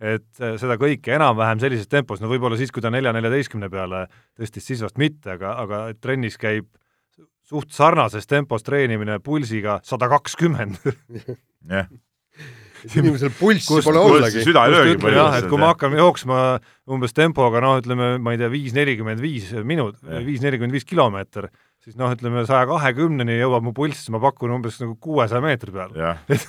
et 0.00 0.38
seda 0.56 0.78
kõike 0.80 1.12
enam-vähem 1.12 1.60
sellises 1.60 1.88
tempos, 1.90 2.22
no 2.22 2.30
võib-olla 2.30 2.56
siis, 2.56 2.70
kui 2.72 2.80
ta 2.80 2.88
nelja-neljateistkümne 2.92 3.68
peale 3.68 4.06
tõstis, 4.38 4.64
siis 4.64 4.80
vast 4.80 4.96
mitte, 5.00 5.34
aga, 5.34 5.58
aga 5.60 5.80
trennis 6.00 6.38
käib 6.40 6.70
suht 7.50 7.74
sarnases 7.76 8.24
tempos 8.30 8.64
treenimine 8.64 9.18
pulsiga 9.20 9.80
sada 9.84 10.08
kakskümmend. 10.08 10.80
jah 11.74 11.90
inimesel 12.88 13.32
pulssi 13.38 13.80
pole 13.84 14.00
ollagi. 14.00 14.44
süda 14.44 14.64
ei 14.66 14.74
löögi 14.74 14.94
põhimõtteliselt. 15.00 15.44
et 15.44 15.50
kui 15.50 15.60
ma 15.60 15.72
hakkan 15.72 15.96
jooksma 15.98 16.38
umbes 16.90 17.14
tempoga, 17.16 17.62
noh, 17.64 17.78
ütleme, 17.82 18.12
ma 18.22 18.34
ei 18.34 18.40
tea, 18.40 18.50
viis 18.52 18.76
nelikümmend 18.76 19.22
viis 19.22 19.50
minut, 19.66 19.98
viis 20.26 20.42
nelikümmend 20.44 20.76
viis 20.76 20.86
kilomeeter, 20.88 21.50
siis 21.84 21.96
noh, 22.00 22.12
ütleme 22.14 22.44
saja 22.48 22.66
kahekümneni 22.70 23.38
jõuab 23.38 23.64
mu 23.68 23.74
pulss, 23.76 24.10
ma 24.12 24.20
pakun 24.22 24.52
umbes 24.58 24.80
nagu 24.82 24.96
kuuesaja 25.00 25.42
meetri 25.44 25.74
peal. 25.74 25.94
et, 26.34 26.48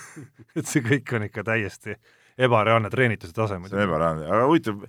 et 0.56 0.66
see 0.68 0.84
kõik 0.86 1.16
on 1.18 1.28
ikka 1.30 1.46
täiesti 1.48 1.96
ebareaalne 2.42 2.92
treenituse 2.92 3.36
tase 3.36 3.60
muidugi. 3.60 3.76
see 3.76 3.82
on 3.82 3.88
ebareaalne, 3.88 4.28
aga 4.28 4.50
huvitav, 4.50 4.82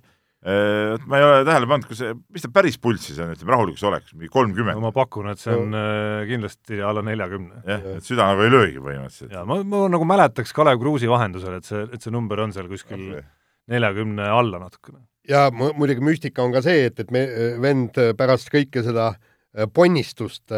et 0.43 1.05
ma 1.07 1.19
ei 1.19 1.25
ole 1.27 1.45
tähele 1.47 1.69
pannud, 1.71 1.87
kus 1.87 2.01
see, 2.01 2.15
mis 2.35 2.43
ta 2.43 2.51
päris 2.55 2.79
pulss 2.81 3.07
siis 3.07 3.21
on, 3.23 3.31
ütleme 3.35 3.53
rahulikus 3.55 3.85
oleks, 3.87 4.11
mingi 4.15 4.31
kolmkümmend? 4.33 4.79
no 4.79 4.83
ma 4.87 4.91
pakun, 4.95 5.29
et 5.31 5.39
see 5.39 5.55
on 5.55 5.71
no. 5.71 5.85
kindlasti 6.27 6.81
alla 6.83 7.03
neljakümne. 7.05 7.63
jah, 7.67 7.87
et 7.99 8.07
süda 8.07 8.27
nagu 8.31 8.43
ei 8.43 8.51
löögi 8.51 8.83
põhimõtteliselt. 8.83 9.31
jaa, 9.35 9.45
ma, 9.47 9.61
ma 9.63 9.85
nagu 9.93 10.07
mäletaks 10.09 10.55
Kalev 10.55 10.81
Kruusi 10.83 11.11
vahendusel, 11.11 11.59
et 11.61 11.69
see, 11.69 11.87
et 11.87 12.03
see 12.03 12.13
number 12.15 12.43
on 12.43 12.55
seal 12.55 12.67
kuskil 12.71 13.21
neljakümne 13.71 14.27
alla 14.27 14.59
natukene. 14.65 15.03
ja 15.29 15.45
muidugi 15.53 16.03
müstika 16.03 16.43
on 16.43 16.55
ka 16.55 16.63
see, 16.65 16.89
et, 16.89 16.99
et 16.99 17.15
me, 17.15 17.23
vend 17.63 17.99
pärast 18.19 18.51
kõike 18.51 18.83
seda 18.83 19.13
ponnistust, 19.73 20.51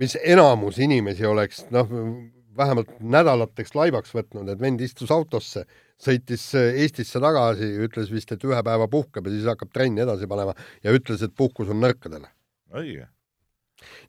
mis 0.00 0.16
enamus 0.24 0.78
inimesi 0.82 1.26
oleks 1.28 1.66
noh, 1.70 1.90
vähemalt 2.58 2.90
nädalateks 3.00 3.74
laibaks 3.78 4.14
võtnud, 4.14 4.48
et 4.50 4.60
vend 4.60 4.82
istus 4.84 5.12
autosse, 5.14 5.64
sõitis 6.02 6.48
äh, 6.58 6.80
Eestisse 6.84 7.20
tagasi, 7.22 7.68
ütles 7.86 8.10
vist, 8.12 8.32
et 8.34 8.44
ühe 8.46 8.58
päeva 8.66 8.88
puhkab 8.90 9.28
ja 9.28 9.34
siis 9.34 9.46
hakkab 9.50 9.70
trenni 9.74 10.02
edasi 10.04 10.28
panema 10.30 10.54
ja 10.84 10.94
ütles, 10.94 11.22
et 11.24 11.34
puhkus 11.38 11.70
on 11.72 11.80
nõrkadele. 11.82 12.30
õige. 12.74 13.06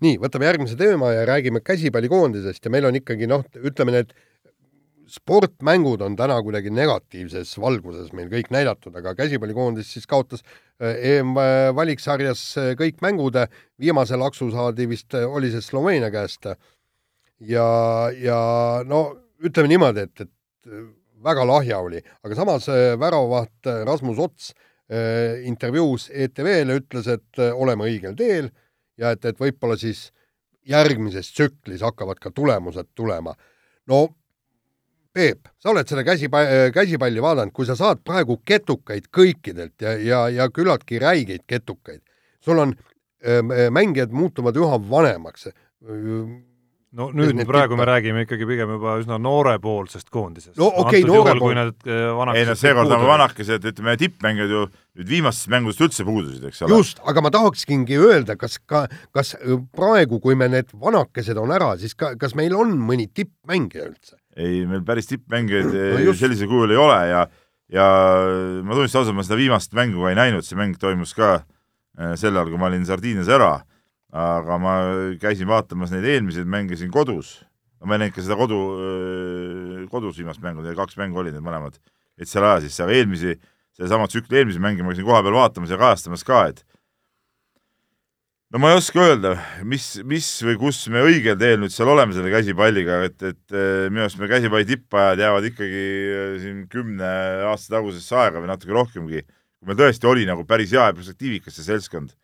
nii, 0.01 0.17
võtame 0.21 0.49
järgmise 0.49 0.77
teema 0.77 1.13
ja 1.13 1.27
räägime 1.29 1.61
käsipallikoondisest 1.61 2.65
ja 2.65 2.73
meil 2.73 2.89
on 2.89 2.97
ikkagi 2.97 3.29
noh, 3.29 3.45
ütleme 3.61 3.93
need 3.99 4.15
sportmängud 5.11 6.01
on 6.05 6.15
täna 6.19 6.37
kuidagi 6.43 6.71
negatiivses 6.73 7.55
valguses 7.61 8.11
meil 8.15 8.29
kõik 8.31 8.51
näidatud, 8.53 8.95
aga 8.95 9.15
käsipallikoondis 9.17 9.91
siis 9.95 10.07
kaotas 10.09 10.43
EM-valiksarjas 10.79 12.43
kõik 12.79 13.01
mängud, 13.03 13.37
viimase 13.79 14.19
laksu 14.19 14.49
saadi 14.53 14.87
vist, 14.89 15.15
oli 15.15 15.51
see 15.51 15.63
Sloveenia 15.63 16.11
käest. 16.11 16.47
ja, 17.39 17.67
ja 18.15 18.39
no 18.85 19.01
ütleme 19.43 19.71
niimoodi, 19.71 20.07
et, 20.07 20.21
et 20.21 20.73
väga 21.23 21.45
lahja 21.47 21.79
oli, 21.79 22.01
aga 22.23 22.35
samas 22.35 22.67
väravaht 22.99 23.71
Rasmus 23.87 24.19
Ots 24.19 24.53
intervjuus 25.45 26.09
ETV-le 26.13 26.79
ütles, 26.81 27.07
et 27.07 27.43
oleme 27.53 27.85
õigel 27.85 28.15
teel 28.17 28.49
ja 28.97 29.11
et, 29.11 29.25
et 29.25 29.39
võib-olla 29.39 29.77
siis 29.77 30.09
järgmises 30.69 31.31
tsüklis 31.33 31.83
hakkavad 31.85 32.19
ka 32.21 32.31
tulemused 32.35 32.91
tulema. 32.95 33.35
no 33.87 34.07
Peep, 35.19 35.49
sa 35.59 35.73
oled 35.73 35.89
seda 35.89 36.05
käsipa-, 36.07 36.71
käsipalli 36.75 37.23
vaadanud, 37.23 37.51
kui 37.55 37.67
sa 37.67 37.75
saad 37.75 37.99
praegu 38.07 38.39
ketukaid 38.47 39.09
kõikidelt 39.15 39.75
ja, 39.83 39.97
ja, 39.99 40.21
ja 40.31 40.49
küllaltki 40.53 41.01
räigeid 41.03 41.43
ketukaid, 41.49 41.99
sul 42.43 42.63
on, 42.63 42.75
mängijad 43.75 44.13
muutuvad 44.15 44.55
üha 44.55 44.77
vanemaks 44.89 45.49
no 46.95 47.09
nüüd 47.13 47.35
me 47.37 47.45
praegu 47.45 47.75
tippe. 47.75 47.79
me 47.81 47.87
räägime 47.87 48.23
ikkagi 48.25 48.47
pigem 48.49 48.71
juba 48.73 48.95
üsna 49.01 49.19
noorepoolsest 49.21 50.09
koondisest. 50.13 50.57
no 50.57 50.69
okei 50.69 51.03
okay,, 51.03 51.09
noorepool. 51.09 51.59
ei 52.33 52.45
no 52.47 52.55
seekord 52.57 52.93
on 52.95 53.05
vanakesed, 53.05 53.65
ütleme 53.71 53.95
tippmängijad 54.01 54.53
ju 54.55 54.63
nüüd 54.97 55.11
viimastest 55.11 55.51
mängudest 55.53 55.83
üldse 55.85 56.05
puudusid, 56.07 56.47
eks 56.49 56.63
ole. 56.65 56.79
just, 56.79 57.03
aga 57.05 57.25
ma 57.25 57.33
tahaksingi 57.33 57.99
öelda, 57.99 58.37
kas 58.39 58.57
ka, 58.59 58.87
kas 59.15 59.35
praegu, 59.75 60.21
kui 60.23 60.37
me 60.39 60.49
need 60.49 60.73
vanakesed 60.73 61.37
on 61.37 61.53
ära, 61.55 61.75
siis 61.81 61.93
ka, 61.99 62.15
kas 62.19 62.33
meil 62.39 62.57
on 62.57 62.73
mõni 62.81 63.09
tippmängija 63.13 63.85
üldse? 63.91 64.17
Ei, 64.39 64.63
meil 64.69 64.83
päris 64.87 65.09
tippmängijaid 65.11 65.73
no 66.07 66.15
sellisel 66.15 66.49
kujul 66.51 66.73
ei 66.73 66.79
ole 66.79 66.99
ja 67.11 67.25
ja 67.69 67.87
ma 68.65 68.73
tunnistan 68.73 69.03
ausalt, 69.03 69.17
ma 69.17 69.25
seda 69.25 69.37
viimast 69.37 69.75
mängu 69.77 70.01
ka 70.01 70.13
ei 70.13 70.17
näinud, 70.17 70.45
see 70.47 70.57
mäng 70.57 70.79
toimus 70.81 71.13
ka 71.17 71.35
äh, 71.37 72.15
sel 72.17 72.33
ajal, 72.33 72.53
kui 72.53 72.61
ma 72.61 72.71
olin 72.71 72.87
Sardiinias 72.87 73.29
ära 73.29 73.59
aga 74.15 74.57
ma 74.61 74.73
käisin 75.21 75.49
vaatamas 75.49 75.93
neid 75.93 76.07
eelmiseid 76.09 76.49
mänge 76.49 76.77
siin 76.79 76.91
kodus, 76.93 77.39
ma 77.85 77.95
ei 77.95 78.05
näinud 78.05 78.15
ka 78.15 78.25
seda 78.25 78.37
kodu, 78.39 78.59
kodus 79.91 80.17
viimast 80.17 80.41
mängu, 80.43 80.65
kaks 80.77 80.97
mängu 80.97 81.21
olid 81.21 81.35
need 81.37 81.45
mõlemad, 81.45 81.77
et 82.17 82.29
seal 82.29 82.45
aja 82.47 82.63
sisse, 82.65 82.83
aga 82.83 82.97
eelmisi, 82.97 83.35
sedasama 83.77 84.09
tsükli 84.09 84.41
eelmisi 84.41 84.61
mänge 84.61 84.83
ma 84.83 84.93
käisin 84.93 85.07
kohapeal 85.07 85.37
vaatamas 85.37 85.73
ja 85.73 85.77
kajastamas 85.79 86.25
ka, 86.25 86.47
et 86.49 86.63
no 88.49 88.61
ma 88.61 88.71
ei 88.73 88.79
oska 88.79 89.01
öelda, 89.03 89.33
mis, 89.67 89.87
mis 90.09 90.27
või 90.45 90.55
kus 90.61 90.81
me 90.93 91.03
õigel 91.05 91.37
teel 91.39 91.59
nüüd 91.61 91.73
seal 91.73 91.91
oleme 91.91 92.15
selle 92.15 92.31
käsipalliga, 92.33 93.01
et, 93.09 93.19
et 93.21 93.57
minu 93.91 94.05
arust 94.05 94.21
me 94.21 94.29
käsipalli 94.31 94.69
tippajad 94.69 95.21
jäävad 95.21 95.49
ikkagi 95.51 95.83
siin 96.45 96.63
kümne 96.71 97.11
aasta 97.49 97.77
tagusesse 97.77 98.17
aega 98.17 98.41
või 98.41 98.49
natuke 98.49 98.73
rohkemgi, 98.73 99.21
kui 99.25 99.69
meil 99.69 99.79
tõesti 99.79 100.09
oli 100.09 100.25
nagu 100.29 100.47
päris 100.49 100.73
hea 100.73 100.89
ja 100.89 100.97
perspektiivikas 100.97 101.59
see 101.59 101.67
seltskond 101.69 102.15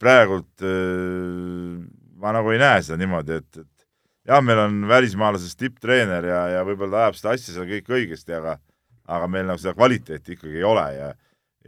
praegult 0.00 0.64
äh, 0.64 1.80
ma 2.20 2.32
nagu 2.36 2.52
ei 2.52 2.60
näe 2.60 2.82
seda 2.84 2.98
niimoodi, 3.00 3.40
et, 3.40 3.58
et 3.60 4.30
jah, 4.30 4.40
meil 4.44 4.60
on 4.64 4.84
välismaalasest 4.88 5.58
tipptreener 5.60 6.28
ja, 6.28 6.40
ja 6.58 6.62
võib-olla 6.66 6.96
ta 6.96 7.02
ajab 7.08 7.18
seda 7.18 7.34
asja 7.36 7.56
seal 7.56 7.68
kõik 7.68 7.90
õigesti, 7.92 8.36
aga 8.36 8.58
aga 9.04 9.28
meil 9.28 9.44
nagu 9.44 9.60
seda 9.60 9.74
kvaliteeti 9.76 10.36
ikkagi 10.36 10.60
ei 10.62 10.64
ole 10.64 10.86
ja 10.96 11.10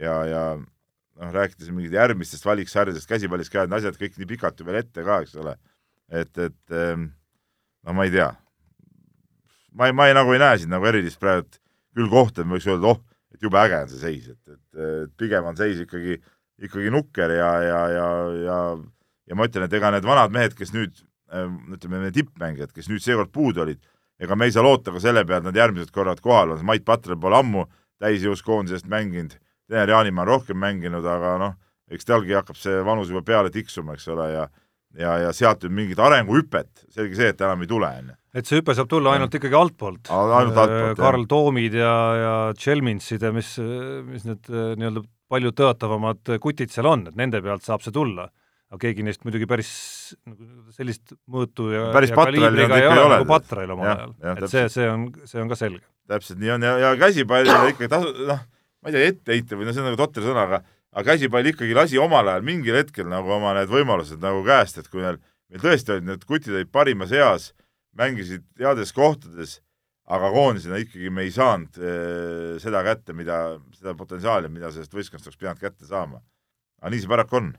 ja, 0.01 0.15
ja 0.25 0.41
noh, 1.17 1.31
rääkides 1.33 1.71
mingit 1.73 1.95
järgmistest 1.97 2.45
valiksarjadest, 2.45 3.09
käsipallis 3.09 3.51
käivad 3.53 3.73
asjad 3.77 3.97
kõik 3.99 4.17
nii 4.19 4.29
pikalt 4.33 4.59
ju 4.59 4.67
veel 4.67 4.81
ette 4.81 5.05
ka, 5.05 5.21
eks 5.25 5.37
ole, 5.41 5.55
et, 6.09 6.33
et 6.37 6.77
ähm, 6.77 7.09
no 7.85 7.97
ma 7.97 8.07
ei 8.07 8.13
tea. 8.13 8.31
ma 9.77 9.89
ei, 9.89 9.93
ma 9.97 10.07
ei 10.09 10.17
nagu 10.17 10.33
ei 10.33 10.41
näe 10.41 10.57
siin 10.61 10.73
nagu 10.73 10.85
erilist 10.89 11.19
praegu 11.21 11.47
küll 11.97 12.09
kohta, 12.09 12.41
et 12.41 12.49
ma 12.49 12.57
võiks 12.57 12.69
öelda, 12.69 12.93
oh, 12.93 13.01
et 13.33 13.43
jube 13.43 13.59
äge 13.61 13.81
on 13.83 13.91
see 13.91 14.01
seis, 14.01 14.29
et, 14.33 14.53
et, 14.53 14.81
et 14.85 15.15
pigem 15.17 15.45
on 15.45 15.57
seis 15.57 15.81
ikkagi 15.83 16.19
ikkagi 16.57 16.89
nukker 16.93 17.33
ja, 17.37 17.49
ja, 17.61 17.81
ja, 17.93 18.07
ja 18.45 18.59
ja 19.27 19.35
ma 19.35 19.47
ütlen, 19.47 19.67
et 19.67 19.75
ega 19.75 19.91
need 19.93 20.07
vanad 20.07 20.33
mehed, 20.33 20.55
kes 20.57 20.71
nüüd 20.75 21.01
ähm, 21.35 21.59
ütleme, 21.75 21.99
need 22.05 22.15
tippmängijad, 22.15 22.71
kes 22.75 22.87
nüüd 22.91 23.03
seekord 23.03 23.33
puudu 23.35 23.65
olid, 23.65 23.81
ega 24.23 24.37
me 24.39 24.47
ei 24.47 24.55
saa 24.55 24.63
loota 24.65 24.93
ka 24.95 25.01
selle 25.03 25.25
pealt, 25.27 25.45
nad 25.47 25.57
järgmised 25.57 25.91
korrad 25.95 26.21
kohal 26.23 26.55
on, 26.55 26.63
Mait 26.67 26.85
Patra 26.87 27.17
pole 27.19 27.41
ammu 27.41 27.65
täisjõus 28.01 28.43
koondisest 28.45 28.87
mänginud, 28.89 29.35
Tener 29.67 29.89
Jaanimaa 29.91 30.23
on 30.23 30.31
rohkem 30.31 30.59
mänginud, 30.61 31.05
aga 31.05 31.35
noh, 31.41 31.57
eks 31.91 32.07
talgi 32.07 32.35
hakkab 32.37 32.55
see 32.59 32.79
vanus 32.87 33.11
juba 33.11 33.23
peale 33.27 33.51
tiksuma, 33.51 33.97
eks 33.97 34.07
ole, 34.13 34.31
ja 34.31 34.47
ja, 34.95 35.17
ja 35.25 35.33
sealt 35.35 35.65
nüüd 35.65 35.75
mingit 35.81 36.01
arenguhüpet, 36.01 36.87
selge 36.93 37.17
see, 37.17 37.33
et 37.33 37.43
enam 37.43 37.63
ei 37.63 37.69
tule, 37.69 37.89
on 38.01 38.09
ju. 38.11 38.17
et 38.39 38.49
see 38.49 38.61
hüpe 38.61 38.75
saab 38.77 38.89
tulla 38.91 39.13
ainult 39.15 39.33
ja. 39.33 39.41
ikkagi 39.41 39.59
altpoolt. 39.59 40.09
ainult 40.11 40.57
altpoolt, 40.57 40.93
äh, 40.93 40.97
Karl 40.99 41.27
Toomid 41.29 41.77
ja, 41.77 41.93
ja 42.21 42.33
Chelminsid 42.57 43.25
ja 43.25 43.31
mis, 43.35 43.53
mis 44.07 44.27
need 44.27 44.51
äh, 44.51 44.73
nii-öelda 44.79 45.03
palju 45.27 45.53
tõotavamad 45.57 46.35
kutid 46.43 46.73
seal 46.73 46.89
on, 46.89 47.07
et 47.09 47.17
nende 47.19 47.41
pealt 47.43 47.65
saab 47.65 47.83
see 47.83 47.95
tulla. 47.95 48.29
aga 48.67 48.81
keegi 48.81 49.03
neist 49.07 49.21
muidugi 49.23 49.47
päris 49.47 49.69
nagu 50.27 50.73
sellist 50.75 51.13
mõõtu 51.31 51.69
ja, 51.71 51.85
päris 51.95 52.11
ja 52.11 52.17
kaliibriga 52.19 52.79
ei 52.81 52.87
ole 52.89 53.05
nagu 53.13 53.27
Patrail 53.29 53.71
omal 53.75 53.87
ajal, 53.93 54.13
et 54.33 54.51
see, 54.51 54.67
see 54.73 54.89
on, 54.91 55.07
see 55.23 55.39
on 55.43 55.51
ka 55.51 55.59
selge. 55.59 55.85
täpselt 56.07 56.41
nii 56.41 56.55
on 56.55 56.67
ja, 56.67 56.77
ja 56.83 56.93
käsipallile 56.99 57.73
ikkagi 57.73 57.91
tasu, 57.91 58.11
noh, 58.27 58.43
ma 58.87 58.91
ei 58.91 58.95
tea, 58.95 59.11
etteheite 59.11 59.59
või 59.59 59.67
no 59.67 59.75
see 59.75 59.83
on 59.83 59.89
nagu 59.91 59.99
totter 59.99 60.23
sõna, 60.23 60.47
aga 60.47 60.63
aga 60.97 61.11
käsipall 61.11 61.51
ikkagi 61.51 61.75
lasi 61.75 61.99
omal 62.01 62.31
ajal 62.31 62.45
mingil 62.47 62.79
hetkel 62.79 63.09
nagu 63.11 63.29
oma 63.35 63.51
need 63.57 63.69
võimalused 63.69 64.23
nagu 64.23 64.39
käest, 64.47 64.79
et 64.79 64.87
kui 64.89 65.03
neil, 65.03 65.19
meil 65.51 65.61
tõesti 65.61 65.93
olid 65.93 66.07
need 66.07 66.23
kutid 66.25 66.55
olid 66.55 66.71
parimas 66.71 67.11
eas, 67.13 67.51
mängisid 67.99 68.47
heades 68.61 68.95
kohtades 68.95 69.59
aga 70.07 70.31
koondisena 70.31 70.79
ikkagi 70.81 71.11
me 71.11 71.25
ei 71.27 71.31
saanud 71.35 71.79
äh, 71.81 72.57
seda 72.63 72.81
kätte, 72.85 73.15
mida, 73.17 73.57
seda 73.75 73.93
potentsiaali, 73.99 74.51
mida 74.51 74.71
sellest 74.71 74.95
võistkonnast 74.95 75.29
oleks 75.29 75.39
pidanud 75.39 75.61
kätte 75.61 75.87
saama. 75.87 76.21
aga 76.81 76.91
nii 76.93 77.03
see 77.03 77.11
paraku 77.11 77.39
on. 77.41 77.49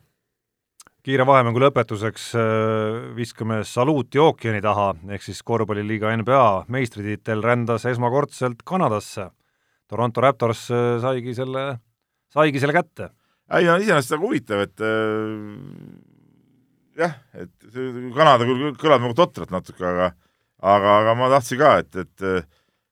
kiire 1.05 1.27
vahemängu 1.29 1.61
lõpetuseks 1.61 2.31
äh, 2.41 3.01
viskame 3.17 3.61
saluuti 3.69 4.21
ookeani 4.23 4.63
taha, 4.65 4.95
ehk 5.13 5.27
siis 5.27 5.43
korvpalliliiga 5.45 6.15
NBA 6.23 6.49
meistritiitel 6.73 7.45
rändas 7.45 7.85
esmakordselt 7.89 8.65
Kanadasse. 8.65 9.31
Toronto 9.89 10.25
Raptors 10.25 10.67
äh, 10.71 10.99
saigi 11.03 11.35
selle, 11.37 11.65
saigi 12.33 12.61
selle 12.63 12.77
kätte. 12.77 13.11
ei 13.57 13.65
no 13.69 13.79
iseenesest 13.81 14.15
väga 14.17 14.27
huvitav, 14.27 14.63
et 14.67 14.85
äh, 14.85 15.33
jah, 17.05 17.19
et 17.39 17.73
see 17.73 18.13
Kanada 18.17 18.49
küll 18.49 18.77
kõlab 18.81 19.05
nagu 19.07 19.17
totralt 19.17 19.53
natuke, 19.55 19.83
aga 19.85 20.13
aga, 20.59 20.95
aga 21.03 21.19
ma 21.19 21.33
tahtsin 21.33 21.61
ka, 21.61 21.75
et, 21.85 22.01
et 22.05 22.49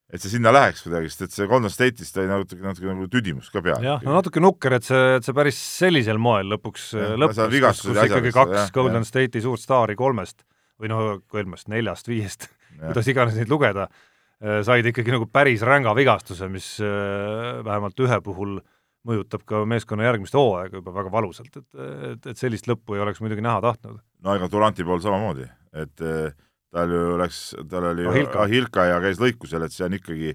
et 0.07 0.23
see 0.23 0.37
sinna 0.37 0.53
läheks 0.55 0.85
kuidagi, 0.85 1.11
sest 1.11 1.25
et 1.27 1.35
see 1.35 1.49
Golden 1.51 1.73
State'ist 1.73 2.19
oli 2.23 2.31
natuke, 2.31 2.61
natuke 2.63 2.87
nagu 2.87 3.09
tüdimus 3.11 3.49
ka 3.51 3.61
peal. 3.65 3.83
jah, 3.83 4.03
no 4.07 4.15
natuke 4.15 4.41
nukker, 4.41 4.79
et 4.79 4.87
see, 4.87 5.01
et 5.19 5.27
see 5.27 5.35
päris 5.37 5.59
sellisel 5.59 6.21
moel 6.23 6.47
lõpuks 6.55 6.93
lõppes, 7.19 7.43
kus, 7.51 7.81
kus 7.89 8.05
ikkagi 8.07 8.31
kaks 8.37 8.61
jah, 8.61 8.71
Golden 8.77 9.03
jah. 9.03 9.11
State'i 9.11 9.43
suurt 9.43 9.65
staari 9.65 9.99
kolmest 9.99 10.47
või 10.81 10.93
noh, 10.93 11.17
kolmest, 11.33 11.67
neljast, 11.73 12.09
viiest, 12.09 12.47
kuidas 12.79 13.11
iganes 13.11 13.37
neid 13.41 13.51
lugeda, 13.51 13.89
äh, 13.91 14.16
said 14.41 14.87
ikkagi 14.91 15.15
nagu 15.15 15.29
päris 15.33 15.63
ränga 15.65 15.95
vigastuse, 15.97 16.49
mis 16.53 16.77
äh, 16.85 17.61
vähemalt 17.65 18.01
ühe 18.05 18.19
puhul 18.25 18.59
mõjutab 19.07 19.45
ka 19.47 19.63
meeskonna 19.69 20.09
järgmist 20.09 20.35
hooaega 20.37 20.81
juba 20.81 20.93
väga 20.95 21.13
valusalt, 21.15 21.55
et, 21.57 21.69
et, 22.11 22.27
et 22.33 22.41
sellist 22.41 22.67
lõppu 22.69 22.97
ei 22.97 23.05
oleks 23.05 23.23
muidugi 23.23 23.45
näha 23.45 23.63
tahtnud. 23.65 24.01
no 24.25 24.35
ega 24.37 24.49
Duranti 24.53 24.85
pool 24.85 25.01
samamoodi, 25.05 25.47
et 25.73 26.05
äh, 26.05 26.35
tal 26.75 26.93
ju 26.93 27.19
läks, 27.21 27.43
tal 27.71 27.91
oli 27.93 28.09
Ahilka, 28.11 28.43
Ahilka 28.45 28.89
ja 28.91 28.99
käis 29.05 29.23
lõikusel, 29.23 29.67
et 29.67 29.75
see 29.75 29.87
on 29.87 29.97
ikkagi, 29.97 30.35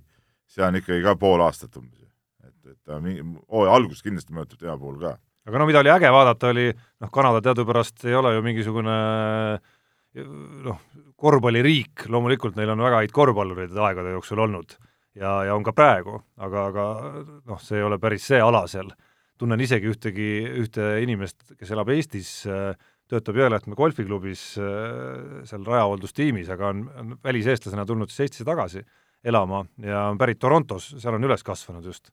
see 0.49 0.63
on 0.65 0.79
ikkagi 0.79 1.03
ka 1.05 1.17
pool 1.19 1.43
aastat 1.45 1.75
umbes. 1.77 2.07
et, 2.47 2.71
et 2.71 2.79
ta 2.87 3.01
mingi, 3.03 3.25
hooaja 3.51 3.75
algus 3.75 4.01
kindlasti 4.05 4.33
mõjutab 4.37 4.63
tema 4.63 4.79
puhul 4.79 4.97
ka. 5.03 5.17
aga 5.49 5.61
no 5.61 5.69
mida 5.69 5.83
oli 5.83 5.93
äge 5.93 6.13
vaadata, 6.15 6.55
oli 6.55 6.71
noh, 6.71 7.11
Kanada 7.13 7.43
teadupärast 7.49 8.07
ei 8.07 8.17
ole 8.17 8.33
ju 8.37 8.45
mingisugune 8.47 8.97
noh, 10.15 10.79
korvpalliriik, 11.15 12.07
loomulikult 12.11 12.57
neil 12.59 12.73
on 12.73 12.83
väga 12.83 13.03
häid 13.03 13.13
korvpallureid 13.15 13.75
aegade 13.77 14.15
jooksul 14.15 14.41
olnud 14.43 14.75
ja, 15.15 15.43
ja 15.47 15.55
on 15.55 15.63
ka 15.63 15.73
praegu, 15.75 16.19
aga, 16.41 16.65
aga 16.71 16.85
noh, 17.47 17.61
see 17.63 17.79
ei 17.79 17.87
ole 17.87 17.99
päris 18.01 18.27
see 18.31 18.41
ala 18.41 18.65
seal. 18.71 18.91
tunnen 19.41 19.61
isegi 19.61 19.89
ühtegi, 19.89 20.29
ühte 20.61 20.87
inimest, 21.01 21.55
kes 21.57 21.71
elab 21.73 21.89
Eestis 21.89 22.43
töötab 23.09 23.39
Jõelähtme 23.39 23.75
golfiklubis 23.75 24.43
seal 24.55 25.63
rajahooldus-tiimis, 25.67 26.51
aga 26.53 26.69
on, 26.69 26.83
on 26.95 27.15
väliseestlasena 27.23 27.85
tulnud 27.85 28.11
siis 28.11 28.27
Eestisse 28.27 28.47
tagasi 28.47 28.83
elama 29.23 29.65
ja 29.81 30.07
on 30.11 30.19
pärit 30.21 30.39
Torontos, 30.39 30.93
seal 30.97 31.17
on 31.17 31.25
üles 31.27 31.43
kasvanud 31.43 31.85
just. 31.85 32.11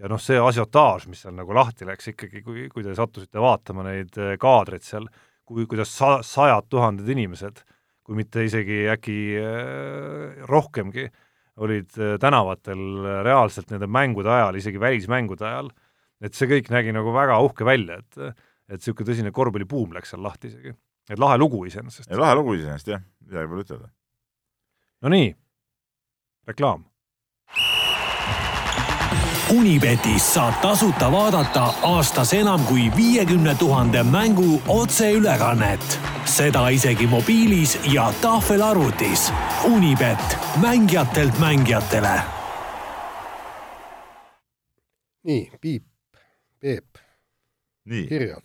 ja 0.00 0.08
noh, 0.08 0.20
see 0.20 0.38
asiotaaž, 0.40 1.06
mis 1.12 1.22
seal 1.24 1.34
nagu 1.36 1.54
lahti 1.54 1.84
läks 1.84 2.14
ikkagi, 2.14 2.42
kui, 2.42 2.68
kui 2.72 2.84
te 2.84 2.94
sattusite 2.96 3.40
vaatama 3.40 3.84
neid 3.90 4.16
kaadreid 4.40 4.84
seal, 4.84 5.10
kui, 5.50 5.66
kuidas 5.70 5.90
sa-, 5.92 6.20
sajad 6.26 6.70
tuhanded 6.70 7.08
inimesed, 7.10 7.64
kui 8.06 8.18
mitte 8.18 8.44
isegi 8.46 8.84
äkki 8.90 9.18
äh, 9.38 10.44
rohkemgi, 10.50 11.08
olid 11.60 11.98
äh, 11.98 12.14
tänavatel 12.22 12.84
reaalselt 13.26 13.72
nende 13.74 13.90
mängude 13.90 14.30
ajal, 14.32 14.58
isegi 14.60 14.80
välismängude 14.80 15.46
ajal, 15.46 15.72
et 16.22 16.36
see 16.36 16.48
kõik 16.48 16.70
nägi 16.72 16.94
nagu 16.94 17.12
väga 17.14 17.40
uhke 17.44 17.66
välja, 17.68 17.98
et 18.00 18.22
äh, 18.30 18.38
et 18.70 18.78
niisugune 18.78 19.08
tõsine 19.08 19.32
korvpallibuum 19.34 19.94
läks 19.96 20.12
seal 20.14 20.22
lahti 20.22 20.50
isegi. 20.50 20.74
et 21.10 21.18
lahe 21.18 21.38
lugu 21.38 21.64
iseenesest. 21.66 22.10
lahe 22.14 22.36
lugu 22.38 22.54
iseenesest, 22.54 22.92
jah, 22.92 23.02
midagi 23.26 23.50
pole 23.50 23.64
ütelda. 23.66 23.90
no 25.02 25.10
nii, 25.10 25.32
reklaam 26.46 26.84
Unibetis 29.50 30.22
saab 30.34 30.60
tasuta 30.62 31.08
vaadata 31.10 31.62
aastas 31.82 32.30
enam 32.38 32.62
kui 32.68 32.84
viiekümne 32.96 33.54
tuhande 33.58 34.02
mängu 34.02 34.62
otseülekannet. 34.68 35.98
seda 36.24 36.68
isegi 36.68 37.06
mobiilis 37.06 37.78
ja 37.92 38.12
tahvelarvutis. 38.22 39.32
Unibet, 39.64 40.38
mängijatelt 40.62 41.38
mängijatele. 41.38 42.20
nii, 45.24 45.50
Piip, 45.60 45.84
Peep, 46.60 46.86
nii, 47.84 48.06
kirjad. 48.06 48.44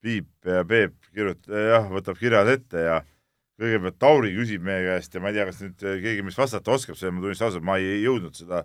Piip 0.00 0.28
ja 0.44 0.64
Peep 0.64 0.94
kirjutab, 1.14 1.54
jah, 1.54 1.90
võtab 1.92 2.16
kirjad 2.18 2.48
ette 2.48 2.80
ja 2.80 3.02
kõigepealt 3.60 3.98
Tauri 3.98 4.32
küsib 4.34 4.64
meie 4.64 4.82
käest 4.88 5.14
ja 5.14 5.20
ma 5.20 5.28
ei 5.28 5.36
tea, 5.36 5.46
kas 5.46 5.60
nüüd 5.60 5.76
keegi 6.02 6.22
meist 6.24 6.40
vastata 6.40 6.72
oskab, 6.72 6.96
sellele 6.96 7.18
ma 7.18 7.26
tunnistan 7.26 7.50
ausalt, 7.50 7.64
ma 7.68 7.76
ei 7.76 8.00
jõudnud 8.02 8.34
seda 8.34 8.64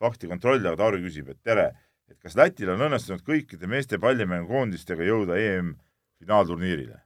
fakti 0.00 0.28
kontrollida, 0.30 0.72
aga 0.72 0.80
Tauri 0.84 1.02
küsib, 1.04 1.28
et 1.34 1.38
tere, 1.44 1.68
et 2.10 2.18
kas 2.22 2.36
Lätil 2.38 2.70
on 2.72 2.80
õnnestunud 2.88 3.22
kõikide 3.26 3.68
meeste 3.70 3.98
pallimängukoondistega 4.02 5.04
jõuda 5.06 5.36
EM 5.40 5.74
finaalturniirile? 6.22 6.98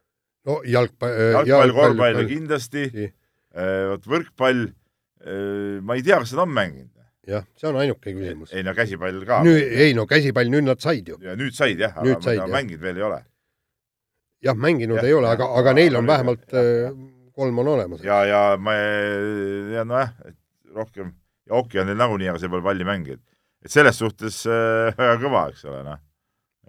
no 0.45 0.59
jalgpall, 0.69 1.15
jalgpall, 1.49 1.73
korvpall 1.73 2.27
kindlasti, 2.29 2.83
Nii. 2.93 3.11
vot 3.91 4.03
võrkpall, 4.11 4.65
ma 5.81 5.95
ei 5.97 6.03
tea, 6.05 6.19
kas 6.21 6.35
nad 6.35 6.43
on 6.45 6.51
mänginud. 6.53 6.91
jah, 7.25 7.45
see 7.57 7.67
on 7.71 7.79
ainuke 7.81 8.13
küsimus. 8.13 8.51
ei 8.53 8.61
no 8.63 8.73
käsipall 8.77 9.23
ka. 9.25 9.39
nüüd, 9.47 9.71
ei 9.85 9.95
no 9.97 10.05
käsipall, 10.09 10.51
nüüd 10.53 10.67
nad 10.67 10.79
said 10.83 11.07
ju. 11.09 11.17
ja 11.25 11.33
nüüd 11.39 11.55
said 11.57 11.79
jah, 11.81 11.95
aga 11.97 12.13
said, 12.19 12.23
said, 12.29 12.37
jah. 12.43 12.51
mänginud 12.53 12.83
veel 12.85 12.99
ei 13.01 13.05
ole. 13.09 13.19
jah, 14.45 14.55
mänginud 14.67 14.99
Jah, 15.01 15.07
ei 15.09 15.13
ole, 15.17 15.31
aga, 15.33 15.47
aga- 15.49 15.59
aga 15.63 15.73
neil 15.79 15.95
on 15.97 16.03
aga- 16.05 16.13
vähemalt 16.13 16.53
äh, 16.53 16.95
kolm 17.35 17.59
on 17.59 17.67
olemas. 17.73 18.03
ja, 18.05 18.19
ja 18.29 18.41
ma 18.61 18.75
ja 19.73 19.83
nojah, 19.89 20.13
et 20.29 20.37
rohkem, 20.75 21.15
ja 21.45 21.59
Oki 21.59 21.79
on 21.81 21.89
neil 21.89 21.99
nagunii, 21.99 22.31
aga 22.31 22.41
see 22.41 22.51
pole 22.51 22.65
palli 22.65 22.87
mänginud. 22.87 23.21
et 23.65 23.73
selles 23.73 23.97
suhtes 24.01 24.43
äh, 24.49 24.91
väga 24.99 25.15
kõva, 25.21 25.47
eks 25.53 25.65
ole, 25.69 25.81
noh. 25.85 26.01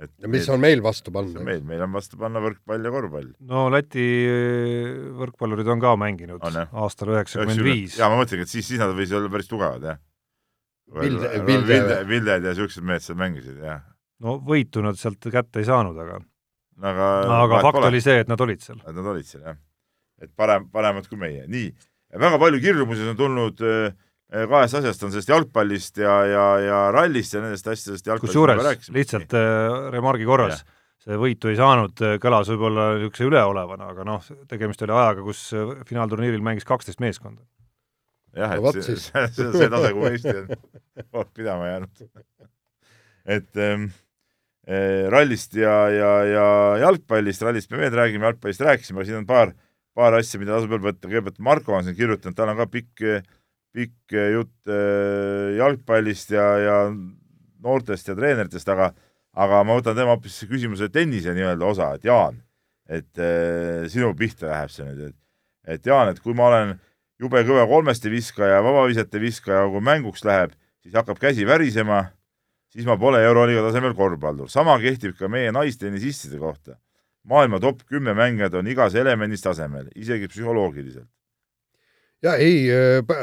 et 0.01 0.13
ja 0.23 0.29
mis 0.33 0.49
on 0.53 0.61
meil 0.61 0.83
vastu 0.85 1.13
panna? 1.15 1.43
meil, 1.45 1.63
meil 1.67 1.85
on 1.87 1.95
vastu 1.97 2.19
panna 2.21 2.43
võrkpall 2.45 2.85
ja 2.85 2.93
korvpall. 2.93 3.31
no 3.53 3.67
Läti 3.73 4.05
võrkpallurid 5.21 5.71
on 5.73 5.83
ka 5.83 5.95
mänginud 6.01 6.45
On, 6.45 6.61
jah? 6.63 6.71
aastal 6.85 7.15
üheksakümmend 7.17 7.65
viis. 7.67 7.99
jaa, 8.01 8.11
ma 8.13 8.21
mõtlengi, 8.21 8.47
et 8.49 8.53
siis, 8.53 8.69
siis 8.69 8.83
nad 8.83 8.93
võisid 8.97 9.19
olla 9.21 9.33
päris 9.33 9.51
tugevad, 9.51 9.91
jah. 9.93 10.01
Vilde- 10.87 11.33
Vilde, 11.43 11.67
Vilde- 11.67 12.03
Vilded 12.07 12.45
ja 12.47 12.53
siuksed 12.55 12.85
mehed 12.87 13.03
seal 13.03 13.19
mängisid, 13.19 13.59
jah. 13.65 13.81
no 14.23 14.37
võitu 14.45 14.85
nad 14.85 14.99
sealt 15.01 15.25
kätte 15.33 15.65
ei 15.65 15.67
saanud, 15.67 15.97
aga, 15.99 16.21
aga 16.93 17.09
aga 17.41 17.63
fakt 17.65 17.89
oli 17.89 18.01
see, 18.05 18.21
et 18.23 18.29
nad 18.31 18.41
olid 18.45 18.63
seal. 18.63 18.79
et 18.85 18.95
nad 18.95 19.13
olid 19.15 19.27
seal, 19.27 19.43
jah. 19.49 19.59
et 20.23 20.31
parem, 20.37 20.69
paremad 20.73 21.09
kui 21.11 21.19
meie. 21.19 21.49
nii, 21.51 21.73
väga 22.17 22.39
palju 22.41 22.61
kirjumusi 22.63 23.09
on 23.11 23.19
tulnud 23.19 23.65
äh, 23.67 23.97
kahest 24.31 24.75
asjast, 24.81 25.05
on 25.07 25.13
sellest 25.15 25.31
jalgpallist 25.31 26.01
ja, 26.03 26.15
ja, 26.27 26.47
ja 26.63 26.79
rallist 26.95 27.37
ja 27.37 27.43
nendest 27.45 27.69
asjadest. 27.71 28.09
kusjuures 28.23 28.89
lihtsalt 28.95 29.35
äh, 29.39 29.91
remargi 29.95 30.27
korras, 30.27 30.65
see 31.05 31.19
võitu 31.21 31.53
ei 31.53 31.59
saanud, 31.59 32.03
kõlas 32.23 32.51
võib-olla 32.51 32.89
niisuguse 32.97 33.29
üleolevana, 33.29 33.93
aga 33.95 34.07
noh, 34.09 34.25
tegemist 34.51 34.83
oli 34.83 34.97
ajaga, 34.97 35.27
kus 35.27 35.45
äh, 35.55 35.77
finaalturniiril 35.87 36.43
mängis 36.43 36.67
kaksteist 36.67 37.03
meeskonda. 37.05 37.45
jah, 38.37 38.57
No 38.57 38.59
et 38.59 38.65
vot 38.67 38.81
see, 38.81 38.99
see, 38.99 39.29
see, 39.37 39.53
see 39.55 39.71
tase, 39.73 39.93
kuhu 39.95 40.11
Eesti 40.11 40.35
on 41.21 41.31
pidama 41.35 41.71
jäänud. 41.71 42.03
et 43.39 43.63
ähm, 43.63 43.89
äh, 44.67 45.07
rallist 45.15 45.55
ja, 45.55 45.79
ja, 45.95 46.13
ja 46.33 46.49
jalgpallist, 46.83 47.47
rallist 47.47 47.71
me 47.71 47.79
veel 47.85 47.95
räägime, 47.95 48.27
jalgpallist 48.27 48.67
rääkisime, 48.67 49.01
aga 49.01 49.07
siin 49.13 49.23
on 49.23 49.31
paar, 49.31 49.55
paar 49.95 50.19
asja, 50.19 50.43
mida 50.43 50.59
tasub 50.59 50.75
veel 50.75 50.83
võtta. 50.91 51.07
kõigepealt 51.07 51.39
Marko 51.39 51.79
on 51.79 51.87
siin 51.87 51.97
kirjutanud, 51.99 52.35
tal 52.35 52.51
on 52.51 52.59
ka 52.59 52.67
pikk, 52.75 53.07
pikk 53.77 54.17
jutt 54.33 54.73
äh, 54.73 55.57
jalgpallist 55.59 56.33
ja, 56.33 56.47
ja 56.63 56.79
noortest 57.63 58.09
ja 58.09 58.17
treeneritest, 58.17 58.69
aga 58.73 58.93
aga 59.37 59.61
ma 59.69 59.77
võtan 59.77 59.97
tema 59.99 60.15
hoopis 60.15 60.39
küsimuse 60.49 60.89
tennise 60.93 61.35
nii-öelda 61.37 61.69
osa, 61.69 61.91
et 61.99 62.07
Jaan, 62.09 62.39
et 62.89 63.21
äh, 63.21 63.85
sinu 63.93 64.15
pihta 64.17 64.49
läheb 64.49 64.73
see 64.73 64.87
nüüd, 64.89 65.11
et 65.11 65.77
et 65.77 65.87
Jaan, 65.87 66.13
et 66.13 66.21
kui 66.23 66.35
ma 66.37 66.47
olen 66.49 66.77
jube 67.21 67.43
kõva 67.49 67.67
kolmeste 67.69 68.11
viskaja, 68.13 68.63
vabavisete 68.65 69.21
viskaja, 69.21 69.67
kui 69.73 69.83
mänguks 69.85 70.25
läheb, 70.25 70.55
siis 70.85 70.95
hakkab 70.97 71.19
käsi 71.21 71.47
värisema, 71.49 72.05
siis 72.73 72.87
ma 72.89 72.97
pole 73.01 73.21
Euroliiga 73.25 73.65
tasemel 73.67 73.97
korvpallur. 73.99 74.49
sama 74.49 74.79
kehtib 74.81 75.17
ka 75.19 75.29
meie 75.29 75.53
naistennissistide 75.53 76.39
kohta. 76.39 76.79
maailma 77.27 77.59
top 77.61 77.83
kümme 77.91 78.15
mängijad 78.15 78.55
on 78.55 78.67
igas 78.67 78.95
elemendis 78.95 79.43
tasemel, 79.43 79.89
isegi 79.97 80.29
psühholoogiliselt. 80.29 81.11
Ja 82.25 82.37
ei, 82.41 82.65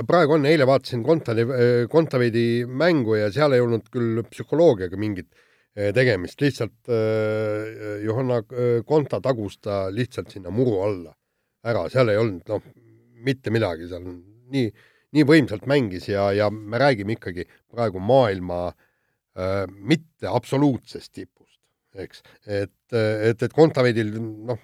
praegu 0.08 0.38
on, 0.38 0.46
eile 0.46 0.68
vaatasin 0.70 1.04
Kontavi, 1.06 1.46
Kontaveidi 1.90 2.66
mängu 2.68 3.18
ja 3.18 3.32
seal 3.34 3.56
ei 3.56 3.64
olnud 3.64 3.90
küll 3.94 4.22
psühholoogiaga 4.30 5.00
mingit 5.02 5.30
eh, 5.76 5.92
tegemist, 5.96 6.42
lihtsalt 6.42 6.92
äh, 6.94 8.00
Johanna 8.06 8.42
äh, 8.44 8.80
Konta 8.86 9.22
tagus 9.24 9.58
ta 9.62 9.88
lihtsalt 9.94 10.34
sinna 10.34 10.54
muru 10.54 10.80
alla 10.86 11.14
ära, 11.64 11.88
seal 11.90 12.12
ei 12.12 12.20
olnud 12.20 12.50
noh, 12.52 12.66
mitte 13.24 13.54
midagi, 13.54 13.88
seal 13.92 14.04
nii, 14.06 14.68
nii 15.16 15.28
võimsalt 15.28 15.66
mängis 15.70 16.10
ja, 16.12 16.28
ja 16.36 16.50
me 16.52 16.82
räägime 16.82 17.16
ikkagi 17.18 17.48
praegu 17.72 18.02
maailma 18.04 18.68
äh, 18.70 19.64
mitte 19.74 20.30
absoluutsest 20.30 21.14
tipust, 21.16 21.60
eks, 21.96 22.22
et, 22.46 22.76
et, 22.94 23.42
et 23.42 23.56
Kontaveidil 23.56 24.14
noh, 24.20 24.62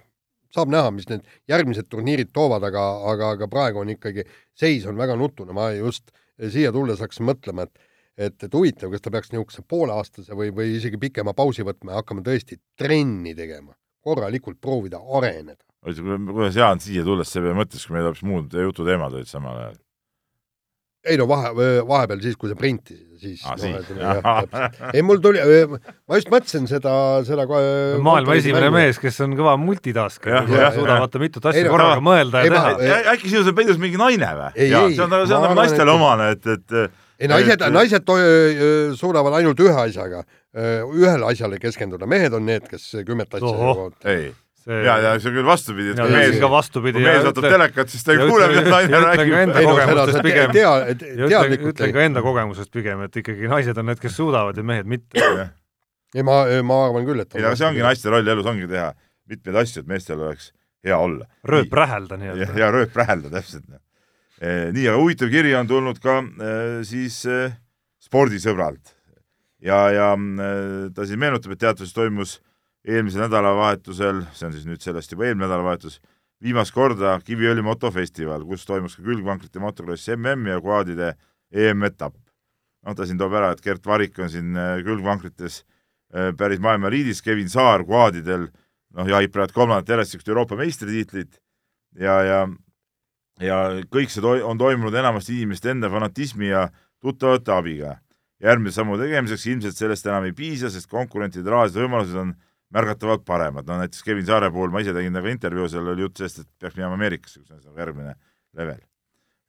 saab 0.55 0.71
näha, 0.73 0.91
mis 0.95 1.09
need 1.09 1.27
järgmised 1.49 1.89
turniirid 1.89 2.31
toovad, 2.33 2.63
aga, 2.69 2.85
aga, 3.11 3.33
aga 3.37 3.49
praegu 3.51 3.83
on 3.83 3.93
ikkagi, 3.93 4.25
seis 4.57 4.87
on 4.89 4.97
väga 4.99 5.17
nutune, 5.19 5.53
ma 5.55 5.69
just 5.75 6.11
siia 6.39 6.71
tulles 6.75 7.01
hakkasin 7.03 7.27
mõtlema, 7.29 7.67
et 7.67 7.87
et, 8.19 8.35
et 8.43 8.55
huvitav, 8.55 8.91
kas 8.91 9.03
ta 9.03 9.11
peaks 9.13 9.31
niisuguse 9.31 9.63
pooleaastase 9.69 10.35
või, 10.35 10.51
või 10.55 10.73
isegi 10.75 10.99
pikema 10.99 11.31
pausi 11.37 11.63
võtma 11.63 11.93
ja 11.93 12.01
hakkama 12.01 12.23
tõesti 12.25 12.59
trenni 12.79 13.31
tegema, 13.37 13.71
korralikult 14.03 14.59
proovida 14.61 14.99
areneda. 15.17 15.63
kuidas 15.85 16.57
Jaan 16.59 16.83
siia 16.83 17.05
tulles 17.07 17.31
selle 17.31 17.47
peale 17.47 17.61
mõtles, 17.61 17.85
kui 17.85 17.95
meil 17.95 18.09
hoopis 18.09 18.25
muud 18.27 18.57
jututeemad 18.65 19.15
olid 19.15 19.29
samal 19.31 19.61
ajal? 19.61 19.77
Ei 21.07 21.15
no 21.19 21.27
vahe, 21.29 21.51
vahepeal 21.87 22.19
siis, 22.23 22.35
kui 22.39 22.49
sa 22.51 22.55
printisid, 22.59 23.05
siis 23.19 23.41
Ah, 23.47 23.55
no, 23.59 24.89
ei, 24.95 25.01
mul 25.03 25.19
tuli, 25.23 25.39
ma 26.07 26.17
just 26.19 26.29
mõtlesin 26.31 26.67
seda, 26.71 26.93
seda 27.27 27.45
maailma 28.03 28.35
esimene 28.39 28.69
mees, 28.73 28.99
kes 28.99 29.19
on 29.25 29.35
kõva 29.39 29.53
jah, 30.51 30.73
suudab 30.75 31.03
vaata 31.05 31.21
mitut 31.23 31.45
Ei, 31.45 31.51
asja 31.53 31.65
no, 31.67 31.75
korraga 31.75 32.03
mõelda 32.03 32.43
ei, 32.43 32.49
ja 32.51 32.55
ma- 32.55 32.73
teha. 32.79 32.97
äkki 33.13 33.31
sinus 33.31 33.47
on 33.51 33.55
peidus 33.59 33.79
mingi 33.81 33.99
naine 34.01 34.31
või? 34.41 34.49
Ei, 34.55 34.67
ei, 34.71 34.95
see 34.95 35.05
on, 35.05 35.15
see 35.23 35.35
on 35.35 35.45
nagu 35.45 35.53
arvan, 35.53 35.61
naistele 35.63 35.87
et- 35.87 35.95
omane, 35.95 36.29
et, 36.35 36.51
et 36.57 36.77
ei 37.19 37.27
naised 37.27 37.63
naised 37.75 38.05
suudavad 38.99 39.33
ainult 39.39 39.59
ühe 39.59 39.75
asjaga, 39.87 40.21
ühele 40.55 41.27
asjale 41.31 41.59
keskenduda, 41.59 42.07
mehed 42.07 42.35
on 42.35 42.45
need, 42.47 42.67
kes 42.71 42.91
kümmet 43.07 43.35
asja 43.39 43.51
ei, 44.07 44.29
see 44.65 44.79
ja, 44.85 44.97
ja 45.03 45.13
see 45.19 45.31
on 45.31 45.37
küll 45.39 45.47
vastupidi, 45.47 45.93
et 45.93 46.01
kui 46.01 46.13
mees 46.13 46.37
ka, 46.41 46.49
vastupidi 46.51 46.99
kui 46.99 47.05
ja 47.05 47.15
mees 47.15 47.27
vaatab 47.27 47.47
telekat, 47.55 47.93
siis 47.93 48.05
ta 48.05 48.13
ei 48.13 48.21
ja 48.21 48.27
kuule, 48.29 48.49
mida 48.53 48.63
naine 48.73 49.01
räägib 49.05 49.33
ütlen, 51.73 51.93
ka 51.95 52.05
enda 52.05 52.23
kogemusest 52.25 52.73
pigem, 52.73 53.03
et 53.07 53.19
ikkagi 53.23 53.51
naised 53.51 53.79
on 53.79 53.89
need, 53.91 54.01
kes 54.03 54.15
suudavad 54.19 54.57
ja 54.59 54.65
mehed 54.65 54.89
mitte. 54.89 55.25
ei 56.15 56.25
ma, 56.25 56.41
ma 56.65 56.81
arvan 56.87 57.05
küll, 57.07 57.23
et 57.23 57.37
ei, 57.37 57.45
aga 57.45 57.55
see 57.59 57.69
ongi 57.69 57.85
naiste 57.85 58.11
roll 58.11 58.35
elus 58.35 58.49
ongi 58.49 58.67
teha 58.69 58.91
mitmeid 59.29 59.61
asju, 59.63 59.83
et 59.83 59.91
meestel 59.91 60.21
oleks 60.21 60.51
hea 60.85 60.97
olla. 60.97 61.27
rööp 61.47 61.73
rähelda 61.73 62.17
ja, 62.17 62.21
nii-öelda. 62.23 62.59
ja 62.59 62.71
rööp 62.73 62.95
rähelda 62.97 63.31
täpselt. 63.33 63.65
nii, 64.39 64.85
aga 64.87 64.97
huvitav 64.99 65.31
kiri 65.33 65.55
on 65.59 65.67
tulnud 65.67 65.99
ka 66.03 66.21
eh, 66.23 66.79
siis 66.87 67.21
eh, 67.27 67.51
spordisõbralt 68.03 68.95
ja, 69.65 69.79
ja 69.91 70.13
eh, 70.15 70.85
ta 70.95 71.07
siis 71.07 71.19
meenutab, 71.19 71.55
et 71.55 71.63
teaduses 71.65 71.93
toimus 71.95 72.37
eelmisel 72.87 73.25
nädalavahetusel, 73.25 74.23
see 74.33 74.47
on 74.47 74.55
siis 74.55 74.67
nüüd 74.67 74.83
sellest 74.83 75.11
juba 75.11 75.27
eelmine 75.27 75.47
nädalavahetus, 75.47 75.99
viimast 76.43 76.73
korda 76.75 77.17
Kiviõli 77.25 77.63
motofestival, 77.65 78.45
kus 78.47 78.63
toimus 78.67 78.95
ka 78.95 79.03
külgvankrite 79.03 79.59
motokrossi 79.59 80.15
MM 80.15 80.47
ja 80.53 80.61
kvaadide 80.63 81.13
EM-etapp. 81.51 82.15
noh, 82.87 82.95
ta 82.95 83.05
siin 83.05 83.17
toob 83.19 83.33
ära, 83.35 83.51
et 83.51 83.61
Gert 83.61 83.85
Varik 83.85 84.15
on 84.23 84.29
siin 84.31 84.55
eh, 84.55 84.77
külgvankrites 84.87 85.63
eh, 86.13 86.31
päris 86.37 86.61
maailma 86.63 86.87
eliidis, 86.87 87.19
Kevin 87.21 87.49
Saar 87.51 87.83
kvaadidel 87.83 88.47
noh, 88.47 89.07
jahib 89.07 89.33
praegu 89.35 89.53
kolmandat 89.53 89.91
järjest 89.91 90.13
niisugust 90.13 90.31
Euroopa 90.31 90.55
meistritiitlit 90.55 91.41
ja, 91.99 92.21
ja 92.23 92.39
ja 93.39 93.57
kõik 93.91 94.11
see 94.11 94.21
toi- 94.21 94.43
on 94.43 94.57
toimunud 94.57 94.93
enamasti 94.93 95.37
inimeste 95.37 95.71
enda 95.71 95.89
fanatismi 95.89 96.47
ja 96.47 96.69
tuttavate 97.01 97.51
abiga. 97.51 97.97
järgmise 98.39 98.75
sammu 98.75 98.95
tegemiseks 98.97 99.45
ilmselt 99.47 99.75
sellest 99.75 100.05
enam 100.05 100.23
ei 100.23 100.31
piisa, 100.31 100.69
sest 100.69 100.87
konkurentide 100.87 101.49
rahalised 101.49 101.75
võimalused 101.75 102.15
on 102.15 102.29
märgatavalt 102.73 103.23
paremad, 103.25 103.67
no 103.67 103.79
näiteks 103.79 104.03
Kevin 104.05 104.25
Saare 104.27 104.51
puhul 104.53 104.73
ma 104.73 104.83
ise 104.83 104.93
tegin 104.93 105.15
temaga 105.15 105.33
intervjuu, 105.33 105.69
seal 105.71 105.87
oli 105.89 106.05
jutt 106.05 106.21
sellest, 106.21 106.43
et 106.43 106.49
peaks 106.61 106.77
minema 106.77 106.97
Ameerikasse, 106.99 107.41
kus 107.41 107.53
on 107.55 107.63
nagu 107.63 107.81
järgmine 107.81 108.13
level. 108.57 108.81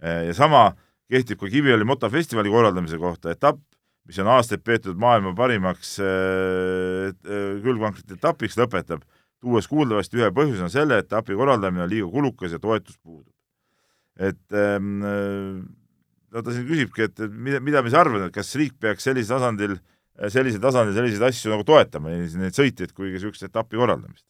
ja 0.00 0.34
sama 0.36 0.70
kehtib 1.10 1.40
ka 1.40 1.50
Kiviõli 1.50 1.84
motofestivali 1.88 2.52
korraldamise 2.52 2.98
kohta, 3.00 3.34
etapp, 3.34 3.60
mis 4.08 4.18
on 4.22 4.30
aastaid 4.32 4.62
peetud 4.64 4.98
maailma 5.00 5.34
parimaks 5.36 5.98
äh, 6.02 7.10
äh, 7.10 7.58
külgvankrite 7.64 8.16
etapiks, 8.16 8.56
lõpetab, 8.58 9.04
tuues 9.40 9.68
kuuldavasti 9.68 10.20
ühe 10.20 10.30
põhjusena 10.36 10.70
selle, 10.72 11.00
et 11.00 11.10
etapi 11.10 11.36
korraldamine 11.36 11.84
on 11.84 11.92
liiga 11.92 12.08
kulukas 12.12 12.56
ja 12.56 12.60
toetus 12.62 12.98
puudub. 12.98 13.32
et 14.20 14.52
ähm, 14.52 15.04
no 16.30 16.42
ta 16.44 16.52
siin 16.52 16.66
küsibki, 16.68 17.06
et 17.08 17.22
mida, 17.30 17.60
mida 17.64 17.80
me 17.80 17.88
siis 17.88 18.00
arvame, 18.00 18.26
et 18.28 18.34
kas 18.34 18.52
riik 18.58 18.74
peaks 18.80 19.06
sellisel 19.08 19.38
tasandil, 19.38 19.78
sellisel 20.28 20.60
tasandil 20.60 20.96
selliseid 20.96 21.24
asju 21.30 21.54
nagu 21.54 21.64
toetama, 21.64 22.12
neid 22.12 22.56
sõitjaid 22.56 22.92
kui 22.92 23.08
ka 23.08 23.16
niisugust 23.16 23.46
etapi 23.48 23.80
korraldamist? 23.80 24.26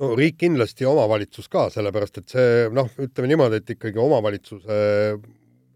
no 0.00 0.14
riik 0.16 0.38
kindlasti 0.40 0.86
ja 0.86 0.92
omavalitsus 0.94 1.50
ka, 1.52 1.66
sellepärast 1.74 2.22
et 2.22 2.32
see 2.32 2.68
noh, 2.72 2.88
ütleme 3.02 3.32
niimoodi, 3.32 3.60
et 3.60 3.72
ikkagi 3.74 4.00
omavalitsuse 4.00 4.76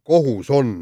kohus 0.07 0.51
on 0.55 0.77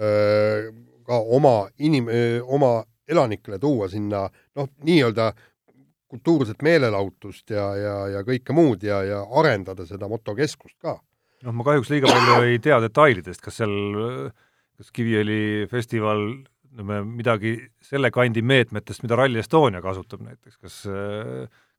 öö, 0.00 0.70
ka 1.06 1.20
oma 1.36 1.54
inim-, 1.78 2.10
oma 2.46 2.80
elanikele 3.10 3.58
tuua 3.62 3.88
sinna 3.90 4.24
noh, 4.56 4.70
nii-öelda 4.86 5.30
kultuurset 6.10 6.62
meelelahutust 6.66 7.52
ja, 7.54 7.66
ja, 7.78 7.96
ja 8.16 8.22
kõike 8.26 8.54
muud 8.56 8.82
ja, 8.86 9.02
ja 9.06 9.20
arendada 9.38 9.86
seda 9.86 10.08
motokeskust 10.10 10.78
ka. 10.82 10.98
noh, 11.46 11.54
ma 11.54 11.66
kahjuks 11.66 11.92
liiga 11.92 12.10
palju 12.10 12.48
ei 12.48 12.58
tea 12.62 12.80
detailidest, 12.82 13.42
kas 13.44 13.60
seal, 13.62 13.76
kas 14.80 14.90
Kiviõli 14.96 15.68
festival 15.70 16.24
ütleme, 16.70 17.00
midagi 17.04 17.56
selle 17.82 18.12
kandi 18.14 18.42
meetmetest, 18.46 19.02
mida 19.02 19.18
Rally 19.18 19.42
Estonia 19.42 19.82
kasutab 19.82 20.22
näiteks, 20.22 20.56
kas 20.62 20.84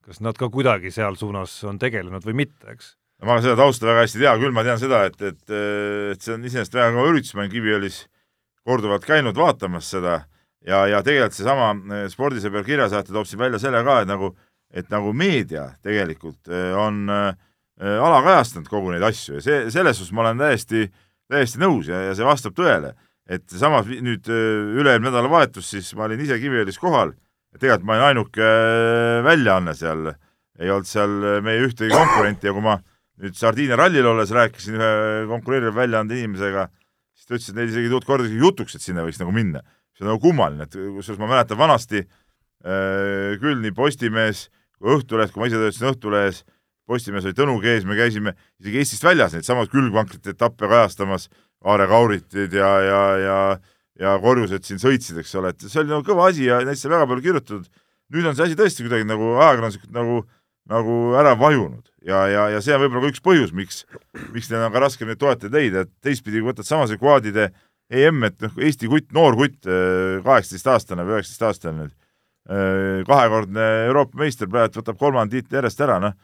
kas 0.05 0.21
nad 0.23 0.37
ka 0.37 0.49
kuidagi 0.51 0.91
seal 0.93 1.17
suunas 1.19 1.53
on 1.69 1.79
tegelenud 1.81 2.25
või 2.25 2.41
mitte, 2.43 2.73
eks? 2.73 2.95
no 3.21 3.29
ma 3.29 3.37
seda 3.43 3.57
tausta 3.59 3.87
väga 3.89 4.05
hästi 4.05 4.19
ei 4.19 4.25
tea, 4.25 4.33
küll 4.41 4.55
ma 4.55 4.63
tean 4.65 4.81
seda, 4.81 5.03
et, 5.09 5.19
et, 5.21 5.43
et 6.15 6.23
see 6.23 6.35
on 6.35 6.47
iseenesest 6.47 6.77
väga 6.77 6.95
kõva 6.95 7.11
üritus, 7.11 7.35
ma 7.35 7.43
olen 7.43 7.53
Kiviõlis 7.53 7.99
korduvalt 8.65 9.05
käinud 9.05 9.37
vaatamas 9.37 9.91
seda 9.93 10.15
ja, 10.65 10.85
ja 10.89 11.03
tegelikult 11.05 11.37
seesama 11.37 11.69
eh, 11.97 12.07
spordisõber 12.13 12.65
kirjasaatja 12.65 13.13
toob 13.13 13.29
siin 13.29 13.41
välja 13.41 13.61
selle 13.61 13.83
ka, 13.85 13.99
et 14.01 14.09
nagu, 14.09 14.33
et 14.73 14.89
nagu 14.93 15.13
meedia 15.13 15.69
tegelikult 15.85 16.49
eh, 16.49 16.73
on 16.77 17.05
äh, 17.13 17.31
alakajastanud 17.81 18.69
kogu 18.69 18.93
neid 18.93 19.05
asju 19.05 19.37
ja 19.37 19.45
see, 19.45 19.61
selles 19.73 20.01
suhtes 20.01 20.13
ma 20.17 20.25
olen 20.25 20.41
täiesti, 20.41 20.87
täiesti 21.29 21.61
nõus 21.61 21.89
ja, 21.89 22.07
ja 22.09 22.17
see 22.17 22.25
vastab 22.25 22.57
tõele. 22.57 22.95
Et 23.31 23.45
samas 23.55 23.87
nüüd 23.87 24.27
üle-eelmine 24.27 25.09
nädalavahetus 25.09 25.69
siis 25.73 25.91
ma 25.95 26.07
olin 26.07 26.21
ise 26.25 26.35
Kiviõlis 26.41 26.79
kohal. 26.81 27.13
Tegelikult 27.55 27.87
ma 27.87 27.97
olin 27.97 28.07
ainuke 28.09 28.47
väljaanne 29.25 29.73
seal, 29.75 30.13
ei 30.59 30.71
olnud 30.71 30.87
seal 30.87 31.17
meie 31.43 31.63
ühtegi 31.65 31.91
konkurenti. 31.95 32.47
Ja 32.49 32.55
kui 32.55 32.63
ma 32.65 32.77
nüüd 33.21 33.35
Sardiinia 33.39 33.79
rallil 33.79 34.07
olles 34.07 34.31
rääkisin 34.35 34.77
ühe 34.79 34.93
konkureeriva 35.29 35.73
väljaande 35.81 36.19
inimesega, 36.19 36.69
siis 37.15 37.27
ta 37.27 37.35
ütles, 37.35 37.51
et 37.51 37.59
neil 37.59 37.71
isegi 37.71 37.87
ei 37.87 37.93
tulnud 37.93 38.07
kordagi 38.07 38.39
jutuks, 38.39 38.75
et 38.75 38.83
sinna 38.83 39.05
võiks 39.07 39.19
nagu 39.21 39.35
minna. 39.35 39.63
See 39.95 40.05
on 40.05 40.13
nagu 40.13 40.23
kummaline, 40.23 40.67
et 40.67 40.75
kusjuures 40.75 41.19
ma 41.21 41.29
mäletan 41.31 41.59
vanasti 41.59 42.05
küll 42.61 43.61
nii 43.61 43.75
Postimees 43.75 44.47
kui 44.81 44.95
Õhtuleht, 44.95 45.33
kui 45.33 45.43
ma 45.43 45.49
ise 45.49 45.59
töötasin 45.61 45.91
Õhtulehes, 45.91 46.41
Postimees 46.89 47.27
oli 47.27 47.37
Tõnu 47.37 47.59
Kees, 47.63 47.85
me 47.87 47.95
käisime 47.99 48.35
isegi 48.61 48.81
Eestist 48.81 49.05
väljas 49.05 49.35
neid 49.35 49.47
samasid 49.47 49.73
külgvankrite 49.73 50.33
etappe 50.33 50.69
kajastamas, 50.71 51.29
Aare 51.61 51.85
Kauritid 51.87 52.53
ja, 52.57 52.71
ja, 52.81 53.03
ja 53.21 53.37
ja 54.01 54.17
korjused 54.21 54.65
siin 54.65 54.81
sõitsid, 54.81 55.19
eks 55.21 55.33
ole, 55.39 55.53
et 55.53 55.63
see 55.67 55.81
oli 55.81 55.91
nagu 55.91 56.05
kõva 56.05 56.29
asi 56.31 56.47
ja 56.47 56.61
neist 56.65 56.85
sai 56.85 56.93
väga 56.93 57.07
palju 57.09 57.25
kirjutatud. 57.25 57.67
nüüd 58.11 58.27
on 58.27 58.35
see 58.35 58.47
asi 58.47 58.57
tõesti 58.59 58.85
kuidagi 58.85 59.07
nagu 59.07 59.35
ajakirjanduslikult 59.37 59.93
nagu, 59.95 60.21
nagu 60.71 60.95
ära 61.19 61.35
vajunud 61.39 61.91
ja, 62.07 62.25
ja, 62.31 62.47
ja 62.55 62.61
see 62.63 62.75
on 62.75 62.83
võib-olla 62.85 63.05
ka 63.05 63.11
üks 63.13 63.23
põhjus, 63.23 63.53
miks, 63.55 63.83
miks 64.33 64.49
neil 64.51 64.65
on 64.65 64.73
ka 64.73 64.81
raskem 64.83 65.11
neid 65.11 65.21
toetajaid 65.21 65.55
leida, 65.55 65.85
et 65.85 65.91
teistpidi, 66.03 66.41
kui 66.41 66.51
võtad 66.51 66.67
samasuguse 66.67 67.01
kvaadide 67.01 67.51
EM, 67.91 68.23
et 68.27 68.37
noh, 68.41 68.57
Eesti 68.63 68.89
kutt, 68.91 69.09
noor 69.15 69.35
kutt, 69.39 69.67
äh, 69.67 70.19
kaheksateistaastane 70.25 71.05
või 71.05 71.17
üheksateistaastane 71.17 71.77
nüüd, 71.77 71.95
äh, 72.49 73.01
kahekordne 73.07 73.67
Euroopa 73.89 74.23
meister, 74.23 74.49
praegu 74.51 74.79
võtab 74.79 74.99
kolmanda 74.99 75.35
tiitli 75.35 75.59
järjest 75.59 75.83
ära, 75.83 75.99
noh, 76.03 76.15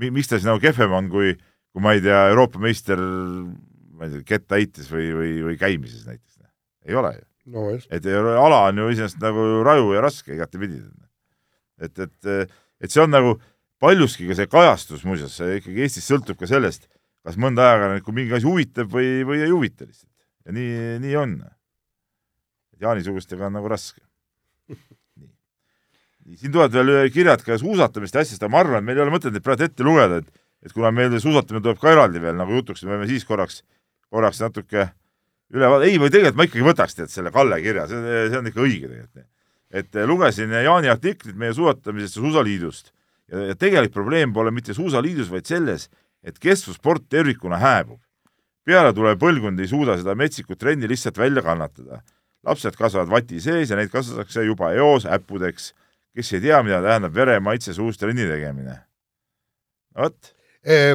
miks 0.00 0.30
ta 0.30 0.38
siis 0.38 0.48
nagu 0.48 0.60
kehvem 0.62 0.92
on, 0.96 1.10
kui, 1.12 1.34
kui 1.72 1.84
ma 1.84 1.94
ei 1.96 2.02
tea, 2.04 2.26
Euroopa 2.32 2.60
meister, 2.62 3.00
ma 3.00 4.06
ei 4.06 4.16
tea, 4.16 4.26
kettaheites 4.34 4.90
või, 4.92 5.08
või, 5.16 5.32
või 5.48 5.58
käimises 5.60 6.06
näiteks, 6.08 6.38
noh. 6.42 6.52
ei 6.88 6.98
ole 7.00 7.14
ju 7.16 7.24
no,. 7.56 7.66
et 7.74 8.08
ala 8.12 8.62
on 8.70 8.82
ju 8.82 8.88
iseenesest 8.94 9.22
nagu 9.22 9.46
raju 9.66 9.92
ja 9.94 10.02
raske 10.04 10.34
igatepidi. 10.34 10.82
et, 11.80 11.98
et, 11.98 12.50
et 12.80 12.92
see 12.92 13.02
on 13.02 13.12
nagu 13.12 13.36
paljuski 13.82 14.28
ka 14.28 14.36
see 14.38 14.50
kajastus 14.50 15.04
muuseas, 15.04 15.36
see 15.36 15.60
ikkagi 15.60 15.84
Eestis 15.84 16.08
sõltub 16.08 16.38
ka 16.40 16.48
sellest, 16.50 16.88
kas 17.26 17.38
mõnda 17.40 17.64
ajakirjanikku 17.70 18.14
mingi 18.16 18.36
asi 18.36 18.48
huvitab 18.48 18.92
või, 18.92 19.20
või 19.28 19.42
ei 19.44 19.52
huvita 19.52 19.88
lihtsalt 19.88 20.12
ja 20.46 20.54
nii, 20.54 20.98
nii 21.02 21.16
on. 21.18 21.36
Jaani-sugustega 22.80 23.48
on 23.48 23.56
nagu 23.56 23.70
raske. 23.72 24.02
siin 26.34 26.52
tulevad 26.52 26.74
veel 26.74 27.10
kirjad 27.14 27.44
ka 27.46 27.58
suusatamiste 27.60 28.20
asjast, 28.22 28.42
aga 28.42 28.52
ma 28.52 28.62
arvan, 28.64 28.82
et 28.82 28.88
meil 28.88 28.98
ei 28.98 29.04
ole 29.04 29.14
mõtet 29.14 29.34
neid 29.34 29.44
praegu 29.46 29.66
ette 29.68 29.86
lugeda, 29.86 30.22
et 30.22 30.42
et 30.66 30.72
kuna 30.74 30.90
meil 30.90 31.12
suusatamine 31.22 31.62
tuleb 31.62 31.78
ka 31.78 31.92
eraldi 31.92 32.18
veel 32.18 32.34
nagu 32.34 32.56
jutuks, 32.56 32.82
me 32.82 32.96
võime 32.96 33.06
siis 33.06 33.26
korraks, 33.28 33.60
korraks 34.10 34.40
natuke 34.42 34.88
üle 35.54 35.68
vaadata, 35.68 35.86
ei, 35.86 36.00
või 36.02 36.10
tegelikult 36.10 36.40
ma 36.40 36.46
ikkagi 36.48 36.64
võtaks 36.66 36.96
tead 36.98 37.12
selle 37.12 37.30
Kalle 37.30 37.60
kirja, 37.62 37.84
see, 37.90 38.16
see 38.32 38.40
on 38.40 38.50
ikka 38.50 38.64
õige 38.64 38.88
tegelikult. 38.90 39.28
et 39.70 40.00
lugesin 40.08 40.50
Jaani 40.50 40.90
artiklit 40.90 41.36
meie 41.38 41.54
suusatamisest 41.54 42.18
ja 42.18 42.24
Suusaliidust 42.24 42.90
ja, 43.30 43.44
ja 43.52 43.54
tegelik 43.54 43.94
probleem 43.94 44.32
pole 44.34 44.50
mitte 44.50 44.74
Suusaliidus, 44.74 45.30
vaid 45.30 45.46
selles, 45.46 45.86
et 46.26 46.40
kestvussport 46.42 47.06
tervikuna 47.12 47.60
hääbub 47.62 48.00
pealetulev 48.66 49.18
põlvkond 49.22 49.62
ei 49.62 49.70
suuda 49.70 49.96
seda 50.00 50.16
metsikut 50.18 50.58
trenni 50.58 50.88
lihtsalt 50.90 51.18
välja 51.18 51.42
kannatada. 51.46 52.02
lapsed 52.46 52.76
kasvavad 52.78 53.10
vati 53.10 53.40
sees 53.42 53.70
ja 53.70 53.76
neid 53.76 53.90
kasvatatakse 53.90 54.44
juba 54.46 54.72
eos 54.74 55.06
äppudeks, 55.06 55.72
kes 56.16 56.32
ei 56.36 56.42
tea, 56.48 56.62
mida 56.66 56.80
tähendab 56.84 57.14
vere 57.14 57.36
maitse 57.44 57.74
suus 57.76 58.00
trenni 58.00 58.26
tegemine. 58.28 58.80
vot 59.96 60.32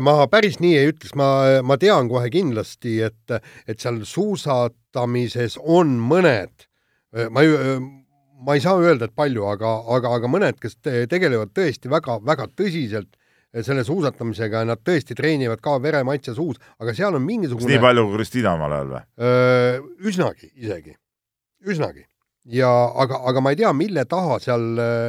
ma 0.03 0.27
päris 0.27 0.57
nii 0.59 0.73
ei 0.75 0.89
ütleks, 0.91 1.13
ma, 1.15 1.29
ma 1.63 1.77
tean 1.79 2.09
kohe 2.11 2.27
kindlasti, 2.33 2.97
et, 3.07 3.35
et 3.63 3.79
seal 3.79 4.01
suusatamises 4.03 5.55
on 5.61 5.93
mõned, 6.09 6.67
ma 7.31 7.45
ei, 7.45 7.53
ma 8.43 8.57
ei 8.57 8.63
saa 8.63 8.81
öelda, 8.81 9.07
et 9.07 9.15
palju, 9.15 9.45
aga, 9.47 9.71
aga, 9.95 10.13
aga 10.17 10.31
mõned, 10.31 10.59
kes 10.61 10.75
te, 10.83 11.05
tegelevad 11.11 11.53
tõesti 11.55 11.91
väga-väga 11.91 12.49
tõsiselt 12.51 13.15
selle 13.51 13.83
suusatamisega 13.83 14.63
ja 14.63 14.69
nad 14.69 14.83
tõesti 14.83 15.15
treenivad 15.17 15.59
ka 15.63 15.75
veremaitse 15.83 16.35
suus, 16.35 16.59
aga 16.79 16.93
seal 16.95 17.17
on 17.17 17.25
mingisugune 17.25 17.73
nii 17.73 17.83
palju 17.83 18.05
kui 18.07 18.19
Kristiina 18.21 18.53
omal 18.55 18.77
ajal 18.77 18.93
või? 18.93 19.01
üsnagi 20.07 20.51
isegi, 20.55 20.95
üsnagi. 21.67 22.05
Ja 22.49 22.69
aga, 23.03 23.19
aga 23.29 23.41
ma 23.43 23.51
ei 23.53 23.59
tea, 23.59 23.69
mille 23.77 24.05
taha 24.09 24.39
seal 24.41 24.63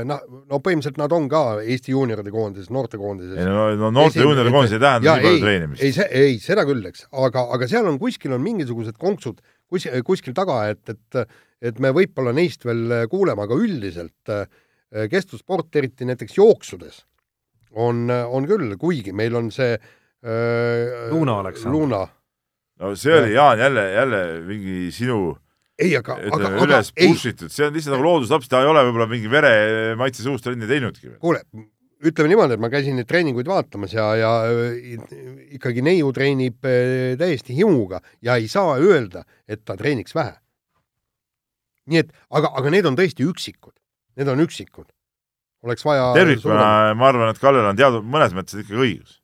noh, 0.09 0.25
no 0.51 0.59
põhimõtteliselt 0.61 0.99
nad 1.01 1.15
on 1.17 1.29
ka 1.33 1.43
Eesti 1.63 1.95
juunioride 1.95 2.33
koondises, 2.35 2.69
noortekoondises. 2.75 3.39
ei 3.39 3.47
no, 3.49 3.71
no 3.81 3.93
noorte 3.95 4.21
juunioride 4.21 4.53
koondis 4.53 4.77
ei 4.77 4.83
tähenda 4.83 5.15
nii 5.17 5.25
palju 5.29 5.45
treenimist. 5.47 5.85
ei, 5.87 5.95
see, 5.97 6.09
ei, 6.25 6.37
seda 6.43 6.67
küll, 6.69 6.85
eks, 6.91 7.07
aga, 7.25 7.47
aga 7.57 7.71
seal 7.71 7.89
on 7.89 7.97
kuskil 8.03 8.37
on 8.37 8.45
mingisugused 8.45 8.99
konksud 9.01 9.41
kus, 9.73 9.89
kuskil 10.05 10.37
taga, 10.37 10.67
et, 10.75 10.85
et 10.93 11.25
et 11.63 11.79
me 11.79 11.93
võib-olla 11.95 12.33
neist 12.35 12.65
veel 12.67 13.07
kuuleme, 13.07 13.45
aga 13.45 13.55
üldiselt 13.55 14.33
kestvussport, 15.13 15.71
eriti 15.79 16.09
näiteks 16.09 16.35
jooksudes 16.37 17.05
on, 17.73 18.11
on 18.11 18.49
küll, 18.49 18.75
kuigi 18.81 19.15
meil 19.17 19.37
on 19.39 19.51
see 19.55 19.73
äh, 19.77 21.09
Luuna 21.13 21.39
Aleksandr. 21.41 21.77
Luuna. 21.77 22.03
no 22.83 22.95
see 22.99 23.15
oli, 23.17 23.33
Jaan, 23.35 23.59
jälle, 23.59 23.87
jälle 23.93 24.23
mingi 24.49 24.91
sinu 24.93 25.37
ei, 25.81 25.93
aga, 25.97 26.17
aga, 26.29 26.49
aga 26.49 26.65
üles 26.67 26.91
push 26.97 27.31
itud, 27.33 27.53
see 27.53 27.67
on 27.67 27.77
lihtsalt 27.77 27.97
nagu 27.97 28.07
looduslaps, 28.07 28.51
ta 28.51 28.63
ei 28.63 28.71
ole 28.71 28.85
võib-olla 28.89 29.09
mingi 29.11 29.31
veremaitse 29.33 30.25
suust 30.25 30.45
trenni 30.47 30.69
teinudki. 30.71 31.15
kuule, 31.23 31.43
ütleme 32.03 32.33
niimoodi, 32.33 32.59
et 32.59 32.63
ma 32.63 32.71
käisin 32.73 32.99
neid 32.99 33.09
treeninguid 33.11 33.49
vaatamas 33.49 33.95
ja, 33.97 34.09
ja 34.19 34.33
ikkagi 35.57 35.85
neiu 35.87 36.13
treenib 36.15 36.67
äh, 36.69 37.15
täiesti 37.21 37.57
himuga 37.57 38.03
ja 38.25 38.37
ei 38.41 38.51
saa 38.53 38.77
öelda, 38.81 39.25
et 39.49 39.65
ta 39.65 39.79
treeniks 39.79 40.17
vähe. 40.19 40.35
nii 41.91 42.03
et, 42.05 42.13
aga, 42.31 42.53
aga 42.59 42.75
need 42.75 42.87
on 42.87 42.99
tõesti 42.99 43.27
üksikud, 43.27 43.75
need 44.19 44.29
on 44.31 44.45
üksikud 44.45 44.91
oleks 45.67 45.85
vaja 45.87 46.13
tervikuna 46.17 46.95
ma 46.99 47.11
arvan, 47.11 47.33
et 47.33 47.43
Kallel 47.43 47.69
on 47.71 47.79
teatud, 47.79 48.07
mõnes 48.07 48.35
mõttes 48.37 48.63
ikkagi 48.63 48.81
õigus. 48.87 49.19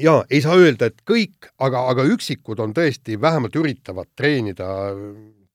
jaa, 0.00 0.24
ei 0.30 0.42
saa 0.44 0.56
öelda, 0.60 0.90
et 0.90 1.04
kõik, 1.08 1.50
aga, 1.62 1.86
aga 1.92 2.06
üksikud 2.14 2.60
on 2.60 2.74
tõesti, 2.76 3.18
vähemalt 3.20 3.56
üritavad 3.56 4.10
treenida 4.16 4.68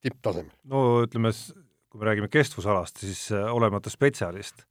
tipptasemel. 0.06 0.54
no 0.72 0.84
ütleme, 1.06 1.32
kui 1.90 2.02
me 2.02 2.10
räägime 2.10 2.30
kestvusalast, 2.32 3.02
siis 3.04 3.28
äh, 3.36 3.50
olemata 3.54 3.92
spetsialist, 3.92 4.64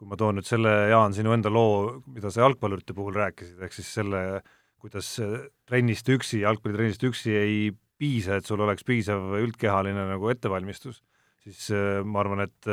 kui 0.00 0.08
ma 0.08 0.18
toon 0.20 0.38
nüüd 0.38 0.48
selle, 0.48 0.72
Jaan, 0.92 1.14
sinu 1.16 1.34
enda 1.36 1.52
loo, 1.52 2.00
mida 2.08 2.32
sa 2.32 2.44
jalgpallurite 2.46 2.96
puhul 2.96 3.16
rääkisid, 3.18 3.60
ehk 3.66 3.76
siis 3.76 3.92
selle, 4.00 4.40
kuidas 4.80 5.12
äh, 5.24 5.36
trennist 5.68 6.08
üksi, 6.12 6.42
jalgpallitrennist 6.46 7.04
üksi 7.10 7.36
ei 7.36 7.60
piisa, 8.00 8.38
et 8.40 8.48
sul 8.48 8.62
oleks 8.64 8.86
piisav 8.88 9.36
üldkehaline 9.42 10.06
nagu 10.14 10.30
ettevalmistus, 10.32 11.02
siis 11.44 11.66
äh, 11.76 12.00
ma 12.04 12.22
arvan, 12.24 12.46
et 12.48 12.72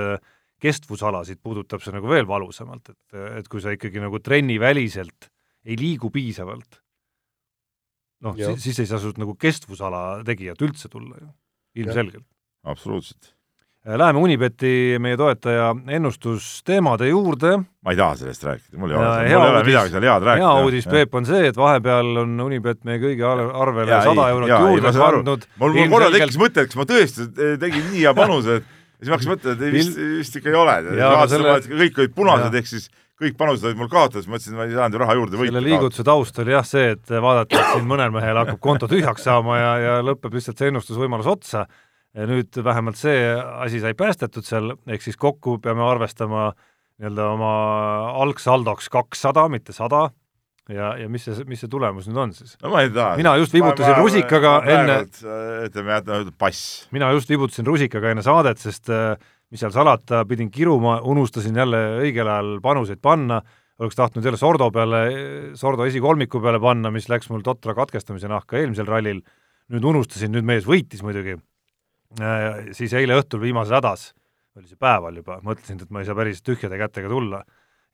kestvusalasid 0.62 1.40
puudutab 1.44 1.84
see 1.84 1.94
nagu 1.94 2.10
veel 2.10 2.26
valusamalt, 2.30 2.94
et, 2.94 3.18
et 3.42 3.50
kui 3.52 3.62
sa 3.62 3.74
ikkagi 3.76 4.02
nagu 4.02 4.18
trenniväliselt 4.24 5.30
ei 5.68 5.76
liigu 5.78 6.10
piisavalt, 6.14 6.80
noh, 8.26 8.38
siis, 8.40 8.64
siis 8.64 8.80
ei 8.82 8.90
saa 8.90 9.02
sult 9.04 9.20
nagu 9.22 9.36
kestvusala 9.38 10.24
tegijat 10.26 10.64
üldse 10.66 10.90
tulla 10.90 11.20
ju, 11.20 11.30
ilmselgelt. 11.84 12.26
absoluutselt. 12.68 13.34
Läheme 13.88 14.20
Unibeti, 14.20 14.98
meie 15.00 15.16
toetaja, 15.16 15.70
ennustusteemade 15.96 17.08
juurde. 17.08 17.54
ma 17.86 17.94
ei 17.94 17.96
taha 18.00 18.18
sellest 18.20 18.44
rääkida, 18.44 18.76
mul 18.82 18.92
ei 18.92 18.98
Ja 18.98 19.00
ole, 19.00 19.22
mul 19.22 19.28
ei 19.30 19.36
ole 19.54 19.62
midagi 19.64 19.94
seal 19.94 20.04
head 20.10 20.26
rääkida. 20.28 20.48
hea 20.50 20.66
uudis, 20.66 20.88
Peep, 20.92 21.16
on 21.16 21.26
see, 21.30 21.48
et 21.48 21.56
vahepeal 21.58 22.10
on 22.24 22.34
Unibet 22.44 22.84
meie 22.84 23.00
kõigi 23.00 23.24
ar- 23.24 23.54
arvele 23.64 24.02
sada 24.04 24.26
eurot 24.34 24.52
juurde 24.52 24.92
pandud. 24.98 25.48
mul, 25.62 25.74
mul 25.80 25.90
korra 25.96 26.10
tekkis 26.12 26.38
mõte, 26.42 26.66
et 26.66 26.74
kas 26.74 26.76
ma 26.82 26.84
tõesti 26.90 27.30
tegin 27.64 27.88
nii 27.94 28.02
hea 28.04 28.14
panuse, 28.18 28.60
et 28.60 28.68
siis 29.00 29.08
ma 29.10 29.16
hakkasin 29.16 29.32
mõtlema, 29.38 29.56
et 29.56 29.62
ei, 29.70 29.72
vist, 29.78 29.96
vist 30.20 30.36
ikka 30.42 30.50
ei 30.52 30.60
ole. 30.66 30.76
kõik 31.86 32.04
olid 32.04 32.16
punased, 32.20 32.56
ehk 32.60 32.68
siis 32.68 32.90
kõik 33.18 33.38
panused 33.38 33.66
olid 33.66 33.80
mul 33.80 33.90
kaotatud, 33.90 34.22
siis 34.22 34.30
mõtlesin, 34.30 34.54
et 34.54 34.60
ma 34.60 34.68
ei 34.68 34.78
saanud 34.78 34.96
ju 34.96 35.02
raha 35.02 35.18
juurde 35.18 35.40
võita. 35.40 35.50
selle 35.52 35.66
liigutuse 35.66 36.06
taust 36.06 36.40
oli 36.44 36.54
jah 36.54 36.68
see, 36.68 36.94
et 36.94 37.14
vaadata, 37.26 37.58
et 37.58 37.74
siin 37.74 37.90
mõnel 37.90 38.14
mehel 38.14 38.38
hakkab 38.44 38.62
konto 38.62 38.90
tühjaks 38.92 39.26
saama 39.26 39.58
ja, 39.58 39.72
ja 39.82 39.96
lõpeb 40.06 40.38
lihtsalt 40.38 40.62
see 40.62 40.70
ennustusvõimalus 40.72 41.30
otsa. 41.34 41.66
ja 42.18 42.26
nüüd 42.30 42.62
vähemalt 42.64 42.98
see 42.98 43.18
asi 43.66 43.82
sai 43.82 43.98
päästetud 43.98 44.46
seal, 44.46 44.76
ehk 44.88 45.04
siis 45.06 45.18
kokku 45.18 45.58
peame 45.62 45.84
arvestama 45.86 46.52
nii-öelda 46.98 47.28
oma 47.34 47.52
algsaldoks 48.24 48.90
kakssada, 48.94 49.48
mitte 49.50 49.74
sada. 49.74 50.10
ja, 50.70 50.94
ja 51.00 51.10
mis 51.10 51.24
see, 51.24 51.46
mis 51.48 51.62
see 51.64 51.72
tulemus 51.72 52.10
nüüd 52.10 52.22
on 52.22 52.36
siis? 52.38 52.54
no 52.62 52.70
ma 52.74 52.84
ei 52.86 52.92
taha. 52.94 53.18
mina 53.18 53.34
just 53.42 53.54
vibutasin 53.56 53.96
ma, 53.96 54.02
rusikaga 54.04 54.54
ma, 54.60 54.66
ma 54.66 54.78
enne. 54.78 54.98
ütleme, 55.66 55.98
jätame 55.98 56.38
pass. 56.38 56.86
mina 56.94 57.10
just 57.18 57.34
vibutasin 57.34 57.66
rusikaga 57.66 58.14
enne 58.14 58.26
saadet, 58.26 58.62
sest 58.62 58.94
äh, 58.94 59.18
mis 59.52 59.64
seal 59.64 59.72
salata, 59.72 60.26
pidin 60.28 60.52
kiruma, 60.52 61.00
unustasin 61.08 61.56
jälle 61.56 61.82
õigel 62.02 62.28
ajal 62.28 62.58
panuseid 62.64 63.02
panna, 63.04 63.42
oleks 63.80 63.96
tahtnud 63.96 64.26
jälle 64.26 64.40
Sordo 64.40 64.70
peale, 64.74 65.02
Sordo 65.56 65.86
esikolmiku 65.88 66.42
peale 66.44 66.60
panna, 66.60 66.92
mis 66.92 67.08
läks 67.10 67.30
mul 67.32 67.46
totra 67.46 67.76
katkestamise 67.78 68.30
nahka 68.32 68.58
eelmisel 68.60 68.90
rallil, 68.90 69.22
nüüd 69.72 69.86
unustasin, 69.92 70.34
nüüd 70.34 70.48
mees 70.48 70.68
võitis 70.68 71.04
muidugi, 71.06 71.38
siis 72.76 72.96
eile 72.98 73.20
õhtul 73.20 73.44
viimases 73.44 73.76
hädas, 73.78 74.10
oli 74.58 74.68
see 74.68 74.80
päeval 74.82 75.20
juba, 75.20 75.40
mõtlesin, 75.46 75.80
et 75.84 75.94
ma 75.94 76.02
ei 76.02 76.10
saa 76.10 76.18
päris 76.18 76.42
tühjade 76.42 76.80
kätega 76.80 77.12
tulla. 77.12 77.44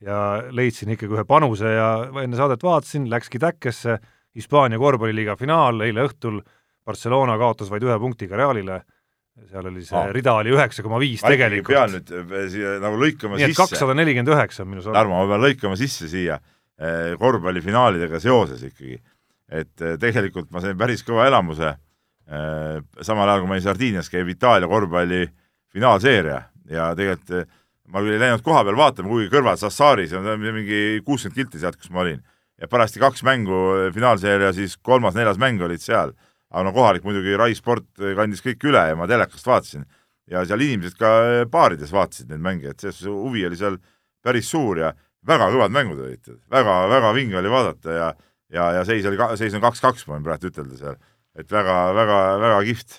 Ja 0.04 0.18
leidsin 0.52 0.92
ikkagi 0.92 1.16
ühe 1.16 1.24
panuse 1.24 1.70
ja 1.78 1.88
enne 2.24 2.36
saadet 2.36 2.64
vaatasin, 2.64 3.06
läkski 3.12 3.40
täkkesse, 3.40 4.00
Hispaania 4.36 4.80
korvpalliliiga 4.82 5.38
finaal 5.40 5.80
eile 5.86 6.04
õhtul, 6.08 6.42
Barcelona 6.84 7.38
kaotas 7.40 7.70
vaid 7.72 7.86
ühe 7.86 7.96
punktiga 8.02 8.36
Realile 8.36 8.82
seal 9.42 9.66
oli 9.66 9.82
see 9.86 9.98
ah. 9.98 10.12
rida 10.14 10.36
oli 10.38 10.54
üheksa 10.54 10.84
koma 10.86 11.00
viis 11.02 11.24
tegelikult. 11.26 11.74
pean 11.74 11.94
nüüd 11.96 12.12
eh, 12.14 12.44
siia 12.54 12.74
nagu 12.84 13.00
lõikama 13.02 13.40
nii 13.40 13.50
sisse. 13.50 13.62
kakssada 13.64 13.96
nelikümmend 13.98 14.34
üheksa 14.34 14.62
on 14.64 14.70
minu 14.70 14.84
sõnum. 14.84 14.98
Tarmo, 14.98 15.22
ma 15.24 15.32
pean 15.32 15.44
lõikama 15.48 15.78
sisse 15.80 16.10
siia 16.12 16.38
eh, 16.38 17.16
korvpallifinaalidega 17.22 18.22
seoses 18.22 18.62
ikkagi. 18.70 19.00
et 19.50 19.82
eh, 19.82 19.96
tegelikult 20.02 20.52
ma 20.54 20.62
sain 20.62 20.78
päris 20.78 21.06
kõva 21.06 21.28
elamuse, 21.30 21.74
samal 23.04 23.28
ajal 23.28 23.42
kui 23.44 23.50
ma 23.50 23.58
olin 23.58 23.64
Sardiinias, 23.66 24.08
käib 24.10 24.30
Itaalia 24.32 24.70
korvpalli 24.72 25.26
finaalseeria 25.76 26.38
ja 26.72 26.86
tegelikult 26.96 27.50
ma 27.92 28.00
küll 28.00 28.16
ei 28.16 28.22
läinud 28.22 28.42
koha 28.46 28.62
peal 28.64 28.78
vaatama, 28.80 29.10
kuigi 29.12 29.28
kõrval 29.34 29.58
Sassaris 29.60 30.14
on 30.16 30.30
mingi 30.40 31.02
kuuskümmend 31.04 31.36
kilti 31.36 31.60
sealt, 31.60 31.76
kus 31.76 31.92
ma 31.92 32.06
olin. 32.06 32.22
ja 32.62 32.70
pärast 32.72 32.96
kaks 33.02 33.26
mängu 33.28 33.90
finaalseeria, 33.94 34.54
siis 34.56 34.78
kolmas-neljas 34.78 35.42
mäng 35.42 35.62
olid 35.62 35.84
seal 35.84 36.14
aga 36.54 36.64
no 36.68 36.74
kohalik 36.76 37.06
muidugi 37.08 37.38
Rai 37.40 37.56
sport 37.58 37.88
kandis 37.98 38.44
kõik 38.46 38.64
üle 38.70 38.84
ja 38.92 38.98
ma 38.98 39.10
telekast 39.10 39.48
vaatasin. 39.50 39.88
ja 40.32 40.46
seal 40.48 40.62
inimesed 40.62 40.96
ka 40.96 41.10
baarides 41.52 41.92
vaatasid 41.92 42.30
neid 42.32 42.44
mänge, 42.44 42.70
et 42.72 42.80
selles 42.80 43.02
suhtes 43.02 43.26
huvi 43.26 43.46
oli 43.46 43.58
seal 43.60 43.80
päris 44.24 44.48
suur 44.48 44.80
ja 44.80 44.94
väga 45.28 45.50
kõvad 45.52 45.74
mängud 45.74 46.00
olid 46.00 46.22
väga,, 46.24 46.38
väga-väga 46.54 47.12
vinge 47.18 47.42
oli 47.42 47.52
vaadata 47.52 47.98
ja 47.98 48.14
ja, 48.54 48.70
ja 48.78 48.86
seis 48.88 49.06
oli, 49.10 49.20
seis 49.40 49.56
on 49.58 49.64
kaks-kaks, 49.64 50.06
ma 50.08 50.18
võin 50.18 50.28
praegu 50.28 50.52
ütelda 50.52 50.78
seal. 50.80 51.02
et 51.34 51.50
väga-väga-väga 51.50 52.62
kihvt, 52.70 52.98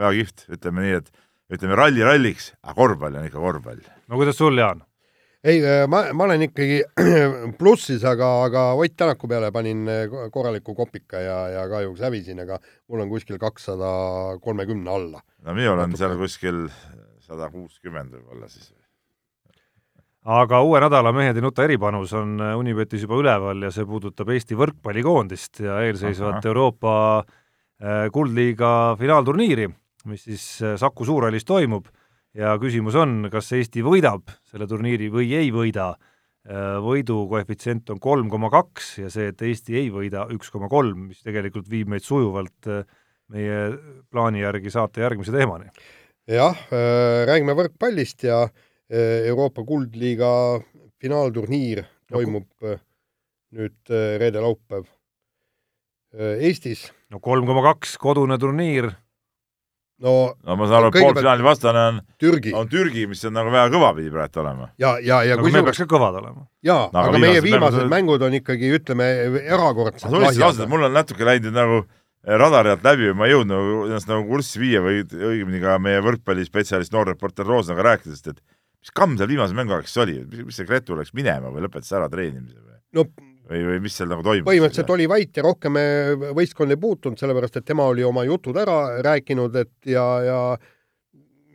väga 0.00 0.12
kihvt, 0.16 0.44
ütleme 0.56 0.84
nii, 0.84 1.00
et 1.02 1.56
ütleme 1.56 1.78
ralli 1.78 2.04
ralliks, 2.06 2.50
aga 2.64 2.76
korvpall 2.78 3.20
on 3.20 3.28
ikka 3.28 3.42
korvpall. 3.42 3.82
no 4.08 4.20
kuidas 4.20 4.38
sul, 4.40 4.56
Jaan? 4.58 4.85
Ei, 5.46 5.60
äh, 5.62 5.84
ma, 5.88 6.02
ma 6.12 6.26
olen 6.26 6.46
ikkagi 6.48 6.80
plussis, 7.60 8.04
aga, 8.06 8.28
aga 8.46 8.64
Ott 8.74 8.96
Tänaku 8.98 9.28
peale 9.30 9.52
panin 9.54 9.86
äh, 9.88 10.16
korraliku 10.32 10.74
kopika 10.74 11.20
ja, 11.22 11.36
ja 11.52 11.66
kahjuks 11.70 12.02
hävisin, 12.02 12.40
aga 12.42 12.58
mul 12.88 13.04
on 13.04 13.12
kuskil 13.12 13.38
kakssada 13.42 13.90
kolmekümne 14.42 14.90
alla. 14.90 15.22
no 15.46 15.54
minul 15.54 15.78
on 15.82 15.94
seal 15.98 16.16
kuskil 16.18 16.66
sada 17.22 17.50
kuuskümmend 17.52 18.16
võib-olla 18.16 18.50
siis. 18.50 18.72
aga 20.26 20.60
uue 20.66 20.80
nädala 20.82 21.12
Mehed 21.14 21.38
ei 21.38 21.44
nuta 21.44 21.66
eripanus 21.66 22.14
on 22.18 22.40
äh, 22.42 22.54
Unibetis 22.58 23.06
juba 23.06 23.20
üleval 23.22 23.68
ja 23.68 23.72
see 23.74 23.86
puudutab 23.86 24.32
Eesti 24.34 24.58
võrkpallikoondist 24.58 25.62
ja 25.66 25.80
eelseisvat 25.86 26.40
Aha. 26.40 26.48
Euroopa 26.52 26.94
kuldliiga 28.08 28.68
finaalturniiri, 28.96 29.66
mis 30.08 30.22
siis 30.24 30.44
Saku 30.80 31.04
Suurhallis 31.04 31.44
toimub 31.44 31.90
ja 32.36 32.56
küsimus 32.60 32.96
on, 32.98 33.26
kas 33.32 33.48
Eesti 33.56 33.82
võidab 33.84 34.30
selle 34.46 34.68
turniiri 34.68 35.08
või 35.12 35.32
ei 35.38 35.50
võida. 35.54 35.94
Äh, 36.46 36.76
võidu 36.82 37.24
koefitsient 37.30 37.90
on 37.90 37.98
kolm 38.02 38.28
koma 38.30 38.50
kaks 38.52 38.92
ja 39.00 39.10
see, 39.10 39.32
et 39.32 39.42
Eesti 39.42 39.78
ei 39.80 39.88
võida, 39.90 40.28
üks 40.30 40.52
koma 40.54 40.68
kolm, 40.70 41.08
mis 41.10 41.24
tegelikult 41.26 41.66
viib 41.70 41.90
meid 41.90 42.06
sujuvalt 42.06 42.68
äh, 42.70 42.84
meie 43.34 43.56
plaani 44.12 44.44
järgi 44.44 44.70
saate 44.70 45.02
järgmise 45.02 45.34
teemani. 45.34 45.72
jah, 46.30 46.60
äh, 46.70 47.24
räägime 47.26 47.56
võrkpallist 47.58 48.28
ja 48.28 48.46
Euroopa 48.86 49.64
Kuldliiga 49.66 50.28
finaalturniir 51.02 51.80
toimub 52.06 52.46
no, 52.62 52.76
nüüd 53.58 53.90
reede-laupäev 54.22 54.84
Eestis. 56.46 56.84
no 57.10 57.18
kolm 57.18 57.50
koma 57.50 57.64
kaks, 57.64 57.96
kodune 57.98 58.38
turniir 58.38 58.92
no, 60.04 60.14
no 60.44 60.56
ma 60.58 60.68
saan 60.68 60.80
aru, 60.84 60.90
et 60.92 61.04
poolfinaali 61.04 61.46
vastane 61.46 61.84
on 61.90 62.00
Türgi, 62.20 62.54
on 62.56 62.68
Türgi, 62.70 63.06
mis 63.10 63.22
on 63.28 63.36
nagu 63.36 63.52
väga 63.52 63.70
kõva 63.72 63.92
pidi 63.96 64.12
praegu 64.12 64.42
olema. 64.42 64.70
ja, 64.82 64.96
ja, 65.02 65.22
ja 65.24 65.38
kui 65.40 65.52
me 65.54 65.62
peaks 65.66 65.82
ka 65.84 65.88
kõvad 65.96 66.18
olema. 66.20 66.46
jaa, 66.66 66.88
aga, 66.90 67.06
aga 67.10 67.22
meie 67.22 67.44
viimased 67.44 67.78
mängud, 67.84 67.94
mängud 67.94 68.26
on 68.28 68.40
ikkagi, 68.40 68.72
ütleme, 68.80 69.12
erakordselt 69.44 70.12
lahjad. 70.12 70.66
mul 70.70 70.88
on 70.88 70.96
natuke 70.96 71.28
läinud 71.28 71.56
nagu 71.56 71.84
radari 72.26 72.74
alt 72.74 72.84
läbi 72.84 73.10
või 73.12 73.18
ma 73.20 73.28
ei 73.28 73.36
jõudnud 73.36 73.54
nagu 73.54 73.80
ennast 73.86 74.10
nagu 74.10 74.26
kurssi 74.28 74.60
viia 74.60 74.82
või 74.84 75.04
õigemini 75.06 75.62
ka 75.62 75.78
meie 75.82 76.02
võrkpallispetsialist, 76.04 76.92
noor 76.94 77.12
reporter 77.12 77.46
Roosnaga 77.46 77.86
rääkides, 77.92 78.24
et 78.26 78.42
mis 78.82 78.92
kamm 78.94 79.14
seal 79.18 79.30
viimase 79.30 79.54
mängu 79.56 79.76
ajal 79.76 79.86
siis 79.86 80.02
oli, 80.02 80.18
mis 80.42 80.58
see 80.58 80.66
Gretu 80.66 80.98
läks 80.98 81.14
minema 81.16 81.52
või 81.54 81.64
lõpetas 81.64 81.94
ära 81.96 82.10
treenimise 82.12 82.58
või? 82.58 82.80
no 82.98 83.06
või, 83.50 83.62
või 83.70 83.82
mis 83.84 83.98
seal 83.98 84.10
nagu 84.10 84.24
toimus? 84.26 84.46
põhimõtteliselt 84.48 84.94
oli 84.94 85.08
vait 85.10 85.38
ja 85.38 85.44
rohkem 85.46 85.78
võistkond 86.36 86.74
ei 86.74 86.80
puutunud, 86.80 87.20
sellepärast 87.20 87.60
et 87.60 87.68
tema 87.68 87.86
oli 87.90 88.04
oma 88.06 88.26
jutud 88.26 88.56
ära 88.60 89.02
rääkinud, 89.06 89.56
et 89.62 89.92
ja, 89.92 90.06
ja 90.26 90.40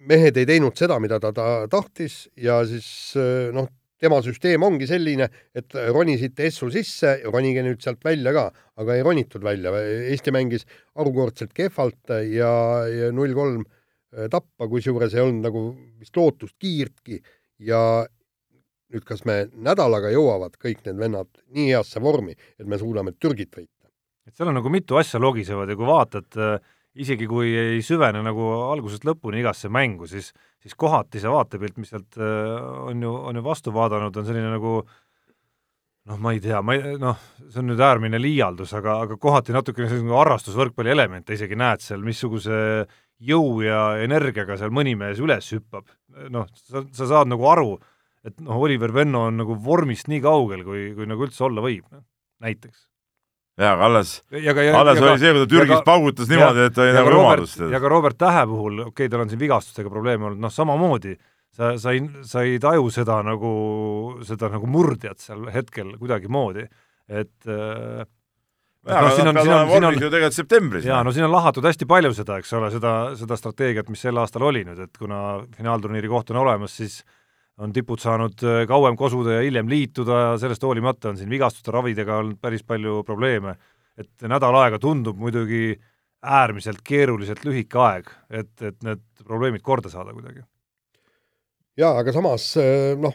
mehed 0.10 0.40
ei 0.40 0.50
teinud 0.50 0.78
seda, 0.78 0.98
mida 1.04 1.20
ta, 1.22 1.34
ta 1.36 1.52
tahtis 1.72 2.24
ja 2.40 2.62
siis 2.68 2.88
noh, 3.54 3.70
tema 4.02 4.18
süsteem 4.26 4.64
ongi 4.66 4.88
selline, 4.90 5.28
et 5.54 5.76
ronisite 5.94 6.48
Essu 6.50 6.72
sisse, 6.74 7.20
ronige 7.30 7.62
nüüd 7.66 7.84
sealt 7.84 8.02
välja 8.06 8.34
ka, 8.34 8.48
aga 8.82 8.96
ei 8.98 9.04
ronitud 9.06 9.44
välja. 9.46 9.74
Eesti 10.10 10.34
mängis 10.34 10.66
harukordselt 10.98 11.54
kehvalt 11.54 12.16
ja, 12.32 12.54
ja 12.90 13.12
null 13.14 13.36
kolm 13.38 13.68
tappa, 14.32 14.68
kusjuures 14.68 15.14
ei 15.16 15.24
olnud 15.24 15.46
nagu 15.46 15.62
vist 16.02 16.18
lootust 16.18 16.58
kiirtki 16.60 17.22
ja 17.68 18.04
nüüd 18.92 19.06
kas 19.08 19.24
me 19.28 19.46
nädalaga 19.56 20.12
jõuavad 20.14 20.58
kõik 20.62 20.84
need 20.86 21.00
vennad 21.00 21.30
nii 21.56 21.72
heasse 21.72 22.02
vormi, 22.04 22.36
et 22.60 22.68
me 22.68 22.80
suudame 22.82 23.16
Türgit 23.20 23.54
võita? 23.56 23.90
et 24.28 24.38
seal 24.38 24.52
on 24.52 24.60
nagu 24.60 24.70
mitu 24.70 25.00
asja 25.00 25.20
logisevad 25.20 25.72
ja 25.72 25.76
kui 25.80 25.88
vaatad 25.90 26.40
äh, 26.40 26.58
isegi 27.02 27.28
kui 27.30 27.54
ei 27.56 27.84
süvene 27.86 28.22
nagu 28.26 28.50
algusest 28.72 29.06
lõpuni 29.08 29.40
igasse 29.42 29.72
mängu, 29.72 30.08
siis, 30.12 30.32
siis 30.62 30.76
kohati 30.76 31.22
see 31.22 31.32
vaatepilt, 31.32 31.80
mis 31.80 31.94
sealt 31.94 32.20
äh, 32.20 32.58
on 32.92 33.02
ju, 33.02 33.14
on 33.32 33.40
ju 33.40 33.46
vastu 33.46 33.74
vaadanud, 33.76 34.18
on 34.18 34.28
selline 34.28 34.52
nagu 34.52 34.82
noh, 36.10 36.18
ma 36.18 36.34
ei 36.36 36.42
tea, 36.44 36.60
ma 36.66 36.76
ei, 36.76 36.98
noh, 37.00 37.20
see 37.48 37.62
on 37.62 37.72
nüüd 37.72 37.84
äärmine 37.86 38.20
liialdus, 38.22 38.74
aga, 38.78 39.00
aga 39.06 39.18
kohati 39.22 39.56
natukene 39.56 39.88
selline 39.92 40.18
harrastusvõrkpalli 40.18 40.92
elemente 40.94 41.38
isegi 41.38 41.58
näed 41.60 41.84
seal, 41.86 42.04
missuguse 42.06 42.60
jõu 43.22 43.62
ja 43.64 43.82
energiaga 44.02 44.58
seal 44.58 44.74
mõni 44.74 44.96
mees 44.98 45.22
üles 45.22 45.52
hüppab. 45.54 45.88
noh, 46.34 46.50
sa, 46.58 46.84
sa 46.92 47.08
saad 47.08 47.30
nagu 47.32 47.46
aru, 47.48 47.76
et 48.28 48.38
noh, 48.44 48.62
Oliver 48.62 48.94
Venno 48.94 49.26
on 49.30 49.42
nagu 49.42 49.58
vormist 49.66 50.10
nii 50.12 50.22
kaugel, 50.24 50.64
kui, 50.68 50.86
kui 50.98 51.10
nagu 51.10 51.26
üldse 51.26 51.46
olla 51.48 51.64
võib, 51.66 51.86
noh, 51.90 52.04
näiteks. 52.44 52.86
jaa, 53.62 53.74
aga 53.74 53.88
alles, 53.90 54.14
alles 54.38 55.02
oli 55.02 55.18
see, 55.22 55.34
kui 55.34 55.44
ta 55.44 55.50
Türgis 55.56 55.84
paugutas 55.88 56.32
niimoodi, 56.32 56.70
et 56.70 56.80
oli 56.86 56.96
nagu 56.98 57.12
rumalust. 57.16 57.66
ja 57.74 57.82
ka 57.82 57.92
Robert 57.92 58.20
Tähe 58.22 58.46
puhul, 58.50 58.80
okei 58.86 58.94
okay,, 58.94 59.12
tal 59.12 59.26
on 59.26 59.34
siin 59.34 59.42
vigastustega 59.42 59.92
probleeme 59.94 60.30
olnud, 60.30 60.42
noh 60.44 60.54
samamoodi, 60.54 61.18
sa, 61.56 61.76
sa 61.82 61.94
ei, 61.96 62.06
sa 62.28 62.46
ei 62.48 62.62
taju 62.64 62.90
seda 62.94 63.20
nagu, 63.26 63.52
seda 64.28 64.50
nagu 64.54 64.70
murdjat 64.72 65.22
seal 65.24 65.50
hetkel 65.54 65.96
kuidagimoodi, 66.00 66.68
et 67.12 67.50
äh, 67.50 68.04
jaa, 68.88 69.02
no, 69.02 69.16
siin 69.16 69.32
on, 69.32 69.40
siin 69.42 69.56
on, 69.56 69.72
siin 69.74 69.88
on 69.90 69.98
ju 69.98 70.10
tegelikult 70.10 70.38
septembris. 70.38 70.86
jaa, 70.88 71.02
no 71.06 71.14
siin 71.16 71.26
on 71.28 71.34
lahatud 71.34 71.66
hästi 71.68 71.90
palju 71.90 72.14
seda, 72.18 72.38
eks 72.42 72.54
ole, 72.58 72.70
seda, 72.74 72.94
seda 73.20 73.38
strateegiat, 73.40 73.90
mis 73.94 74.06
sel 74.08 74.22
aastal 74.22 74.46
oli 74.50 74.64
nüüd, 74.68 74.80
et 74.88 75.02
kuna 75.02 75.42
finaalturniiri 75.58 76.10
koht 76.12 76.32
on 76.34 76.42
olemas, 76.46 76.78
siis 76.78 77.02
on 77.62 77.74
tipud 77.74 78.02
saanud 78.02 78.42
äh, 78.46 78.64
kauem 78.70 78.98
kosuda 78.98 79.38
ja 79.38 79.46
hiljem 79.46 79.70
liituda 79.70 80.20
ja 80.20 80.34
sellest 80.42 80.64
hoolimata 80.66 81.12
on 81.12 81.20
siin 81.20 81.30
vigastuste 81.30 81.74
ravidega 81.74 82.18
olnud 82.22 82.40
päris 82.42 82.64
palju 82.68 83.04
probleeme. 83.08 83.56
et 83.98 84.24
nädal 84.24 84.56
aega 84.56 84.80
tundub 84.80 85.18
muidugi 85.20 85.76
äärmiselt 86.24 86.80
keeruliselt 86.84 87.44
lühike 87.46 87.78
aeg, 87.78 88.08
et, 88.30 88.54
et 88.62 88.78
need 88.86 89.02
probleemid 89.26 89.62
korda 89.62 89.90
saada 89.90 90.14
kuidagi. 90.14 90.42
jaa, 91.78 91.98
aga 92.00 92.14
samas 92.14 92.48
äh, 92.58 92.94
noh, 92.98 93.14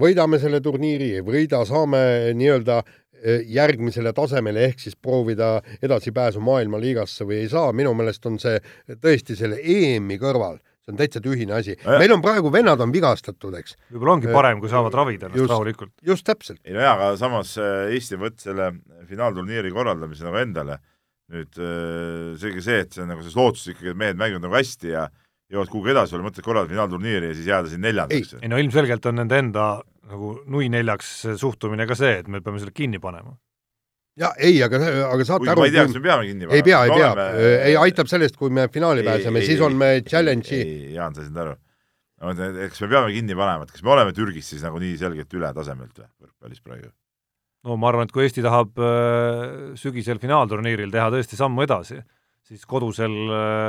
võidame 0.00 0.40
selle 0.42 0.60
turniiri, 0.60 1.12
ei 1.20 1.24
võida, 1.24 1.62
saame 1.68 2.02
nii-öelda 2.36 2.80
äh, 2.82 3.46
järgmisele 3.54 4.12
tasemele 4.12 4.66
ehk 4.68 4.82
siis 4.82 4.96
proovida 4.96 5.54
edasipääsu 5.82 6.42
maailmaliigasse 6.44 7.24
või 7.28 7.44
ei 7.44 7.48
saa, 7.52 7.72
minu 7.72 7.94
meelest 7.94 8.26
on 8.28 8.38
see 8.42 8.60
tõesti 9.00 9.38
selle 9.38 9.62
EM-i 9.62 10.20
kõrval 10.20 10.60
see 10.92 10.98
on 10.98 11.00
täitsa 11.00 11.24
tühine 11.24 11.56
asi. 11.56 11.76
meil 11.86 12.12
on 12.14 12.22
praegu, 12.24 12.52
vennad 12.52 12.80
on 12.84 12.92
vigastatud, 12.94 13.56
eks. 13.58 13.76
võib-olla 13.90 14.16
ongi 14.18 14.32
parem, 14.32 14.60
kui 14.62 14.72
saavad 14.72 14.94
ravida 15.00 15.30
ennast 15.30 15.54
rahulikult. 15.56 15.94
just 16.06 16.26
täpselt. 16.28 16.60
ei 16.64 16.76
no 16.76 16.84
jaa, 16.84 16.94
aga 16.98 17.12
samas 17.20 17.56
Eesti 17.58 18.20
võttis 18.20 18.48
selle 18.50 18.72
finaalturniiri 19.08 19.72
korraldamise 19.74 20.28
nagu 20.28 20.40
endale 20.42 20.78
nüüd 21.32 21.56
selge 22.40 22.62
see, 22.64 22.82
et 22.84 22.92
see 22.92 23.04
on 23.04 23.12
nagu 23.14 23.22
selles 23.24 23.38
lootuses 23.38 23.72
ikkagi, 23.72 23.92
et 23.94 23.98
mehed 23.98 24.18
mängivad 24.20 24.44
nagu 24.44 24.58
hästi 24.58 24.92
ja 24.92 25.06
jõuavad 25.52 25.72
kuhugi 25.72 25.92
edasi, 25.92 26.16
oli 26.16 26.26
mõtet 26.26 26.44
korraldada 26.44 26.72
finaalturniiri 26.72 27.30
ja 27.30 27.38
siis 27.38 27.48
jääda 27.48 27.72
siin 27.72 27.82
neljandaks. 27.84 28.36
ei 28.40 28.50
no 28.52 28.60
ilmselgelt 28.60 29.08
on 29.08 29.18
nende 29.20 29.40
enda 29.40 29.66
nagu 30.12 30.34
nui 30.50 30.68
neljaks 30.72 31.14
suhtumine 31.40 31.86
ka 31.88 31.96
see, 31.98 32.18
et 32.22 32.28
me 32.28 32.42
peame 32.44 32.60
selle 32.60 32.74
kinni 32.76 33.00
panema. 33.02 33.36
Ja 34.20 34.32
ei, 34.36 34.60
aga, 34.64 34.78
aga 35.08 35.24
saate 35.24 35.44
Kuigi 35.44 35.52
aru. 35.52 35.62
ma 35.62 35.68
ei 35.68 35.74
tea, 35.74 35.84
kas 35.88 35.96
me 35.96 36.04
peame 36.04 36.28
kinni 36.28 36.46
panema. 36.46 36.56
ei 36.58 36.64
pea, 36.66 36.80
ei 36.86 36.94
pea 36.94 37.10
oleme..., 37.12 37.44
ei 37.68 37.76
aitab 37.80 38.10
sellest, 38.10 38.38
kui 38.40 38.52
me 38.52 38.66
finaali 38.72 39.04
pääseme, 39.06 39.44
siis 39.46 39.62
on 39.64 39.76
me 39.80 39.92
challenge'i. 40.06 40.62
ei, 40.62 40.96
Jaan, 40.96 41.14
sa 41.16 41.22
ei 41.22 41.30
saanud 41.30 41.44
aru. 41.46 41.54
eks 42.66 42.82
me 42.84 42.90
peame 42.92 43.14
kinni 43.14 43.38
panema, 43.38 43.68
et 43.68 43.72
kas 43.72 43.86
me 43.86 43.94
oleme 43.96 44.16
Türgis 44.16 44.52
siis 44.52 44.64
nagu 44.66 44.82
nii 44.82 44.98
selgelt 45.00 45.38
üle 45.38 45.54
tasemelt 45.56 45.96
või 45.96 46.10
võrkpallis 46.26 46.64
praegu? 46.64 46.92
no 47.66 47.78
ma 47.80 47.92
arvan, 47.92 48.08
et 48.08 48.14
kui 48.14 48.26
Eesti 48.26 48.44
tahab 48.44 48.78
äh, 48.82 49.72
sügisel 49.80 50.20
finaalturniiril 50.22 50.92
teha 50.92 51.08
tõesti 51.14 51.38
sammu 51.38 51.64
edasi, 51.64 52.00
siis 52.48 52.64
kodusel 52.68 53.14
äh, 53.32 53.68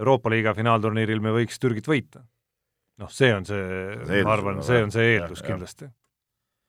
Euroopa 0.00 0.32
liiga 0.32 0.54
finaalturniiril 0.56 1.20
me 1.22 1.34
võiks 1.36 1.60
Türgit 1.62 1.86
võita. 1.86 2.24
noh, 2.98 3.10
see 3.10 3.30
on 3.34 3.46
see, 3.46 3.62
see, 4.06 4.22
ma 4.26 4.34
arvan, 4.34 4.62
see 4.66 4.82
on 4.82 4.90
see 4.94 5.14
eeldus 5.16 5.42
ja, 5.42 5.46
kindlasti. 5.52 5.90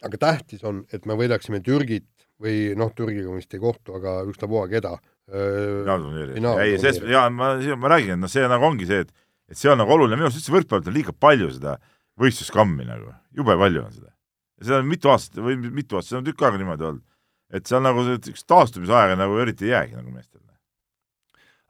aga 0.05 0.19
tähtis 0.21 0.65
on, 0.65 0.83
et 0.93 1.05
me 1.09 1.17
võidaksime 1.17 1.61
Türgit 1.65 2.09
või 2.41 2.73
noh, 2.77 2.91
Türgiga 2.95 3.33
vist 3.35 3.53
ei 3.55 3.61
kohtu, 3.61 3.95
aga 3.99 4.21
ükstapuha 4.29 4.67
keda. 4.71 4.97
finaalturniiri. 5.25 6.41
ei, 6.61 6.77
selles, 6.77 7.01
jaa, 7.09 7.29
ma, 7.33 7.55
ma 7.81 7.93
räägin, 7.95 8.17
et 8.17 8.21
noh, 8.21 8.31
see 8.31 8.45
nagu 8.49 8.67
ongi 8.67 8.85
see, 8.89 9.05
et 9.05 9.13
et 9.49 9.57
see 9.57 9.69
on 9.69 9.77
nagu 9.77 9.93
oluline, 9.93 10.17
minu 10.17 10.27
arust 10.27 10.41
üldse 10.41 10.53
võrkpallis 10.53 10.89
on 10.89 10.95
liiga 10.95 11.13
palju 11.13 11.51
seda 11.53 11.75
võistluskammi 12.21 12.85
nagu, 12.87 13.11
jube 13.37 13.57
palju 13.57 13.83
on 13.83 13.91
seda. 13.93 14.09
ja 14.57 14.69
seda 14.69 14.79
on 14.81 14.87
mitu 14.89 15.11
aastat 15.13 15.43
või 15.45 15.57
mitu 15.65 15.97
aastat, 15.97 16.11
see 16.13 16.21
on 16.21 16.25
tükk 16.25 16.45
aega 16.45 16.61
niimoodi 16.61 16.87
olnud. 16.89 17.05
et 17.53 17.69
seal 17.69 17.83
nagu 17.85 18.05
üks 18.15 18.45
taastumisaega 18.49 19.17
nagu 19.19 19.37
eriti 19.41 19.69
ei 19.69 19.75
jäägi 19.75 19.99
nagu 19.99 20.09
meestel 20.09 20.41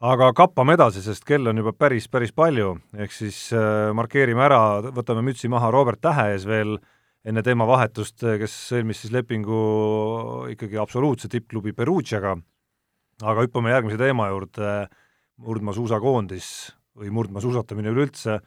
aga 0.05 0.31
kappame 0.35 0.75
edasi, 0.75 1.01
sest 1.03 1.25
kell 1.27 1.47
on 1.49 1.61
juba 1.61 1.73
päris, 1.73 2.07
päris 2.11 2.33
palju, 2.35 2.75
ehk 2.97 3.13
siis 3.15 3.37
äh, 3.55 3.93
markeerime 3.95 4.43
ära, 4.45 4.61
võtame 4.93 5.23
mütsi 5.25 5.49
maha 5.51 5.71
Robert 5.73 6.01
Tähe 6.03 6.33
ees 6.33 6.45
veel 6.49 6.77
enne 7.25 7.41
tema 7.45 7.65
vahetust, 7.67 8.21
kes 8.21 8.55
sõlmis 8.69 9.01
siis 9.01 9.13
lepingu 9.13 9.59
ikkagi 10.53 10.77
absoluutse 10.81 11.29
tippklubi 11.31 11.73
Perugiaga, 11.77 12.35
aga 13.25 13.45
hüppame 13.45 13.73
järgmise 13.73 13.97
teema 13.99 14.29
juurde, 14.29 14.75
murdmaasuusakoondis 15.41 16.49
või 16.95 17.11
murdmaasuusatamine 17.15 17.91
üleüldse 17.91 18.37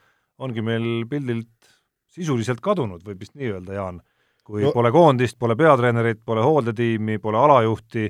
ongi 0.41 0.63
meil 0.65 0.87
pildilt 1.11 1.73
sisuliselt 2.15 2.63
kadunud, 2.65 3.03
võib 3.05 3.21
vist 3.21 3.35
nii 3.37 3.51
öelda, 3.53 3.75
Jaan. 3.77 4.01
kui 4.49 4.63
no. 4.65 4.73
pole 4.73 4.93
koondist, 4.95 5.37
pole 5.39 5.57
peatreenerit, 5.59 6.23
pole 6.25 6.41
hooldetiimi, 6.41 7.19
pole 7.21 7.39
alajuhti 7.39 8.07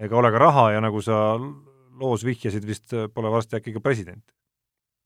ega 0.00 0.16
ole 0.16 0.30
ka 0.34 0.42
raha 0.42 0.66
ja 0.74 0.82
nagu 0.84 1.00
sa 1.00 1.38
loos 2.00 2.24
vihjasid, 2.24 2.66
vist 2.66 2.92
pole 3.14 3.30
varsti 3.32 3.56
äkki 3.56 3.72
ka 3.76 3.80
president. 3.80 4.24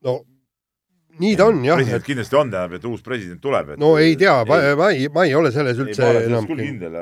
no 0.03 0.23
nii 1.21 1.35
ta 1.39 1.49
on 1.51 1.61
jah. 1.65 1.79
president 1.79 2.03
et... 2.03 2.07
kindlasti 2.07 2.39
on, 2.39 2.51
tähendab, 2.53 2.79
et 2.79 2.89
uus 2.89 3.05
president 3.05 3.41
tuleb. 3.43 3.75
no 3.81 3.95
ei 4.01 4.17
tea, 4.21 4.35
ma, 4.49 4.59
ma 4.79 4.91
ei, 4.95 5.07
ma 5.13 5.27
ei 5.29 5.37
ole 5.39 5.53
selles 5.55 5.79
üldse 5.83 6.07
ei, 6.09 6.27
enam 6.29 6.49
küll 6.49 6.63
kindel, 6.65 6.99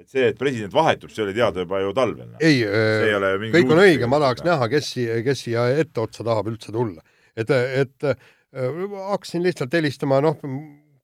et 0.00 0.08
see, 0.10 0.28
et 0.32 0.38
president 0.38 0.74
vahetub, 0.74 1.12
see 1.14 1.24
oli 1.24 1.34
teada 1.36 1.64
juba 1.64 1.80
ju 1.82 1.92
talvel. 1.96 2.30
Noh. 2.34 2.38
ei, 2.44 2.62
äh, 2.66 3.48
kõik 3.54 3.74
on 3.74 3.82
õige, 3.84 4.08
ma 4.10 4.20
tahaks 4.24 4.46
näha, 4.46 4.70
kes 4.72 4.92
kes 5.26 5.44
siia 5.46 5.66
etteotsa 5.82 6.26
tahab 6.26 6.50
üldse 6.52 6.74
tulla. 6.74 7.04
et, 7.36 7.50
et 7.50 8.08
äh, 8.10 8.30
hakkasin 9.10 9.44
lihtsalt 9.44 9.74
helistama, 9.74 10.20
noh, 10.24 10.38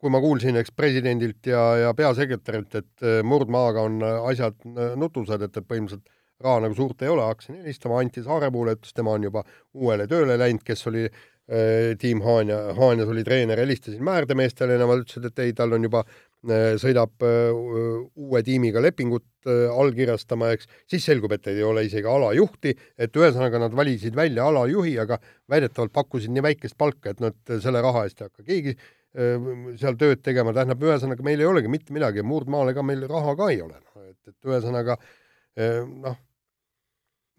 kui 0.00 0.12
ma 0.12 0.20
kuulsin, 0.22 0.56
eks 0.56 0.72
presidendilt 0.72 1.50
ja, 1.50 1.64
ja 1.86 1.92
peasekretärilt, 1.96 2.80
et 2.82 3.04
äh, 3.04 3.20
murdmaaga 3.26 3.84
on 3.88 4.00
asjad 4.04 4.56
nutused, 4.96 5.48
et, 5.48 5.56
et 5.56 5.66
põhimõtteliselt 5.66 6.08
raha 6.45 6.64
nagu 6.64 6.76
suurt 6.76 7.03
ei 7.05 7.12
ole, 7.12 7.26
hakkasin 7.28 7.61
helistama 7.61 8.01
Anti 8.01 8.24
Saarepuule, 8.24 8.76
ütles 8.78 8.97
tema 8.97 9.16
on 9.16 9.28
juba 9.28 9.45
uuele 9.74 10.07
tööle 10.11 10.38
läinud, 10.41 10.62
kes 10.66 10.86
oli 10.91 11.05
äh, 11.07 11.93
tiim 12.01 12.22
Haanja, 12.24 12.59
Haanjas 12.78 13.11
oli 13.11 13.24
treener, 13.26 13.59
helistasin 13.61 14.05
määrdemeestele, 14.07 14.78
nemad 14.80 15.03
ütlesid, 15.03 15.26
et 15.30 15.43
ei, 15.45 15.55
tal 15.57 15.74
on 15.76 15.84
juba 15.88 16.05
äh,, 16.05 16.76
sõidab 16.80 17.26
äh, 17.26 17.51
uue 17.51 18.43
tiimiga 18.47 18.82
lepingut 18.84 19.26
äh, 19.51 19.66
allkirjastama, 19.72 20.53
eks, 20.57 20.70
siis 20.91 21.09
selgub, 21.11 21.34
et 21.36 21.51
ei 21.53 21.64
ole 21.66 21.84
isegi 21.88 22.09
alajuhti, 22.09 22.76
et 22.99 23.20
ühesõnaga 23.20 23.64
nad 23.66 23.76
valisid 23.76 24.16
välja 24.16 24.47
alajuhi, 24.49 24.95
aga 25.03 25.20
väidetavalt 25.51 25.93
pakkusid 25.97 26.32
nii 26.34 26.47
väikest 26.53 26.78
palka, 26.80 27.12
et 27.12 27.20
nad 27.24 27.57
selle 27.61 27.82
raha 27.84 28.07
eest 28.07 28.22
ei 28.22 28.30
hakka 28.30 28.47
keegi 28.47 28.76
äh, 28.78 29.53
seal 29.82 29.99
tööd 30.01 30.22
tegema, 30.24 30.55
tähendab, 30.57 30.88
ühesõnaga 30.88 31.26
meil 31.26 31.43
ei 31.43 31.51
olegi 31.51 31.72
mitte 31.72 31.97
midagi, 31.97 32.22
Murdmaal 32.22 32.72
ega 32.72 32.86
meil 32.86 33.05
raha 33.11 33.36
ka 33.36 33.51
ei 33.51 33.62
ole, 33.66 33.82
noh, 33.82 34.09
et, 34.09 34.20
et 34.30 34.53
ühesõnaga 34.55 35.01
äh, 35.03 35.82
noh, 35.82 36.18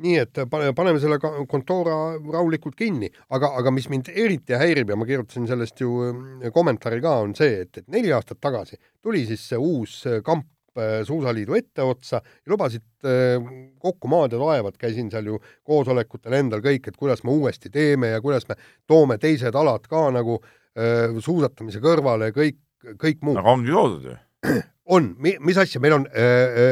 nii 0.02 0.18
et 0.22 0.40
paneme 0.52 1.00
selle 1.02 1.18
kontoora 1.22 1.98
rahulikult 2.18 2.78
kinni, 2.80 3.10
aga, 3.34 3.52
aga 3.60 3.74
mis 3.74 3.88
mind 3.92 4.12
eriti 4.14 4.58
häirib 4.58 4.92
ja 4.92 4.98
ma 5.00 5.08
kirjutasin 5.08 5.48
sellest 5.50 5.82
ju 5.82 5.92
mm, 6.12 6.54
kommentaari 6.56 7.02
ka, 7.04 7.18
on 7.26 7.36
see, 7.38 7.62
et, 7.66 7.84
et 7.84 7.88
neli 7.94 8.14
aastat 8.16 8.42
tagasi 8.42 8.80
tuli 9.02 9.26
siis 9.30 9.44
see 9.52 9.60
uus 9.60 10.02
äh, 10.10 10.22
kamp 10.26 10.48
äh, 10.78 11.02
Suusaliidu 11.08 11.58
etteotsa 11.58 12.22
ja 12.22 12.54
lubasid 12.54 12.86
äh, 13.06 13.52
kokku 13.82 14.10
maad 14.12 14.36
ja 14.36 14.42
taevad, 14.42 14.80
käisin 14.82 15.12
seal 15.14 15.32
ju 15.34 15.42
koosolekutel 15.68 16.38
endal 16.40 16.64
kõik, 16.66 16.90
et 16.90 16.98
kuidas 17.00 17.26
me 17.28 17.36
uuesti 17.36 17.72
teeme 17.74 18.14
ja 18.16 18.24
kuidas 18.24 18.48
me 18.50 18.58
toome 18.90 19.20
teised 19.22 19.56
alad 19.56 19.88
ka 19.90 20.10
nagu 20.14 20.42
suusatamise 20.72 21.82
kõrvale 21.84 22.30
ja 22.30 22.32
kõik, 22.32 22.56
kõik 22.96 23.26
muud. 23.28 23.42
aga 23.42 23.56
ongi 23.58 23.74
toodud 23.76 24.06
ju. 24.08 24.14
on, 24.96 25.10
mis 25.20 25.58
asja, 25.60 25.82
meil 25.84 25.98
on, 25.98 26.06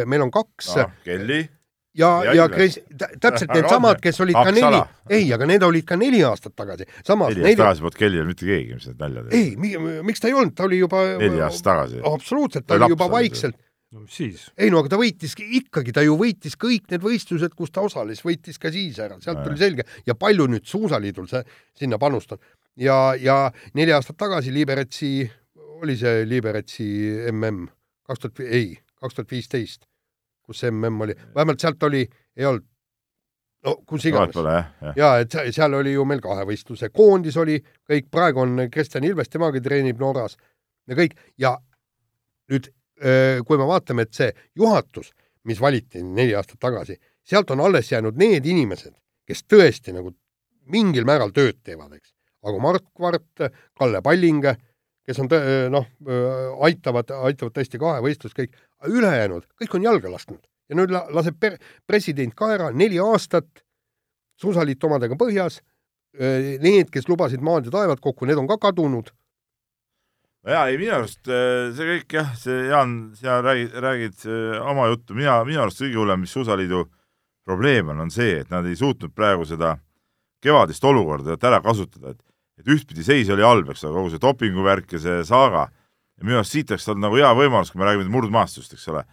meil 0.07 0.23
on 0.23 0.31
kaks 0.31 0.69
no, 0.77 0.85
Kelly 1.03 1.41
ja, 1.99 2.09
ja, 2.25 2.33
ja 2.37 2.47
Kres, 2.51 2.79
täpselt 3.21 3.53
needsamad, 3.53 4.01
kes 4.03 4.19
olid 4.23 4.37
ka 4.37 4.51
neli, 4.55 4.81
ei, 5.11 5.29
aga 5.35 5.47
need 5.49 5.63
olid 5.65 5.87
ka 5.87 5.97
neli 5.99 6.21
aastat 6.25 6.55
tagasi. 6.57 6.87
samas 7.05 7.33
neli 7.35 7.51
aastat 7.51 7.63
tagasi 7.63 7.85
polnud 7.85 7.97
Kelly 7.99 8.27
mitte 8.27 8.47
keegi, 8.49 8.77
mis 8.77 8.89
need 8.89 9.01
nalja 9.03 9.25
teeb. 9.29 9.65
ei, 9.65 10.03
miks 10.07 10.23
ta 10.23 10.29
ei 10.29 10.37
olnud, 10.37 10.55
ta 10.57 10.67
oli 10.67 10.81
juba 10.81 11.01
neli 11.21 11.41
aastat 11.45 11.71
tagasi. 11.71 12.03
absoluutselt, 12.13 12.67
ta 12.67 12.77
oli 12.79 12.91
juba 12.95 13.09
vaikselt. 13.11 13.57
no 13.95 14.05
mis 14.05 14.19
siis? 14.21 14.45
ei 14.57 14.71
no 14.73 14.83
aga 14.83 14.93
ta 14.93 15.01
võitiski, 15.01 15.47
ikkagi 15.61 15.95
ta 15.95 16.05
ju 16.05 16.15
võitis 16.19 16.55
kõik 16.59 16.87
need 16.93 17.03
võistlused, 17.05 17.55
kus 17.57 17.73
ta 17.75 17.83
osales, 17.85 18.23
võitis 18.25 18.61
ka 18.61 18.71
siis 18.73 18.99
ära, 19.03 19.19
sealt 19.23 19.43
tuli 19.45 19.59
selge 19.59 19.87
ja 20.07 20.15
palju 20.15 20.47
nüüd 20.51 20.67
Suusaliidul 20.69 21.27
see 21.31 21.43
sinna 21.83 21.99
panustab. 22.01 22.41
ja, 22.79 23.15
ja 23.19 23.41
neli 23.77 23.95
aastat 23.95 24.19
tagasi 24.19 24.53
Liberetsi, 24.55 25.13
oli 25.81 25.97
see 25.99 26.23
Liberetsi 26.29 26.87
mm 27.31 27.67
kaks 28.09 28.23
tuhat, 28.23 28.39
ei, 28.41 28.73
kaks 28.97 29.19
tuhat 29.19 29.29
viisteist 29.29 29.88
kus 30.49 30.65
mm 30.65 31.05
oli, 31.05 31.15
vähemalt 31.35 31.61
sealt 31.61 31.83
oli, 31.85 32.01
ei 32.37 32.49
olnud, 32.49 32.65
no 33.65 33.75
kus 33.85 34.05
iganes. 34.09 34.35
ja 34.97 35.11
et 35.21 35.37
seal 35.51 35.77
oli 35.77 35.93
ju 35.93 36.05
meil 36.09 36.21
kahevõistluse 36.23 36.89
koondis 36.89 37.37
oli, 37.37 37.59
kõik, 37.89 38.09
praegu 38.11 38.41
on 38.41 38.65
Kristjan 38.71 39.05
Ilves, 39.05 39.29
temagi 39.29 39.61
treenib 39.61 40.01
Norras 40.01 40.37
ja 40.89 40.97
kõik. 40.97 41.17
Ja 41.37 41.57
nüüd 42.49 42.71
kui 43.47 43.57
me 43.57 43.67
vaatame, 43.67 44.03
et 44.03 44.15
see 44.15 44.31
juhatus, 44.59 45.13
mis 45.47 45.61
valiti 45.61 46.01
neli 46.03 46.33
aastat 46.35 46.59
tagasi, 46.59 46.97
sealt 47.23 47.51
on 47.55 47.61
alles 47.63 47.91
jäänud 47.91 48.17
need 48.19 48.45
inimesed, 48.45 48.91
kes 49.27 49.45
tõesti 49.47 49.93
nagu 49.95 50.11
mingil 50.69 51.07
määral 51.07 51.31
tööd 51.35 51.61
teevad, 51.63 51.93
eks. 51.95 52.11
aga 52.43 52.61
Mart 52.61 52.85
Kvart, 52.95 53.45
Kalle 53.77 54.01
Palling, 54.03 54.45
kes 55.07 55.19
on 55.23 55.29
noh, 55.73 55.87
aitavad, 56.67 57.11
aitavad 57.29 57.55
tõesti 57.55 57.79
kahevõistlust 57.81 58.37
kõik, 58.37 58.57
ülejäänud, 58.87 59.47
kõik 59.59 59.75
on 59.77 59.87
jalga 59.87 60.11
lasknud. 60.13 60.41
Ja 60.69 60.77
nüüd 60.77 60.93
laseb 60.93 61.39
per-, 61.41 61.57
president 61.89 62.35
ka 62.37 62.51
ära 62.53 62.69
neli 62.75 62.99
aastat, 63.01 63.63
suusaliit 64.39 64.83
omadega 64.85 65.17
põhjas, 65.19 65.59
need, 66.61 66.89
kes 66.93 67.09
lubasid 67.09 67.41
maad 67.45 67.67
ja 67.67 67.73
taevad 67.73 68.01
kokku, 68.03 68.27
need 68.29 68.37
on 68.37 68.47
ka 68.49 68.57
kadunud. 68.69 69.11
no 70.43 70.53
jaa, 70.53 70.67
ei 70.71 70.77
minu 70.79 70.93
arust 70.95 71.25
see 71.25 71.89
kõik 71.89 72.15
jah, 72.15 72.31
see 72.39 72.69
Jaan, 72.69 73.11
sina 73.17 73.41
räägid, 73.45 73.75
räägid 73.75 74.25
oma 74.61 74.87
juttu, 74.89 75.17
mina, 75.17 75.41
minu 75.45 75.61
arust 75.65 75.81
kõige 75.83 75.99
hullem, 75.99 76.23
mis 76.23 76.33
Suusaliidu 76.33 76.85
probleem 77.45 77.89
on, 77.89 78.05
on 78.05 78.11
see, 78.13 78.39
et 78.41 78.49
nad 78.53 78.65
ei 78.65 78.77
suutnud 78.77 79.13
praegu 79.15 79.45
seda 79.45 79.75
kevadist 80.41 80.83
olukorda 80.85 81.35
ära 81.49 81.59
kasutada, 81.61 82.13
et 82.13 82.21
et 82.59 82.73
ühtpidi 82.75 83.05
seis 83.05 83.29
oli 83.33 83.45
halb, 83.45 83.71
eks 83.71 83.85
ole, 83.85 83.95
kogu 83.97 84.11
see 84.13 84.23
dopinguvärk 84.23 84.97
ja 84.97 85.01
see 85.03 85.23
saaga, 85.27 85.69
ja 86.19 86.27
minu 86.27 86.41
arust 86.41 86.55
siit 86.55 86.71
oleks 86.73 86.87
olnud 86.91 87.07
nagu 87.07 87.19
hea 87.19 87.31
võimalus, 87.37 87.71
kui 87.71 87.81
me 87.81 87.87
räägime 87.87 88.11
murdmaastust, 88.13 88.75
eks 88.75 88.87
ole. 88.91 89.05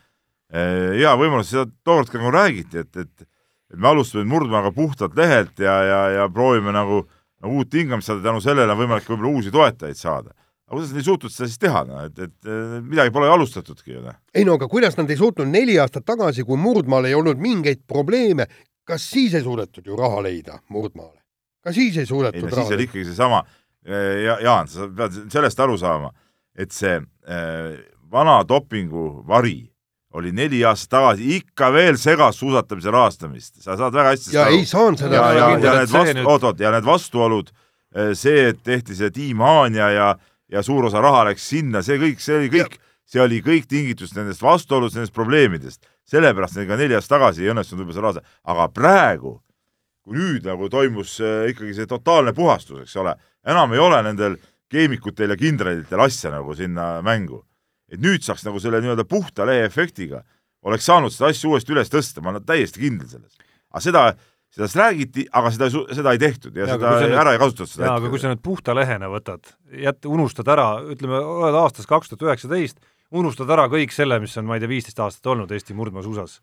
Eh, 0.50 0.98
hea 1.00 1.14
võimalus, 1.18 1.52
seda 1.52 1.66
tookord 1.86 2.10
ka 2.12 2.20
nagu 2.20 2.34
räägiti, 2.34 2.82
et, 2.82 3.02
et 3.02 3.26
et 3.72 3.78
me 3.78 3.90
alustame 3.90 4.26
murdmaaga 4.30 4.72
puhtalt 4.74 5.16
lehelt 5.18 5.58
ja, 5.58 5.76
ja, 5.82 6.00
ja 6.20 6.26
proovime 6.32 6.74
nagu, 6.74 7.02
nagu 7.42 7.60
uut 7.60 7.74
hingamist 7.74 8.10
saada, 8.10 8.22
tänu 8.28 8.42
sellele 8.44 8.74
on 8.74 8.82
võimalik 8.82 9.08
võib-olla 9.10 9.32
uusi 9.34 9.52
toetajaid 9.54 9.98
saada. 9.98 10.34
aga 10.66 10.76
kuidas 10.76 10.92
nad 10.92 11.00
ei 11.00 11.06
suutnud 11.08 11.32
seda 11.34 11.48
siis 11.48 11.60
teha, 11.62 11.82
noh, 11.86 12.06
et, 12.06 12.18
et 12.18 12.48
midagi 12.82 13.12
pole 13.14 13.28
alustatudki 13.30 13.96
ju, 13.96 14.04
noh. 14.06 14.16
ei 14.34 14.46
no 14.46 14.56
aga 14.58 14.68
kuidas 14.70 14.96
nad 14.98 15.10
ei 15.10 15.18
suutnud 15.18 15.50
neli 15.50 15.78
aastat 15.82 16.06
tagasi, 16.06 16.46
kui 16.46 16.58
Murdmaal 16.58 17.10
ei 17.10 17.14
olnud 17.14 17.42
mingeid 17.42 17.84
probleeme, 17.86 18.48
kas 18.86 19.10
siis 19.10 19.34
ei 19.34 19.46
suudetud 19.46 19.86
ju 19.86 19.98
raha 19.98 20.22
leida 20.26 20.60
Murdmaale? 20.70 21.25
Ka 21.66 21.74
siis 21.74 21.98
ei 21.98 22.06
suudetud 22.06 22.38
ei 22.38 22.46
no 22.46 22.54
raha 22.54 22.62
siis 22.62 22.78
oli 22.78 22.86
ikkagi 22.86 23.08
seesama 23.10 23.42
ja,, 23.86 24.38
Jaan, 24.42 24.68
sa 24.70 24.88
pead 24.90 25.18
sellest 25.32 25.60
aru 25.62 25.78
saama, 25.78 26.12
et 26.58 26.74
see 26.74 26.98
äh, 26.98 27.76
vana 28.10 28.40
dopingu 28.48 29.24
vari 29.26 29.60
oli 30.16 30.32
neli 30.32 30.62
aastat 30.64 30.94
tagasi 30.96 31.36
ikka 31.36 31.68
veel 31.74 31.98
segas 32.00 32.38
suusatamise 32.40 32.92
rahastamist, 32.94 33.60
sa 33.62 33.76
saad 33.76 33.94
väga 33.94 34.14
hästi 34.14 34.34
ja 34.36 34.46
aru. 34.46 34.56
ei 34.56 34.68
saanud 34.68 35.02
seda 35.02 35.18
ja, 35.18 35.26
ja, 35.36 35.48
ja 35.60 35.74
need 35.82 35.92
vastu, 35.92 36.24
oot-oot, 36.32 36.62
ja 36.62 36.72
need 36.72 36.86
vastuolud, 36.86 37.52
see, 38.16 38.48
et 38.52 38.62
tehti 38.64 38.96
see 38.96 39.12
Team 39.12 39.44
Haanja 39.44 39.90
ja, 39.92 40.08
ja 40.52 40.62
suur 40.64 40.88
osa 40.88 41.02
raha 41.04 41.26
läks 41.30 41.50
sinna, 41.52 41.82
see 41.84 41.98
kõik, 42.00 42.22
see 42.22 42.38
oli 42.38 42.48
kõik, 42.54 42.78
see 43.06 43.22
oli 43.22 43.42
kõik 43.44 43.68
tingitus 43.68 44.16
nendest 44.16 44.42
vastuoludest, 44.44 44.96
nendest 44.96 45.16
probleemidest. 45.16 45.84
sellepärast 46.06 46.56
neil 46.56 46.68
ka 46.70 46.78
neli 46.78 46.96
aastat 46.96 47.18
tagasi 47.18 47.44
ei 47.44 47.52
õnnestunud 47.52 47.82
võib-olla 47.82 47.98
seda 47.98 48.06
rahastada, 48.06 48.40
aga 48.54 48.68
praegu, 48.72 49.36
kui 50.06 50.20
nüüd 50.20 50.46
nagu 50.46 50.70
toimus 50.70 51.18
äh, 51.20 51.50
ikkagi 51.50 51.74
see 51.74 51.90
totaalne 51.90 52.32
puhastus, 52.36 52.84
eks 52.86 52.96
ole, 53.02 53.16
enam 53.46 53.74
ei 53.74 53.82
ole 53.82 53.98
nendel 54.06 54.38
keemikutel 54.70 55.34
ja 55.34 55.36
kindralitel 55.38 56.00
asja 56.02 56.30
nagu 56.34 56.54
sinna 56.54 56.96
mängu 57.06 57.42
et 57.92 58.02
nüüd 58.02 58.24
saaks 58.24 58.44
nagu 58.46 58.60
selle 58.62 58.80
nii-öelda 58.82 59.06
puhta 59.08 59.46
lehe 59.48 59.66
efektiga, 59.66 60.22
oleks 60.66 60.88
saanud 60.88 61.14
seda 61.14 61.30
asja 61.30 61.50
uuesti 61.50 61.74
üles 61.74 61.92
tõsta, 61.92 62.22
ma 62.22 62.32
olen 62.32 62.46
täiesti 62.46 62.82
kindel 62.82 63.08
selles. 63.10 63.36
aga 63.70 63.84
seda, 63.84 64.02
sellest 64.56 64.80
räägiti, 64.80 65.26
aga 65.36 65.52
seda, 65.54 65.70
seda 65.70 66.16
ei 66.16 66.20
tehtud 66.22 66.56
ja, 66.56 66.66
ja 66.66 66.74
seda 66.74 66.96
nüüd, 66.96 67.16
ära 67.22 67.36
ei 67.36 67.40
kasutatud 67.42 67.72
seda 67.72 67.88
jaa, 67.88 68.00
aga 68.00 68.10
kui 68.10 68.22
sa 68.22 68.32
nüüd 68.32 68.42
puhta 68.42 68.74
lehena 68.76 69.10
võtad, 69.12 69.54
jät-, 69.84 70.10
unustad 70.10 70.50
ära, 70.56 70.68
ütleme, 70.94 71.22
oled 71.22 71.58
aastas 71.62 71.88
kaks 71.90 72.10
tuhat 72.10 72.26
üheksateist, 72.26 72.82
unustad 73.14 73.50
ära 73.54 73.68
kõik 73.70 73.94
selle, 73.94 74.18
mis 74.22 74.34
on, 74.40 74.48
ma 74.48 74.58
ei 74.58 74.64
tea, 74.64 74.72
viisteist 74.72 75.02
aastat 75.02 75.30
olnud 75.34 75.54
Eesti 75.54 75.76
murdmaasuusas. 75.78 76.40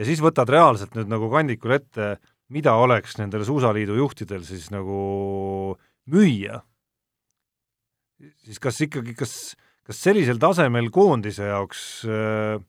ja 0.00 0.08
siis 0.08 0.22
võtad 0.24 0.48
reaalselt 0.48 0.96
nüüd 0.96 1.12
nagu 1.12 1.28
kandikul 1.32 1.76
ette, 1.76 2.14
mida 2.50 2.74
oleks 2.82 3.16
nendel 3.20 3.44
suusaliidu 3.46 3.96
juhtidel 3.98 4.42
siis 4.46 4.68
nagu 4.74 5.76
müüa, 6.10 6.60
siis 8.44 8.58
kas 8.62 8.80
ikkagi, 8.86 9.14
kas 9.18 9.34
kas 9.90 10.04
sellisel 10.06 10.38
tasemel 10.38 10.86
koondise 10.94 11.48
jaoks 11.48 11.80
äh, 12.06 12.60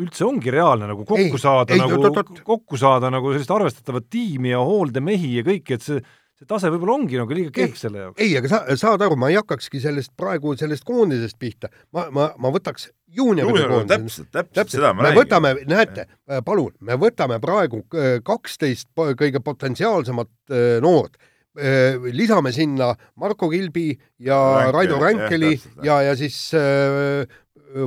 üldse 0.00 0.24
ongi 0.24 0.52
reaalne 0.54 0.88
nagu 0.88 1.04
kokku 1.04 1.36
ei, 1.36 1.42
saada 1.42 1.76
ei, 1.76 1.82
nagu, 1.82 2.40
kokku 2.46 2.80
saada 2.80 3.10
nagu 3.12 3.34
sellist 3.34 3.52
arvestatavat 3.52 4.08
tiimi 4.12 4.54
ja 4.54 4.62
hooldemehi 4.64 5.34
ja 5.36 5.44
kõiki, 5.44 5.76
et 5.76 5.84
see, 5.84 6.00
see 6.42 6.50
tase 6.50 6.72
võib-olla 6.74 6.98
ongi 6.98 7.20
nagu 7.20 7.38
liiga 7.38 7.54
kehv 7.56 7.78
selle 7.78 8.04
jaoks. 8.04 8.20
ei, 8.22 8.36
aga 8.40 8.50
sa, 8.52 8.62
saad 8.80 9.06
aru, 9.06 9.18
ma 9.20 9.32
ei 9.32 9.38
hakkakski 9.40 9.80
sellest 9.82 10.14
praegu, 10.18 10.56
sellest 10.58 10.86
koondisest 10.88 11.38
pihta. 11.40 11.72
ma, 11.94 12.08
ma, 12.14 12.30
ma 12.42 12.52
võtaks 12.54 12.90
juunioride 13.16 13.66
koondise. 13.70 13.96
täpselt, 13.96 14.30
täpselt, 14.30 14.54
täpselt, 14.54 14.78
seda 14.78 14.92
ma 14.92 15.02
me 15.02 15.10
räägin. 15.10 15.22
võtame, 15.22 15.56
näete, 15.72 16.08
palun, 16.44 16.72
me 16.84 17.00
võtame 17.00 17.40
praegu 17.42 17.84
äh, 17.94 18.16
kaksteist 18.26 18.90
kõige 18.96 19.44
potentsiaalsemat 19.44 20.32
äh, 20.50 20.80
noort 20.84 21.20
Äh, 21.52 22.00
lisame 22.16 22.48
sinna 22.52 22.94
Marko 23.16 23.50
Kilbi 23.50 23.92
ja 24.18 24.36
Ränke, 24.56 24.72
Raido 24.72 24.98
Ränkeli 24.98 25.50
ja, 25.82 26.00
ja, 26.00 26.02
ja 26.02 26.14
siis 26.16 26.54
äh, 26.54 27.26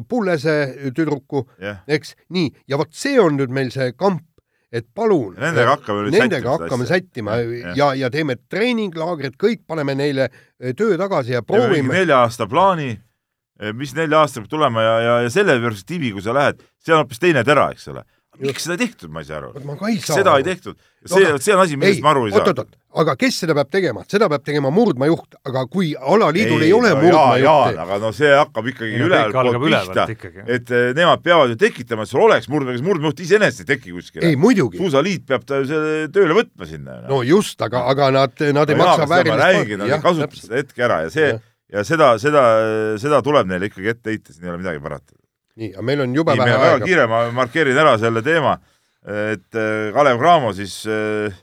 Pullese 0.08 0.91
tüdruku 0.93 1.47
yeah., 1.58 1.80
eks, 1.88 2.14
nii, 2.30 2.51
ja 2.70 2.78
vot 2.78 2.93
see 2.93 3.18
on 3.18 3.39
nüüd 3.39 3.49
meil 3.49 3.72
see 3.74 3.89
kamp, 3.97 4.22
et 4.72 4.88
palun, 4.95 5.36
nendega 5.39 5.76
hakkame, 5.76 6.09
nendega 6.13 6.57
hakkame 6.57 6.88
sättima 6.89 7.38
ja, 7.39 7.45
ja, 7.45 7.74
ja, 7.76 7.89
ja 8.05 8.11
teeme 8.13 8.38
treeninglaagrid, 8.49 9.38
kõik 9.41 9.66
paneme 9.68 9.95
neile 9.97 10.30
äh, 10.30 10.74
töö 10.78 10.97
tagasi 10.99 11.36
ja 11.36 11.43
proovime. 11.45 11.93
nelja 11.93 12.24
aasta 12.26 12.47
plaani, 12.49 12.93
mis 13.78 13.93
nelja 13.95 14.24
aasta 14.24 14.41
peab 14.41 14.51
tulema 14.51 14.84
ja, 14.84 14.95
ja, 14.99 15.16
ja 15.26 15.32
selle 15.32 15.55
perspektiivi, 15.63 16.11
kui 16.16 16.26
sa 16.26 16.34
lähed, 16.36 16.59
see 16.84 16.95
on 16.95 17.03
hoopis 17.03 17.22
teine 17.24 17.45
tera, 17.47 17.70
eks 17.76 17.88
ole 17.93 18.03
miks 18.41 18.65
seda 18.65 18.75
ei 18.75 18.81
tehtud, 18.86 19.11
ma 19.13 19.21
ei 19.23 19.27
saa 19.27 19.39
aru. 19.39 19.51
seda 20.03 20.33
aru. 20.33 20.41
ei 20.41 20.45
tehtud. 20.47 20.77
see 21.05 21.21
no,, 21.21 21.38
see 21.41 21.53
on 21.53 21.61
asi, 21.61 21.77
millest 21.77 22.01
ma 22.03 22.11
aru 22.13 22.25
ei 22.27 22.33
saa. 22.33 22.41
oot-oot-oot, 22.41 22.75
aga 23.01 23.15
kes 23.21 23.39
seda 23.43 23.55
peab 23.57 23.69
tegema, 23.73 24.03
seda 24.09 24.29
peab 24.31 24.45
tegema 24.47 24.71
murdmajuht, 24.73 25.38
aga 25.45 25.65
kui 25.71 25.91
alaliidul 25.95 26.63
ei, 26.63 26.69
ei 26.71 26.75
ole 26.75 26.91
no, 26.93 27.01
murdmajuhti. 27.03 27.79
aga 27.86 27.99
no 28.01 28.11
see 28.15 28.31
hakkab 28.33 28.69
ikkagi 28.71 29.01
ülevalt 29.05 29.38
poolt 29.38 29.59
pihta, 29.65 30.07
et 30.45 30.71
eh, 30.73 30.88
nemad 30.97 31.25
peavad 31.25 31.53
ju 31.53 31.59
tekitama, 31.65 32.05
et 32.07 32.13
sul 32.13 32.23
oleks 32.25 32.49
murdmajuht, 32.51 32.86
murdmajuht 32.86 33.25
iseenesest 33.25 33.65
ei 33.65 33.71
teki 33.75 33.97
kuskile. 33.97 34.29
ei, 34.29 34.39
muidugi. 34.39 34.81
suusaliit 34.81 35.27
peab 35.29 35.45
ta 35.47 35.61
selle 35.67 36.07
tööle 36.15 36.38
võtma 36.39 36.69
sinna. 36.69 37.01
no 37.09 37.21
just, 37.25 37.59
aga, 37.65 37.86
aga 37.91 38.09
nad, 38.15 38.47
nad 38.57 38.73
ei 38.73 38.79
no, 38.79 38.86
maksa 38.86 39.09
väärilist 39.11 39.77
nad 39.83 39.91
ei 39.91 40.01
kasuta 40.07 40.41
seda 40.41 40.63
hetke 40.63 40.88
ära 40.89 41.03
ja 41.05 41.13
see 41.13 41.29
ja, 41.33 41.43
ja 41.77 41.86
seda, 41.88 42.15
seda, 42.21 42.47
seda 43.01 43.21
tuleb 43.25 43.49
neile 43.51 43.69
ikkagi 43.69 43.93
ette 43.93 44.13
heita, 44.13 44.33
siin 44.33 44.49
ei 44.49 44.55
ole 44.55 44.63
midagi 44.63 44.81
parata 44.83 45.13
nii, 45.60 45.72
aga 45.74 45.86
meil 45.88 46.03
on 46.06 46.16
jube 46.16 46.36
nii, 46.36 46.41
vähe 46.43 46.56
aega. 46.56 46.72
väga 46.76 46.89
kiire, 46.89 47.08
ma 47.12 47.22
markeerin 47.36 47.80
ära 47.86 47.95
selle 48.01 48.24
teema, 48.26 48.58
et 49.06 49.60
äh, 49.60 49.93
Kalev 49.95 50.20
Cramo 50.22 50.51
siis 50.58 50.82
äh, 50.89 51.34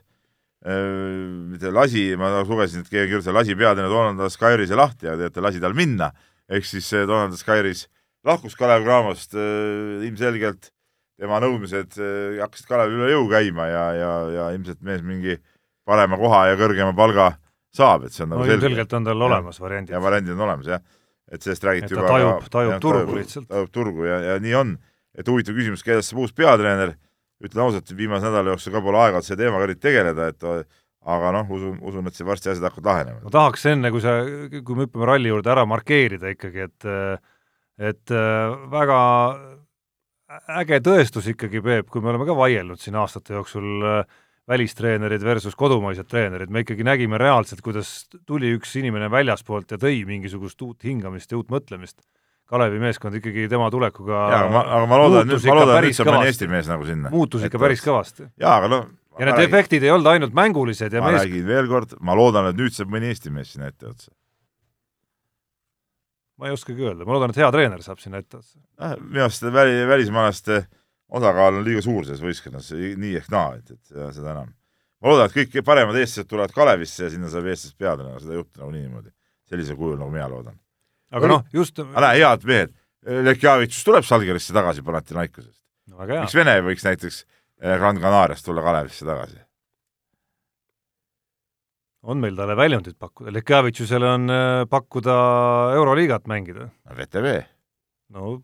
äh, 0.67 1.71
lasi, 1.73 2.11
ma 2.21 2.35
lugesin, 2.43 2.85
et 2.85 2.93
keegi 2.93 3.15
kirjutas, 3.15 3.33
lasi 3.35 3.57
peatreener 3.57 3.91
Donald 3.93 4.35
Skairise 4.35 4.79
lahti 4.79 5.09
ja 5.09 5.17
teate, 5.21 5.45
lasi 5.45 5.63
tal 5.63 5.77
minna, 5.79 6.13
ehk 6.53 6.69
siis 6.69 6.91
äh, 6.93 7.07
Donald 7.09 7.39
Skairis 7.41 7.87
lahkus 8.27 8.57
Kalev 8.59 8.85
Cramost 8.87 9.37
äh, 9.39 10.05
ilmselgelt 10.09 10.73
tema 11.21 11.39
nõudmised 11.43 11.97
äh, 12.01 12.41
hakkasid 12.43 12.69
Kalevile 12.69 13.07
üle 13.07 13.15
jõu 13.15 13.29
käima 13.31 13.69
ja, 13.71 13.85
ja, 13.97 14.13
ja 14.37 14.51
ilmselt 14.57 14.83
mees 14.85 15.05
mingi 15.07 15.39
parema 15.89 16.19
koha 16.21 16.49
ja 16.51 16.59
kõrgema 16.61 16.95
palga 16.97 17.33
saab, 17.73 18.07
et 18.07 18.15
see 18.15 18.27
on 18.27 18.35
nagu 18.35 18.43
no, 18.43 18.49
selge. 18.51 18.61
ilmselgelt 18.61 18.99
on 18.99 19.07
tal 19.09 19.25
olemas 19.29 19.61
variandid. 19.63 19.95
ja 19.95 20.03
variandid 20.03 20.37
on 20.37 20.45
olemas, 20.45 20.69
jah 20.69 20.83
et 21.33 21.45
sellest 21.45 21.65
räägiti 21.65 21.97
juba 21.97 22.11
tajub, 22.11 22.51
tajub 22.53 22.75
jah, 22.75 22.83
turgu 22.83 23.17
lihtsalt. 23.17 23.49
tajub 23.49 23.73
turgu 23.73 24.07
ja, 24.09 24.19
ja 24.33 24.37
nii 24.43 24.55
on. 24.59 24.77
et 25.19 25.29
huvitav 25.29 25.57
küsimus, 25.57 25.85
kellest 25.85 26.13
saab 26.13 26.23
uus 26.25 26.33
peatreener, 26.37 26.95
ütlen 27.43 27.67
ausalt, 27.67 27.91
viimase 27.97 28.29
nädala 28.29 28.55
jooksul 28.55 28.73
ka 28.73 28.85
pole 28.85 29.01
aega 29.03 29.21
selle 29.25 29.43
teemaga 29.43 29.69
eriti 29.69 29.85
tegeleda, 29.89 30.29
et 30.33 30.47
aga 31.13 31.33
noh, 31.35 31.51
usun, 31.53 31.79
usun, 31.83 32.07
et 32.07 32.17
see 32.17 32.27
varsti 32.27 32.53
asjad 32.53 32.69
hakkavad 32.69 32.91
lahenema. 32.91 33.21
ma 33.25 33.33
tahaks 33.35 33.67
enne, 33.73 33.91
kui 33.93 34.05
sa, 34.05 34.21
kui 34.53 34.79
me 34.79 34.87
hüppame 34.87 35.09
ralli 35.09 35.33
juurde, 35.33 35.51
ära 35.53 35.67
markeerida 35.69 36.33
ikkagi, 36.33 36.69
et 36.69 36.89
et 37.93 38.15
väga 38.73 38.99
äge 40.63 40.81
tõestus 40.85 41.29
ikkagi, 41.33 41.61
Peep, 41.65 41.89
kui 41.93 42.01
me 42.05 42.13
oleme 42.13 42.27
ka 42.29 42.37
vaielnud 42.37 42.81
siin 42.81 42.97
aastate 43.01 43.35
jooksul 43.37 43.85
äh, 43.85 44.21
välistreenerid 44.49 45.23
versus 45.25 45.55
kodumaised 45.59 46.09
treenerid, 46.11 46.51
me 46.51 46.65
ikkagi 46.65 46.85
nägime 46.87 47.19
reaalselt, 47.21 47.63
kuidas 47.63 47.93
tuli 48.27 48.51
üks 48.57 48.75
inimene 48.81 49.11
väljaspoolt 49.11 49.71
ja 49.75 49.79
tõi 49.81 50.03
mingisugust 50.09 50.63
uut 50.67 50.83
hingamist 50.87 51.31
ja 51.31 51.39
uut 51.39 51.53
mõtlemist. 51.53 52.03
Kalevi 52.53 52.81
meeskond 52.83 53.15
ikkagi 53.17 53.47
tema 53.49 53.71
tulekuga 53.73 54.17
jaa, 54.17 54.41
aga 54.43 54.49
ma, 54.53 54.63
aga 54.77 54.89
ma 54.91 54.97
loodan, 55.01 55.31
ma 55.31 55.55
loodan, 55.57 55.79
et 55.79 55.87
nüüd 55.87 56.11
mõni 56.11 56.33
Eesti 56.33 56.49
mees 56.51 56.67
nagu 56.69 56.89
sinna. 56.89 57.13
muutus 57.15 57.47
ikka 57.47 57.57
et 57.57 57.65
päris 57.65 57.85
kõvasti. 57.85 58.27
jaa, 58.43 58.57
aga 58.59 58.73
noh 58.73 58.91
ja 59.19 59.29
need 59.29 59.37
räägin, 59.37 59.49
efektid 59.49 59.87
ei 59.87 59.93
olnud 59.93 60.11
ainult 60.11 60.35
mängulised 60.37 60.93
ja 60.93 61.01
ma 61.01 61.13
mees... 61.13 61.23
räägin 61.23 61.47
veel 61.47 61.71
kord, 61.71 61.95
ma 62.05 62.17
loodan, 62.19 62.51
et 62.51 62.59
nüüd 62.59 62.75
saab 62.75 62.93
mõni 62.93 63.09
Eesti 63.13 63.33
mees 63.33 63.55
sinna 63.55 63.71
etteotsa. 63.73 64.11
ma 66.43 66.51
ei 66.51 66.57
oskagi 66.59 66.83
öelda, 66.83 67.07
ma 67.07 67.17
loodan, 67.17 67.33
et 67.33 67.41
hea 67.41 67.51
treener 67.55 67.87
saab 67.87 68.03
sinna 68.03 68.21
etteotsa 68.21 68.59
äh,. 68.83 68.99
minu 69.01 69.25
arust 69.29 69.49
väli, 69.55 69.87
välismaalaste 69.89 70.57
äh, 70.59 70.71
osakaal 71.13 71.61
on 71.61 71.67
liiga 71.67 71.83
suur 71.85 72.07
selles 72.07 72.23
võistkonnas, 72.25 72.71
nii 72.73 73.17
ehk 73.21 73.31
naa, 73.33 73.57
et, 73.61 73.75
et 73.75 73.95
seda 74.17 74.33
enam. 74.35 74.53
ma 75.03 75.13
loodan, 75.13 75.29
et 75.29 75.37
kõik 75.37 75.67
paremad 75.67 75.99
eestlased 75.99 76.31
tulevad 76.31 76.55
Kalevisse 76.57 77.07
ja 77.07 77.13
sinna 77.13 77.31
saab 77.33 77.49
eestlast 77.53 77.77
peatreener, 77.79 78.21
seda 78.23 78.37
ei 78.37 78.41
juhtu 78.41 78.63
nagunii 78.63 78.85
niimoodi. 78.87 79.13
sellisel 79.53 79.77
kujul, 79.77 79.99
nagu 80.01 80.11
mina 80.15 80.29
loodan. 80.33 80.59
aga 81.13 81.33
noh, 81.35 81.45
just 81.53 81.79
näe, 81.83 82.19
head 82.21 82.49
mehed, 82.49 82.75
Lekjavitš 83.03 83.81
tuleb 83.85 84.07
Salgerisse 84.07 84.55
tagasi 84.55 84.85
Panathinaikosest 84.87 85.59
no,. 85.91 86.05
miks 86.07 86.37
Vene 86.39 86.55
ei 86.59 86.63
võiks 86.63 86.85
näiteks 86.87 87.25
eh, 87.25 87.75
Gran 87.81 87.99
Canariast 88.01 88.47
tulla 88.47 88.63
Kalevisse 88.65 89.09
tagasi? 89.09 89.41
on 92.03 92.19
meil 92.19 92.35
talle 92.39 92.57
väljundit 92.59 92.97
pakkuda, 92.99 93.35
Lekjavitšusele 93.35 94.09
on 94.17 94.31
eh, 94.31 94.63
pakkuda 94.71 95.19
Euroliigat 95.77 96.25
mängida. 96.31 96.71
VTV. 96.97 97.37
no 98.15 98.39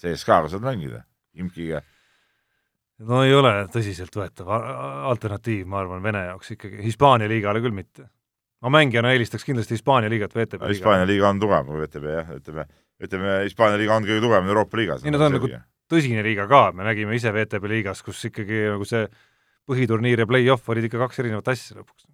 CSKA-ga 0.00 0.50
saad 0.52 0.64
mängida, 0.64 1.02
Imkiga. 1.36 1.82
no 3.06 3.22
ei 3.24 3.34
ole 3.36 3.52
tõsiseltvõetav 3.72 4.50
alternatiiv, 5.12 5.66
ma 5.68 5.82
arvan, 5.82 6.02
Vene 6.04 6.26
jaoks 6.30 6.54
ikkagi, 6.56 6.80
Hispaania 6.84 7.28
liigale 7.30 7.62
küll 7.64 7.76
mitte. 7.76 8.08
ma 8.64 8.72
mängijana 8.72 9.12
eelistaks 9.12 9.44
kindlasti 9.44 9.76
Hispaania 9.76 10.10
liigat 10.10 10.34
VTB 10.34 10.60
liiga. 10.62 10.74
Hispaania 10.74 11.06
liiga 11.06 11.28
on 11.28 11.40
tugevam 11.40 11.66
kui 11.70 11.80
VTB 11.84 12.12
jah, 12.12 12.34
ütleme, 12.40 12.66
ütleme 13.02 13.38
Hispaania 13.44 13.80
liiga 13.80 13.96
on 13.96 14.08
kõige 14.08 14.20
tugevam 14.24 14.52
Euroopa 14.52 14.80
liigas. 14.80 15.04
ei 15.04 15.14
no 15.14 15.22
ta 15.22 15.30
on 15.30 15.38
nagu 15.38 15.50
tõsine 15.92 16.22
liiga 16.26 16.48
ka, 16.50 16.70
me 16.72 16.86
nägime 16.88 17.16
ise 17.16 17.32
VTB 17.32 17.72
liigas, 17.72 18.02
kus 18.02 18.24
ikkagi 18.30 18.66
nagu 18.72 18.84
see 18.88 19.06
põhiturniir 19.66 20.22
ja 20.22 20.26
play-off 20.30 20.68
olid 20.72 20.86
ikka 20.88 21.02
kaks 21.04 21.20
erinevat 21.24 21.52
asja 21.52 21.80
lõpuks. 21.80 22.08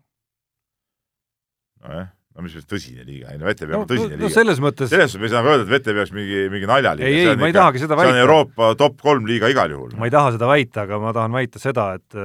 nojah 1.82 2.10
no 2.32 2.44
mis 2.46 2.54
tõsine 2.68 3.04
liiga, 3.04 3.32
ei 3.32 3.40
no 3.40 3.46
VTB 3.48 3.74
on 3.76 3.84
no, 3.84 3.88
tõsine 3.90 4.16
no, 4.16 4.20
liiga. 4.22 4.32
selles 4.32 4.60
mõttes 4.62 4.88
selles 4.92 5.12
mõttes 5.12 5.20
me 5.20 5.28
ei 5.28 5.34
saa 5.34 5.44
öelda, 5.44 5.66
et 5.66 5.72
VTB 5.74 6.00
oleks 6.00 6.14
mingi, 6.16 6.40
mingi 6.52 6.68
naljaliiga. 6.70 7.10
ei, 7.10 7.28
ei, 7.28 7.38
ma 7.40 7.50
ei 7.50 7.56
tahagi 7.56 7.82
seda 7.82 7.98
väita. 7.98 8.08
see 8.08 8.16
on 8.16 8.22
Euroopa 8.24 8.72
top 8.80 8.98
kolm 9.04 9.28
liiga 9.28 9.50
igal 9.52 9.74
juhul. 9.74 9.92
ma 10.00 10.08
ei 10.08 10.14
taha 10.14 10.32
seda 10.38 10.48
väita, 10.48 10.86
aga 10.86 11.00
ma 11.02 11.14
tahan 11.16 11.36
väita 11.36 11.62
seda, 11.62 11.86
et, 12.00 12.18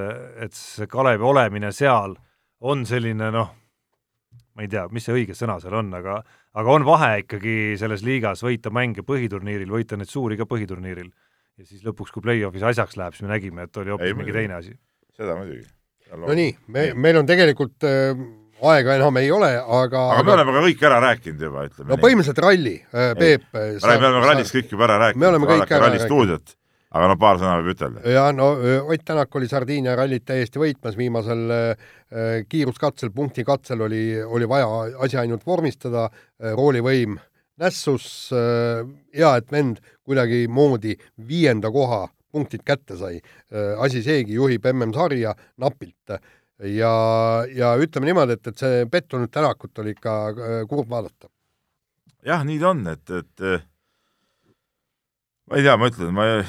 et 0.48 0.56
see 0.56 0.88
Kalevi 0.92 1.28
olemine 1.28 1.74
seal 1.76 2.16
on 2.72 2.88
selline 2.88 3.32
noh, 3.36 3.52
ma 4.56 4.66
ei 4.66 4.72
tea, 4.72 4.88
mis 4.96 5.06
see 5.06 5.18
õige 5.18 5.36
sõna 5.38 5.60
seal 5.64 5.76
on, 5.82 5.92
aga 6.00 6.22
aga 6.58 6.74
on 6.74 6.88
vahe 6.88 7.12
ikkagi 7.26 7.58
selles 7.80 8.04
liigas 8.06 8.42
võita 8.46 8.72
mänge 8.74 9.04
põhiturniiril, 9.06 9.70
võita 9.70 10.00
neid 10.00 10.12
suuri 10.12 10.40
ka 10.40 10.48
põhiturniiril. 10.50 11.12
ja 11.58 11.66
siis 11.66 11.84
lõpuks, 11.86 12.14
kui 12.14 12.24
play-off'is 12.24 12.64
asjaks 12.64 12.98
läheb, 12.98 13.16
siis 13.18 13.26
me 13.28 13.34
nägime, 13.34 13.68
et 13.68 13.78
oli 13.82 13.94
hoopis 13.94 14.16
mingi 14.18 14.36
teine 14.36 14.56
asi. 14.62 14.78
seda 15.18 15.36
muidugi. 15.36 15.68
no 16.16 16.34
nii, 16.38 16.58
me, 16.72 16.92
meil 16.96 17.20
on 17.20 17.28
tegelikult 17.28 17.84
äh, 17.84 18.16
aega 18.72 18.96
enam 18.98 19.18
ei 19.22 19.32
ole, 19.32 19.52
aga 19.58 20.04
aga 20.16 20.24
me 20.26 20.36
oleme 20.38 20.56
ka 20.56 20.64
kõik 20.68 20.86
ära 20.90 21.02
rääkinud 21.04 21.44
juba, 21.48 21.66
ütleme 21.70 21.92
no 21.92 21.98
põhimõtteliselt 22.02 22.44
ralli 22.46 22.78
äh,, 22.82 23.12
Peep. 23.18 23.50
me 23.54 23.98
oleme 23.98 24.24
rallist 24.26 24.56
kõik 24.56 24.72
juba 24.74 24.88
ära 24.90 25.02
rääkinud. 25.06 25.22
me 25.22 25.30
oleme 25.34 25.52
kõik 25.52 25.76
ära 25.78 25.92
rääkinud 25.94 26.56
aga 26.98 27.12
no 27.12 27.18
paar 27.20 27.40
sõna 27.40 27.58
võib 27.60 27.74
ütelda. 27.76 28.04
ja 28.10 28.26
no 28.36 28.50
Ott 28.88 29.06
Tänak 29.06 29.36
oli 29.36 29.50
Sardiinia 29.52 29.96
rallit 30.00 30.26
täiesti 30.26 30.62
võitmas, 30.62 30.98
viimasel 30.98 31.44
äh, 31.54 31.88
kiiruskatsel, 32.50 33.12
punktikatsel 33.16 33.84
oli, 33.88 34.04
oli 34.24 34.48
vaja 34.50 34.70
asi 35.04 35.20
ainult 35.20 35.46
vormistada, 35.46 36.08
roolivõim 36.40 37.18
nässus 37.62 38.32
äh,, 38.36 38.86
hea, 39.16 39.34
et 39.38 39.52
vend 39.52 39.82
kuidagimoodi 40.08 40.96
viienda 41.28 41.72
koha 41.74 42.06
punktid 42.32 42.64
kätte 42.66 42.98
sai 42.98 43.20
äh,. 43.20 43.76
asi 43.84 44.04
seegi, 44.06 44.38
juhib 44.40 44.66
MM-sarja 44.74 45.36
napilt 45.58 46.18
ja, 46.64 46.94
ja 47.54 47.74
ütleme 47.82 48.10
niimoodi, 48.10 48.38
et, 48.38 48.54
et 48.54 48.64
see 48.64 48.86
pettunud 48.92 49.32
Tänakut 49.34 49.84
oli 49.84 49.94
ikka 49.98 50.14
kurb 50.70 50.90
vaadata. 50.90 51.30
jah, 52.26 52.46
nii 52.48 52.62
ta 52.62 52.72
on, 52.74 52.88
et, 52.94 53.14
et 53.22 53.46
ma 55.48 55.60
ei 55.60 55.68
tea, 55.68 55.78
ma 55.78 55.92
ütlen, 55.92 56.16
ma 56.16 56.32
ei 56.32 56.42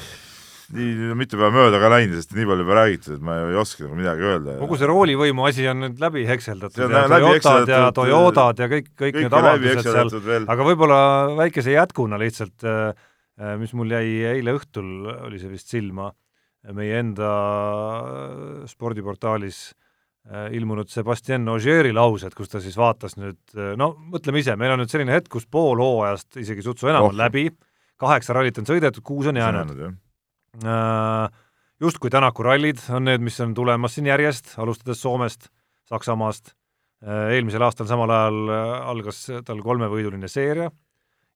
nii 0.75 1.15
mitu 1.17 1.37
päeva 1.39 1.49
mööda 1.53 1.79
ka 1.81 1.89
läinud, 1.91 2.19
sest 2.19 2.33
nii 2.37 2.45
palju 2.45 2.65
juba 2.65 2.77
räägitud, 2.77 3.17
et 3.17 3.25
ma 3.25 3.37
ei 3.41 3.57
oska 3.57 3.85
nagu 3.85 3.97
midagi 3.97 4.25
öelda. 4.27 4.55
kogu 4.61 4.77
see 4.77 4.89
roolivõimu 4.89 5.47
asi 5.49 5.65
on 5.71 5.81
nüüd 5.85 6.01
läbi 6.01 6.25
hekseldatud 6.29 6.93
ja 6.93 7.03
Toyotad 7.09 7.71
ja 7.71 7.81
Toyotad 7.95 8.61
ja 8.61 8.69
kõik, 8.71 8.91
kõik, 8.99 9.17
need 9.23 9.37
avaldused 9.39 9.89
seal, 9.89 10.47
aga 10.53 10.67
võib-olla 10.67 11.01
väikese 11.39 11.73
jätkuna 11.73 12.19
lihtsalt, 12.21 12.67
äh, 12.69 12.93
äh, 13.41 13.55
mis 13.61 13.73
mul 13.77 13.95
jäi 13.97 14.35
eile 14.35 14.55
õhtul, 14.59 15.09
oli 15.29 15.41
see 15.41 15.53
vist 15.53 15.73
silma, 15.73 16.11
meie 16.75 17.01
enda 17.01 17.29
spordiportaalis 18.69 19.69
ilmunud 20.53 20.91
Sebastian 20.91 21.47
Ogieri 21.49 21.89
laused, 21.95 22.35
kus 22.37 22.51
ta 22.51 22.59
siis 22.61 22.75
vaatas 22.77 23.15
nüüd, 23.17 23.39
no 23.79 23.95
mõtleme 24.13 24.43
ise, 24.43 24.53
meil 24.59 24.75
on 24.75 24.83
nüüd 24.83 24.91
selline 24.91 25.15
hetk, 25.15 25.31
kus 25.33 25.47
pool 25.49 25.81
hooajast, 25.81 26.37
isegi 26.37 26.61
sutsu 26.65 26.91
enam 26.91 27.07
oh. 27.07 27.09
on 27.09 27.17
läbi, 27.17 27.47
kaheksa 27.99 28.37
rallit 28.37 28.61
on 28.61 28.69
sõidetud, 28.69 29.01
kuus 29.05 29.31
on 29.31 29.41
jäänud, 29.41 29.73
Äh, 30.65 31.29
justkui 31.81 32.09
Tänaku 32.09 32.43
rallid 32.43 32.81
on 32.89 33.05
need, 33.05 33.21
mis 33.21 33.37
on 33.41 33.53
tulemas 33.53 33.95
siin 33.95 34.09
järjest, 34.09 34.55
alustades 34.57 35.01
Soomest, 35.01 35.49
Saksamaast, 35.89 36.53
äh, 37.05 37.35
eelmisel 37.35 37.63
aastal 37.65 37.87
samal 37.87 38.09
ajal 38.09 38.39
äh, 38.49 38.71
algas 38.89 39.21
tal 39.45 39.61
kolmevõiduline 39.65 40.27
seeria 40.27 40.71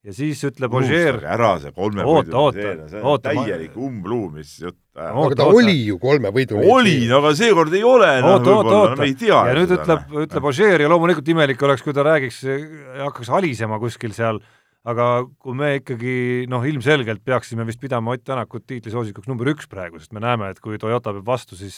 ja 0.03 0.15
siis 0.15 0.41
ütleb 0.47 0.73
Ogier 0.79 1.19
ära 1.23 1.53
see 1.63 1.71
kolmevõiduline 1.75 2.55
seeria, 2.57 2.87
see 2.91 3.03
on 3.03 3.21
täielik 3.23 3.75
ma... 3.75 3.85
umbluu, 3.87 4.31
mis 4.37 4.55
jutt 4.59 4.79
ajab. 4.97 5.19
aga 5.25 5.37
ta 5.39 5.45
oota. 5.47 5.61
oli 5.61 5.77
ju 5.87 5.99
kolmevõiduline 6.01 6.73
oli, 6.73 6.97
no 7.11 7.21
aga 7.21 7.35
seekord 7.39 7.77
ei 7.77 7.85
ole 7.87 8.09
enam 8.19 8.43
võib-olla, 8.43 8.97
me 8.99 9.07
ei 9.07 9.15
tea. 9.19 9.45
ja 9.49 9.55
nüüd 9.59 9.77
ütleb, 9.77 10.17
ütleb 10.25 10.49
Ogier 10.51 10.83
ja 10.85 10.91
loomulikult 10.91 11.31
imelik 11.35 11.63
oleks, 11.69 11.85
kui 11.85 11.95
ta 11.95 12.05
räägiks 12.09 12.43
ja 12.47 12.59
hakkaks 13.07 13.31
alisema 13.39 13.79
kuskil 13.81 14.15
seal 14.15 14.41
äh, 14.41 14.51
aga 14.89 15.07
kui 15.39 15.55
me 15.57 15.73
ikkagi 15.79 16.15
noh, 16.51 16.63
ilmselgelt 16.67 17.23
peaksime 17.25 17.65
vist 17.67 17.81
pidama 17.81 18.13
Ott 18.15 18.25
Tänakut 18.27 18.65
tiitlisoosikuks 18.67 19.29
number 19.31 19.49
üks 19.53 19.69
praegu, 19.71 19.99
sest 19.99 20.13
me 20.15 20.23
näeme, 20.23 20.51
et 20.51 20.59
kui 20.63 20.79
Toyota 20.79 21.13
peab 21.15 21.29
vastu, 21.29 21.57
siis, 21.59 21.77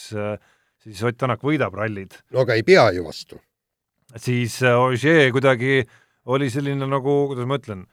siis 0.81 1.03
Ott 1.05 1.19
Tänak 1.21 1.45
võidab 1.45 1.77
rallid. 1.77 2.17
no 2.33 2.45
aga 2.45 2.57
ei 2.57 2.65
pea 2.65 2.87
ju 2.97 3.05
vastu. 3.05 3.39
siis 4.17 4.57
äh, 4.63 4.77
Ogier 4.79 5.31
kuidagi 5.35 5.83
oli 6.25 6.49
selline 6.49 6.89
nagu, 6.89 7.25
kuidas 7.29 7.45
ma 7.49 7.59
ütlen, 7.61 7.85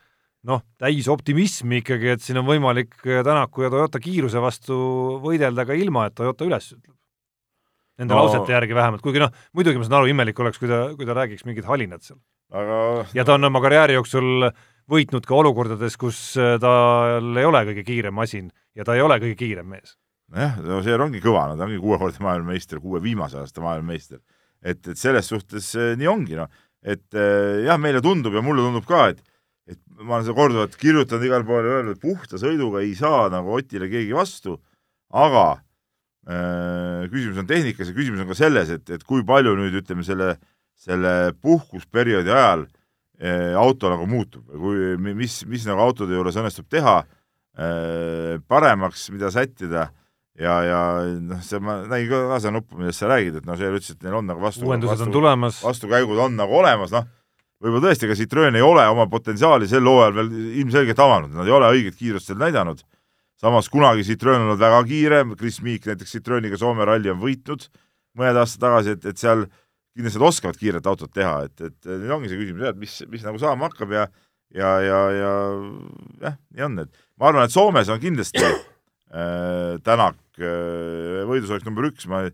noh, 0.49 0.65
täis 0.81 1.09
optimismi 1.13 1.83
ikkagi, 1.83 2.15
et 2.17 2.25
siin 2.25 2.41
on 2.41 2.49
võimalik 2.49 2.97
Tänaku 3.03 3.67
ja 3.67 3.71
Toyota 3.73 4.01
kiiruse 4.03 4.43
vastu 4.43 4.77
võidelda 5.23 5.67
ka 5.69 5.77
ilma, 5.79 6.09
et 6.09 6.19
Toyota 6.19 6.49
üles 6.49 6.73
ütleb. 6.75 6.97
Nende 8.01 8.17
no. 8.17 8.25
lausete 8.25 8.55
järgi 8.55 8.75
vähemalt, 8.75 9.03
kuigi 9.05 9.21
noh, 9.21 9.31
muidugi 9.55 9.79
ma 9.79 9.87
saan 9.87 10.01
aru, 10.01 10.11
imelik 10.11 10.39
oleks, 10.41 10.59
kui 10.59 10.71
ta, 10.71 10.85
kui 10.97 11.07
ta 11.07 11.15
räägiks 11.17 11.45
mingit 11.47 11.69
halinat 11.69 12.03
seal. 12.07 12.19
aga 12.53 12.77
ja 13.17 13.25
ta 13.25 13.37
on 13.39 13.49
oma 13.49 13.61
karjääri 13.65 13.95
jooksul 13.95 14.49
äh, 14.49 14.57
võitnud 14.91 15.27
ka 15.29 15.37
olukordades, 15.39 15.97
kus 16.01 16.21
äh, 16.41 16.57
tal 16.63 17.37
ei 17.39 17.47
ole 17.47 17.63
kõige 17.71 17.85
kiirem 17.87 18.17
masin 18.17 18.51
ja 18.77 18.87
ta 18.87 18.97
ei 18.97 19.05
ole 19.05 19.19
kõige 19.23 19.39
kiirem 19.39 19.69
mees. 19.75 19.97
nojah, 20.33 20.59
no 20.65 20.81
see 20.85 20.97
ongi 20.97 21.21
kõva, 21.23 21.47
no 21.51 21.59
ta 21.59 21.67
ongi 21.69 21.81
kuuekordne 21.83 22.25
maailmameister, 22.27 22.81
kuue 22.81 23.03
viimase 23.05 23.39
aasta 23.41 23.65
maailmameister. 23.65 24.21
et, 24.63 24.81
et 24.87 24.99
selles 24.99 25.29
suhtes 25.29 25.75
äh, 25.77 25.95
nii 25.99 26.09
ongi, 26.09 26.39
noh. 26.39 26.51
et 26.83 27.07
äh, 27.15 27.63
jah, 27.67 27.79
meile 27.79 28.03
tundub 28.03 28.35
ja 28.35 28.43
mulle 28.43 28.65
tundub 28.65 28.89
ka, 28.89 29.09
et 29.13 29.23
ma 30.03 30.19
olen 30.19 30.27
seda 30.27 30.37
korduvalt 30.37 30.77
kirjutanud 30.81 31.27
igal 31.27 31.47
pool 31.47 31.67
ja 31.67 31.79
öelnud, 31.79 32.01
puhta 32.03 32.41
sõiduga 32.41 32.83
ei 32.85 32.95
saa 32.99 33.29
nagu 33.33 33.55
Otile 33.57 33.89
keegi 33.93 34.15
vastu, 34.17 34.59
aga 35.13 35.47
äh, 36.27 37.09
küsimus 37.13 37.41
on 37.43 37.49
tehnikas 37.51 37.91
ja 37.93 37.97
küsimus 37.97 38.23
on 38.25 38.31
ka 38.31 38.39
selles, 38.39 38.73
et, 38.75 38.85
et 38.93 39.07
kui 39.09 39.25
palju 39.27 39.55
nüüd 39.59 39.81
ütleme 39.83 40.07
selle, 40.07 40.37
selle 40.79 41.33
puhkusperioodi 41.41 42.33
ajal 42.35 42.67
äh, 42.67 43.57
auto 43.59 43.93
nagu 43.93 44.07
muutub, 44.11 44.47
kui, 44.51 44.95
mis, 45.01 45.43
mis 45.49 45.67
nagu 45.69 45.85
autode 45.85 46.17
juures 46.17 46.39
õnnestub 46.41 46.69
teha 46.73 47.03
eh, 47.59 48.39
paremaks, 48.49 49.09
mida 49.15 49.31
sättida 49.33 49.89
ja, 50.39 50.55
ja 50.65 50.81
noh, 51.21 51.43
see 51.45 51.61
ma 51.63 51.81
nägin 51.89 52.11
ka 52.13 52.23
kaasa 52.33 52.53
nuppu, 52.55 52.79
millest 52.81 53.03
sa 53.03 53.11
räägid, 53.13 53.41
et 53.41 53.49
noh, 53.49 53.59
see 53.59 53.73
ütles, 53.73 53.95
et 53.95 54.07
neil 54.07 54.19
on 54.21 54.31
nagu 54.31 54.43
vastu, 54.43 54.65
uuendused 54.67 55.07
on 55.07 55.15
tulemas, 55.15 55.61
vastukäigud 55.65 56.21
on 56.25 56.39
nagu 56.39 56.57
olemas, 56.63 56.95
noh, 56.95 57.09
võib-olla 57.63 57.89
tõesti, 57.89 58.09
ega 58.09 58.19
Citroen 58.19 58.59
ei 58.59 58.65
ole 58.67 58.85
oma 58.91 59.07
potentsiaali 59.11 59.69
sel 59.71 59.87
hooajal 59.87 60.19
veel 60.19 60.33
ilmselgelt 60.63 61.03
avanud, 61.05 61.33
nad 61.37 61.49
ei 61.49 61.55
ole 61.55 61.71
õiget 61.77 61.99
kiirust 62.01 62.31
seal 62.31 62.41
näidanud, 62.43 62.83
samas 63.41 63.71
kunagi 63.73 64.07
Citroen 64.07 64.43
on 64.43 64.51
olnud 64.51 64.63
väga 64.63 64.83
kiire, 64.89 65.23
Chris 65.39 65.61
Meek 65.65 65.87
näiteks 65.91 66.19
Citroeniga 66.19 66.59
Soome 66.61 66.87
ralli 66.89 67.13
on 67.13 67.23
võitnud 67.23 67.69
mõned 68.19 68.43
aastad 68.43 68.67
tagasi, 68.67 68.97
et, 68.99 69.07
et 69.09 69.23
seal 69.23 69.47
kindlasti 69.97 70.21
nad 70.21 70.29
oskavad 70.29 70.59
kiiret 70.61 70.89
autot 70.89 71.13
teha, 71.13 71.47
et, 71.47 71.65
et 71.69 71.89
nüüd 71.93 72.13
ongi 72.17 72.31
see 72.33 72.41
küsimus 72.41 72.67
jah, 72.67 72.75
et 72.75 72.83
mis, 72.83 72.99
mis 73.13 73.25
nagu 73.27 73.41
saama 73.41 73.69
hakkab 73.69 73.95
ja 73.97 74.07
ja, 74.53 74.73
ja, 74.85 75.01
ja 75.17 75.33
jah, 76.27 76.37
nii 76.53 76.67
on, 76.67 76.79
et 76.85 77.03
ma 77.21 77.31
arvan, 77.31 77.47
et 77.47 77.55
Soomes 77.55 77.91
on 77.93 78.01
kindlasti 78.03 78.43
äh, 78.43 79.79
Tänak 79.85 80.19
äh, 80.41 81.23
võidusoorik 81.29 81.67
number 81.69 81.89
üks, 81.89 82.09
ma 82.11 82.27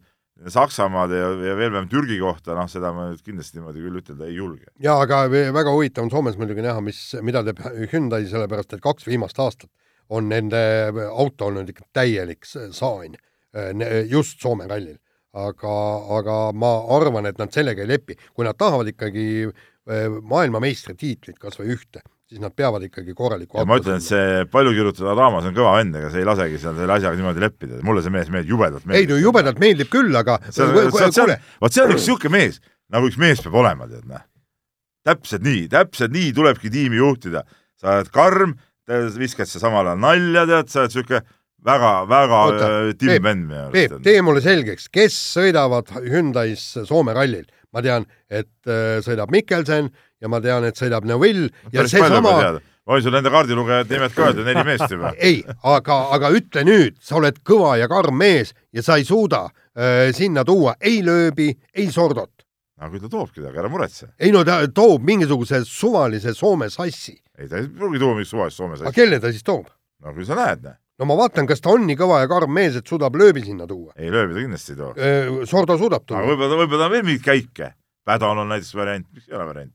Saksamaad 0.46 1.10
ja, 1.10 1.30
ja 1.48 1.56
veel 1.58 1.72
vähem 1.74 1.88
Türgi 1.90 2.20
kohta, 2.22 2.54
noh, 2.54 2.68
seda 2.70 2.92
ma 2.94 3.08
nüüd 3.10 3.24
kindlasti 3.26 3.58
niimoodi 3.58 3.82
küll 3.82 3.98
ütelda 4.02 4.28
ei 4.28 4.36
julge. 4.36 4.70
jaa, 4.82 5.00
aga 5.02 5.24
väga 5.30 5.72
huvitav 5.74 6.06
on 6.06 6.12
Soomes 6.14 6.38
muidugi 6.38 6.62
näha, 6.62 6.82
mis, 6.84 7.00
mida 7.26 7.42
teeb 7.46 7.64
Hyundai, 7.92 8.22
sellepärast 8.30 8.76
et 8.76 8.84
kaks 8.84 9.08
viimast 9.08 9.40
aastat 9.42 9.70
on 10.08 10.30
nende 10.30 10.60
auto 11.10 11.50
olnud 11.50 11.68
ikka 11.68 11.84
täielik 11.98 12.46
saan 12.46 13.18
äh, 13.18 14.06
just 14.08 14.40
Soome 14.40 14.70
rallil 14.70 14.96
aga, 15.36 15.74
aga 16.18 16.36
ma 16.56 16.72
arvan, 16.96 17.28
et 17.28 17.38
nad 17.40 17.52
sellega 17.52 17.84
ei 17.84 17.90
lepi, 17.92 18.16
kui 18.34 18.46
nad 18.46 18.58
tahavad 18.58 18.88
ikkagi 18.92 19.26
eh, 19.48 20.06
maailmameistritiitlit, 20.08 21.38
kas 21.40 21.58
või 21.60 21.74
ühte, 21.76 22.02
siis 22.28 22.40
nad 22.42 22.52
peavad 22.56 22.84
ikkagi 22.84 23.14
korraliku 23.16 23.62
ma 23.68 23.78
ütlen, 23.80 24.02
et 24.02 24.04
see 24.04 24.46
palju 24.52 24.74
kirjutada 24.76 25.14
raamas 25.16 25.46
on 25.48 25.54
kõva 25.56 25.76
vend, 25.78 25.96
ega 25.96 26.10
see 26.12 26.22
ei 26.22 26.28
lasegi 26.28 26.60
seal 26.60 26.76
selle 26.76 26.96
asjaga 26.98 27.16
niimoodi 27.16 27.44
leppida, 27.44 27.80
mulle 27.86 28.04
see 28.04 28.12
mees 28.12 28.28
meeldib, 28.32 28.52
jubedalt 28.52 28.84
meeldib. 28.84 29.00
ei 29.00 29.08
no 29.08 29.20
jubedalt 29.22 29.62
meeldib 29.62 29.92
küll, 29.92 30.12
aga 30.18 30.36
see 30.50 30.66
on, 30.66 30.76
vot 30.92 31.72
see 31.72 31.84
on, 31.84 31.94
üks 31.94 32.04
niisugune 32.04 32.34
mees, 32.36 32.60
nagu 32.92 33.08
üks 33.08 33.18
mees 33.20 33.40
peab 33.44 33.56
olema, 33.62 33.88
tead 33.88 34.04
näe. 34.10 34.22
täpselt 35.08 35.46
nii, 35.46 35.64
täpselt 35.72 36.12
nii 36.12 36.34
tulebki 36.36 36.72
tiimi 36.74 37.00
juhtida. 37.00 37.46
sa 37.80 37.96
oled 37.96 38.12
karm, 38.12 38.56
viskad 39.16 39.48
sa 39.48 39.62
samal 39.62 39.86
ajal 39.86 40.00
nalja, 40.04 40.44
tead, 40.52 40.72
sa 40.72 40.84
oled 40.84 40.92
niisugune 40.92 41.24
väga-väga 41.68 42.42
äh, 42.54 42.90
timm 42.98 43.22
vend 43.24 43.46
minu 43.48 43.62
arust. 43.64 43.74
Peep, 43.74 44.02
tee 44.04 44.20
mulle 44.22 44.42
selgeks, 44.44 44.90
kes 44.92 45.16
sõidavad 45.34 45.90
Hyundai's 46.04 46.74
Soome 46.84 47.16
rallil? 47.16 47.48
ma 47.76 47.82
tean, 47.84 48.06
et 48.32 48.68
äh, 48.70 48.98
sõidab 49.04 49.28
Mikkelsen 49.32 49.90
ja 50.20 50.30
ma 50.30 50.40
tean, 50.44 50.66
et 50.68 50.78
sõidab 50.78 51.06
Neville 51.08 51.50
ja 51.72 51.86
seesama 51.88 52.22
ma 52.88 52.96
võin 52.96 53.04
sulle 53.04 53.20
enda 53.20 53.32
kaardilugejad 53.32 53.90
nimed 53.92 54.14
ka 54.16 54.30
öelda, 54.30 54.44
neli 54.46 54.64
meest 54.64 54.92
juba. 54.94 55.12
ei, 55.28 55.42
aga, 55.68 55.98
aga 56.16 56.32
ütle 56.32 56.64
nüüd, 56.64 56.96
sa 57.04 57.18
oled 57.20 57.42
kõva 57.46 57.76
ja 57.76 57.88
karm 57.90 58.16
mees 58.16 58.54
ja 58.72 58.84
sa 58.84 58.96
ei 58.96 59.04
suuda 59.08 59.44
äh, 59.44 60.08
sinna 60.16 60.44
tuua 60.48 60.78
ei 60.80 61.02
lööbi, 61.04 61.50
ei 61.76 61.90
sordot. 61.92 62.32
no 62.78 62.90
küll 62.92 63.04
ta 63.04 63.12
toobki 63.12 63.42
temaga, 63.42 63.64
ära 63.64 63.72
muretse. 63.72 64.12
ei 64.18 64.32
no 64.32 64.44
ta 64.48 64.62
toob 64.72 65.04
mingisuguse 65.04 65.64
suvalise 65.68 66.32
Soome 66.34 66.70
sassi. 66.72 67.18
ei, 67.38 67.48
ta 67.48 67.60
ei 67.60 67.68
pruugi 67.68 68.00
tuua 68.00 68.16
mingit 68.16 68.32
suvalist 68.32 68.56
Soome 68.56 68.78
sassi. 68.78 68.88
aga 68.88 68.96
kelle 68.96 69.20
ta 69.20 69.32
siis 69.34 69.44
toob? 69.44 69.68
no 70.04 70.14
küll 70.16 70.28
sa 70.28 70.38
näed, 70.38 70.64
näe 70.64 70.78
no 70.98 71.06
ma 71.10 71.16
vaatan, 71.18 71.46
kas 71.46 71.60
ta 71.62 71.74
on 71.74 71.84
nii 71.86 71.98
kõva 71.98 72.22
ja 72.22 72.30
karm 72.30 72.54
mees, 72.56 72.78
et 72.78 72.88
suudab 72.88 73.14
lööbi 73.20 73.44
sinna 73.44 73.68
tuua. 73.68 73.92
ei, 73.96 74.08
lööbi 74.14 74.32
ta 74.32 74.46
kindlasti 74.46 74.74
ei 74.74 74.80
too. 74.80 75.44
Sordo 75.50 75.76
suudab 75.78 76.08
tuua. 76.08 76.22
aga 76.22 76.32
võib-olla, 76.32 76.62
võib-olla 76.62 76.88
on 76.88 76.96
veel 76.96 77.04
mingeid 77.06 77.26
käike. 77.26 77.74
Pädon 78.08 78.40
on 78.40 78.48
näiteks 78.48 78.72
variant, 78.74 79.06
miks 79.12 79.28
ei 79.28 79.36
ole 79.36 79.44
variant? 79.44 79.74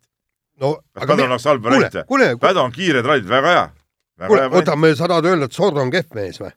No 0.64 0.74
kas 0.96 1.08
Pädon 1.08 1.28
oleks 1.30 1.48
halb 1.52 1.68
variant? 1.68 1.98
Pädon 2.42 2.76
kiired 2.76 3.08
rallid, 3.08 3.30
väga 3.30 3.56
hea. 3.56 3.64
kuule, 4.28 4.48
oota, 4.50 4.78
sa 4.96 5.10
tahad 5.10 5.32
öelda, 5.32 5.50
et 5.52 5.58
Sordo 5.58 5.84
on 5.84 5.92
kehv 5.94 6.16
mees 6.18 6.40
või? 6.42 6.54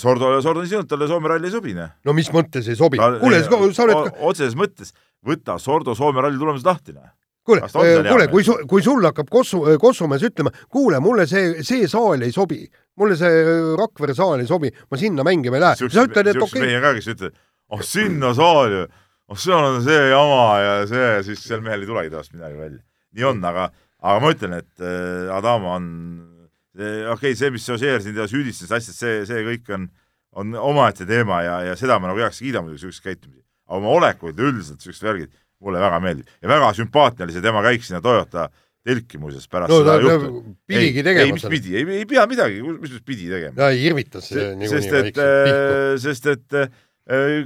Sordo, 0.00 0.32
Sordo 0.42 0.64
on 0.64 0.66
isinud, 0.66 0.88
talle 0.90 1.06
Soome 1.06 1.30
ralli 1.30 1.46
ei 1.46 1.54
sobi, 1.54 1.76
noh. 1.76 1.94
no 2.04 2.16
mis 2.16 2.28
mõttes 2.34 2.66
ei 2.66 2.78
sobi? 2.78 2.98
kuule, 2.98 3.42
sa 3.46 3.86
oled 3.86 4.18
otseses 4.18 4.58
mõttes, 4.58 4.90
võta 5.26 5.60
Sordo 5.62 5.94
Soome 5.94 6.24
ralli 6.24 6.40
tulemused 6.40 6.66
lahti, 6.66 6.96
noh 6.96 7.06
kuule, 7.50 7.62
on 7.64 7.72
seal 7.72 8.04
hea 8.04 8.12
kuule, 8.12 8.26
kui 8.30 8.44
su, 8.46 8.56
kui 8.68 8.84
sul 8.84 9.04
hakkab 9.06 9.30
Kossu, 9.32 9.62
Kossumees 9.80 10.24
ütlema, 10.28 10.52
kuule, 10.72 11.00
mulle 11.02 11.26
see, 11.30 11.64
see 11.66 11.88
saal 11.90 12.22
ei 12.26 12.34
sobi, 12.34 12.62
mulle 13.00 13.16
see 13.18 13.44
Rakvere 13.78 14.16
saal 14.16 14.42
ei 14.42 14.50
sobi, 14.50 14.70
ma 14.90 15.00
sinna 15.00 15.26
mängima 15.26 15.58
ei 15.58 15.64
lähe. 15.64 15.88
sa 15.88 16.06
ütled, 16.06 16.32
et 16.32 16.36
okei 16.36 16.60
okay. 16.60 16.66
mehe 16.66 16.82
ka, 16.84 16.92
kes 16.98 17.10
ütleb, 17.14 17.40
oh 17.74 17.82
sinna 17.86 18.32
saali, 18.36 18.84
oh 19.30 19.40
seal 19.40 19.72
on 19.72 19.80
see 19.86 20.06
jama 20.12 20.44
ja 20.64 20.76
see, 20.90 21.10
siis 21.30 21.44
sel 21.46 21.64
mehel 21.64 21.84
ei 21.84 21.90
tulegi 21.90 22.14
temast 22.14 22.34
midagi 22.36 22.58
välja. 22.60 22.80
Nii 23.16 23.26
on, 23.30 23.42
aga, 23.50 23.70
aga 24.00 24.22
ma 24.22 24.32
ütlen, 24.34 24.56
et 24.60 24.84
äh, 24.84 25.30
Adama 25.34 25.76
on, 25.78 25.90
okei 26.76 27.12
okay,, 27.14 27.36
see, 27.38 27.50
mis 27.54 27.68
Ožeer 27.72 28.02
siin 28.04 28.18
süüdistas, 28.30 28.72
asjad, 28.78 28.96
see, 28.96 29.20
see 29.28 29.44
kõik 29.46 29.70
on, 29.76 29.90
on 30.40 30.56
omaette 30.70 31.06
teema 31.08 31.42
ja, 31.46 31.60
ja 31.70 31.76
seda 31.78 31.98
ma 32.00 32.10
nagu 32.10 32.22
heaks 32.22 32.42
kiidan 32.42 32.66
muidugi, 32.66 32.86
niisuguseid 32.86 33.10
käitumisi. 33.10 33.46
aga 33.70 33.78
oma 33.80 33.94
olekuid 33.98 34.40
üldiselt, 34.40 34.80
niisugused 34.80 35.06
värgid, 35.06 35.38
mulle 35.60 35.82
väga 35.82 36.00
meeldib 36.02 36.34
ja 36.40 36.50
väga 36.50 36.72
sümpaatne 36.78 37.26
oli 37.26 37.36
see 37.36 37.44
tema 37.44 37.62
käik 37.66 37.84
sinna 37.84 38.00
Toyota 38.04 38.48
telki 38.86 39.18
muuseas 39.20 39.48
pärast 39.50 39.72
no 39.72 39.80
seda 39.82 39.96
juhtu. 40.00 40.54
pidigi 40.68 41.02
ei, 41.02 41.04
tegema 41.04 41.36
mis 41.36 41.46
pidi, 41.52 41.74
ei, 41.76 41.84
ei 42.00 42.06
pea 42.08 42.24
midagi, 42.30 42.62
mis 42.64 42.94
just 42.94 43.04
pidi 43.06 43.28
tegema. 43.28 43.52
ta 43.58 43.68
irvitas 43.76 44.30
niikuinii 44.32 44.70
sest 44.72 44.96
et, 45.00 45.20
sest 46.00 46.30
et 46.32 46.56
äh, 46.62 46.70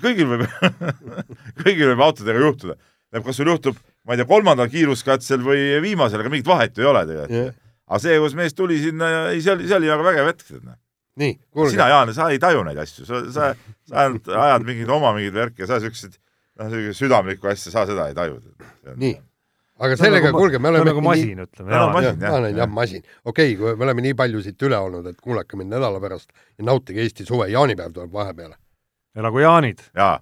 kõigil 0.04 0.30
võib 0.30 0.46
kõigil 1.64 1.90
võib 1.90 2.04
autodega 2.06 2.44
juhtuda. 2.44 2.78
tähendab, 2.78 3.26
kas 3.26 3.40
sul 3.40 3.50
juhtub, 3.50 3.80
ma 4.04 4.14
ei 4.14 4.20
tea, 4.20 4.28
kolmandal 4.28 4.70
kiiruskatsel 4.72 5.44
või 5.44 5.66
viimasel, 5.84 6.22
aga 6.22 6.32
mingit 6.32 6.48
vahet 6.48 6.76
ju 6.76 6.84
ei 6.84 6.90
ole 6.90 7.04
tegelikult 7.08 7.36
yeah.. 7.40 7.60
aga 7.88 8.00
see, 8.06 8.16
kus 8.24 8.38
mees 8.38 8.56
tuli 8.56 8.80
sinna 8.82 9.10
ja 9.10 9.20
ei, 9.32 9.44
see 9.44 9.54
oli, 9.56 9.68
see 9.70 9.78
oli 9.80 9.92
väga 9.92 10.08
vägev 10.08 10.32
hetk. 10.32 10.56
nii, 11.20 11.36
kuulge. 11.50 11.74
sina, 11.76 11.90
Jaan, 11.92 12.14
sa 12.16 12.30
ei 12.32 12.40
taju 12.42 12.64
neid 12.68 12.80
asju, 12.84 13.06
sa, 13.08 13.22
sa, 13.34 13.52
sa 13.88 14.02
ainult 14.04 14.28
ajad 14.28 14.66
mingeid 14.68 14.96
oma 14.96 15.14
mingeid 15.16 15.38
värke, 15.38 15.68
sa 15.70 15.80
siukseid, 15.82 16.18
noh, 16.60 16.80
südamlikku 16.96 17.48
asja, 17.52 17.72
sa 17.74 17.86
seda 17.90 18.10
ei 18.10 18.18
taju. 18.18 18.40
nii 18.94 19.16
aga 19.82 19.96
sellega 19.98 20.30
nagu, 20.30 20.38
kuulge, 20.38 20.60
me 20.62 20.70
oleme 20.70 20.86
nagu 20.90 21.02
masin, 21.02 21.40
ütleme. 21.44 21.72
No, 21.72 21.88
masin, 21.94 22.20
jah, 22.22 22.36
jah, 22.38 22.46
jah, 22.60 22.70
masin. 22.70 23.02
okei 23.24 23.56
okay,, 23.56 23.74
me 23.74 23.88
oleme 23.88 24.04
nii 24.06 24.14
palju 24.18 24.42
siit 24.44 24.62
üle 24.68 24.78
olnud, 24.78 25.08
et 25.10 25.18
kuulake 25.22 25.58
mind 25.58 25.74
nädala 25.74 26.02
pärast 26.02 26.30
ja 26.30 26.66
nautige 26.68 27.02
Eesti 27.02 27.26
suve, 27.26 27.48
jaanipäev 27.52 27.94
tuleb 27.96 28.14
vahepeale. 28.14 28.56
elagu 29.18 29.42
jaanid! 29.42 29.82
jaa, 29.98 30.14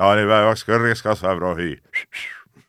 jaanipäevaks 0.00 0.66
kõrgeks 0.66 1.04
kasvab 1.06 1.42
rohi. 1.42 1.76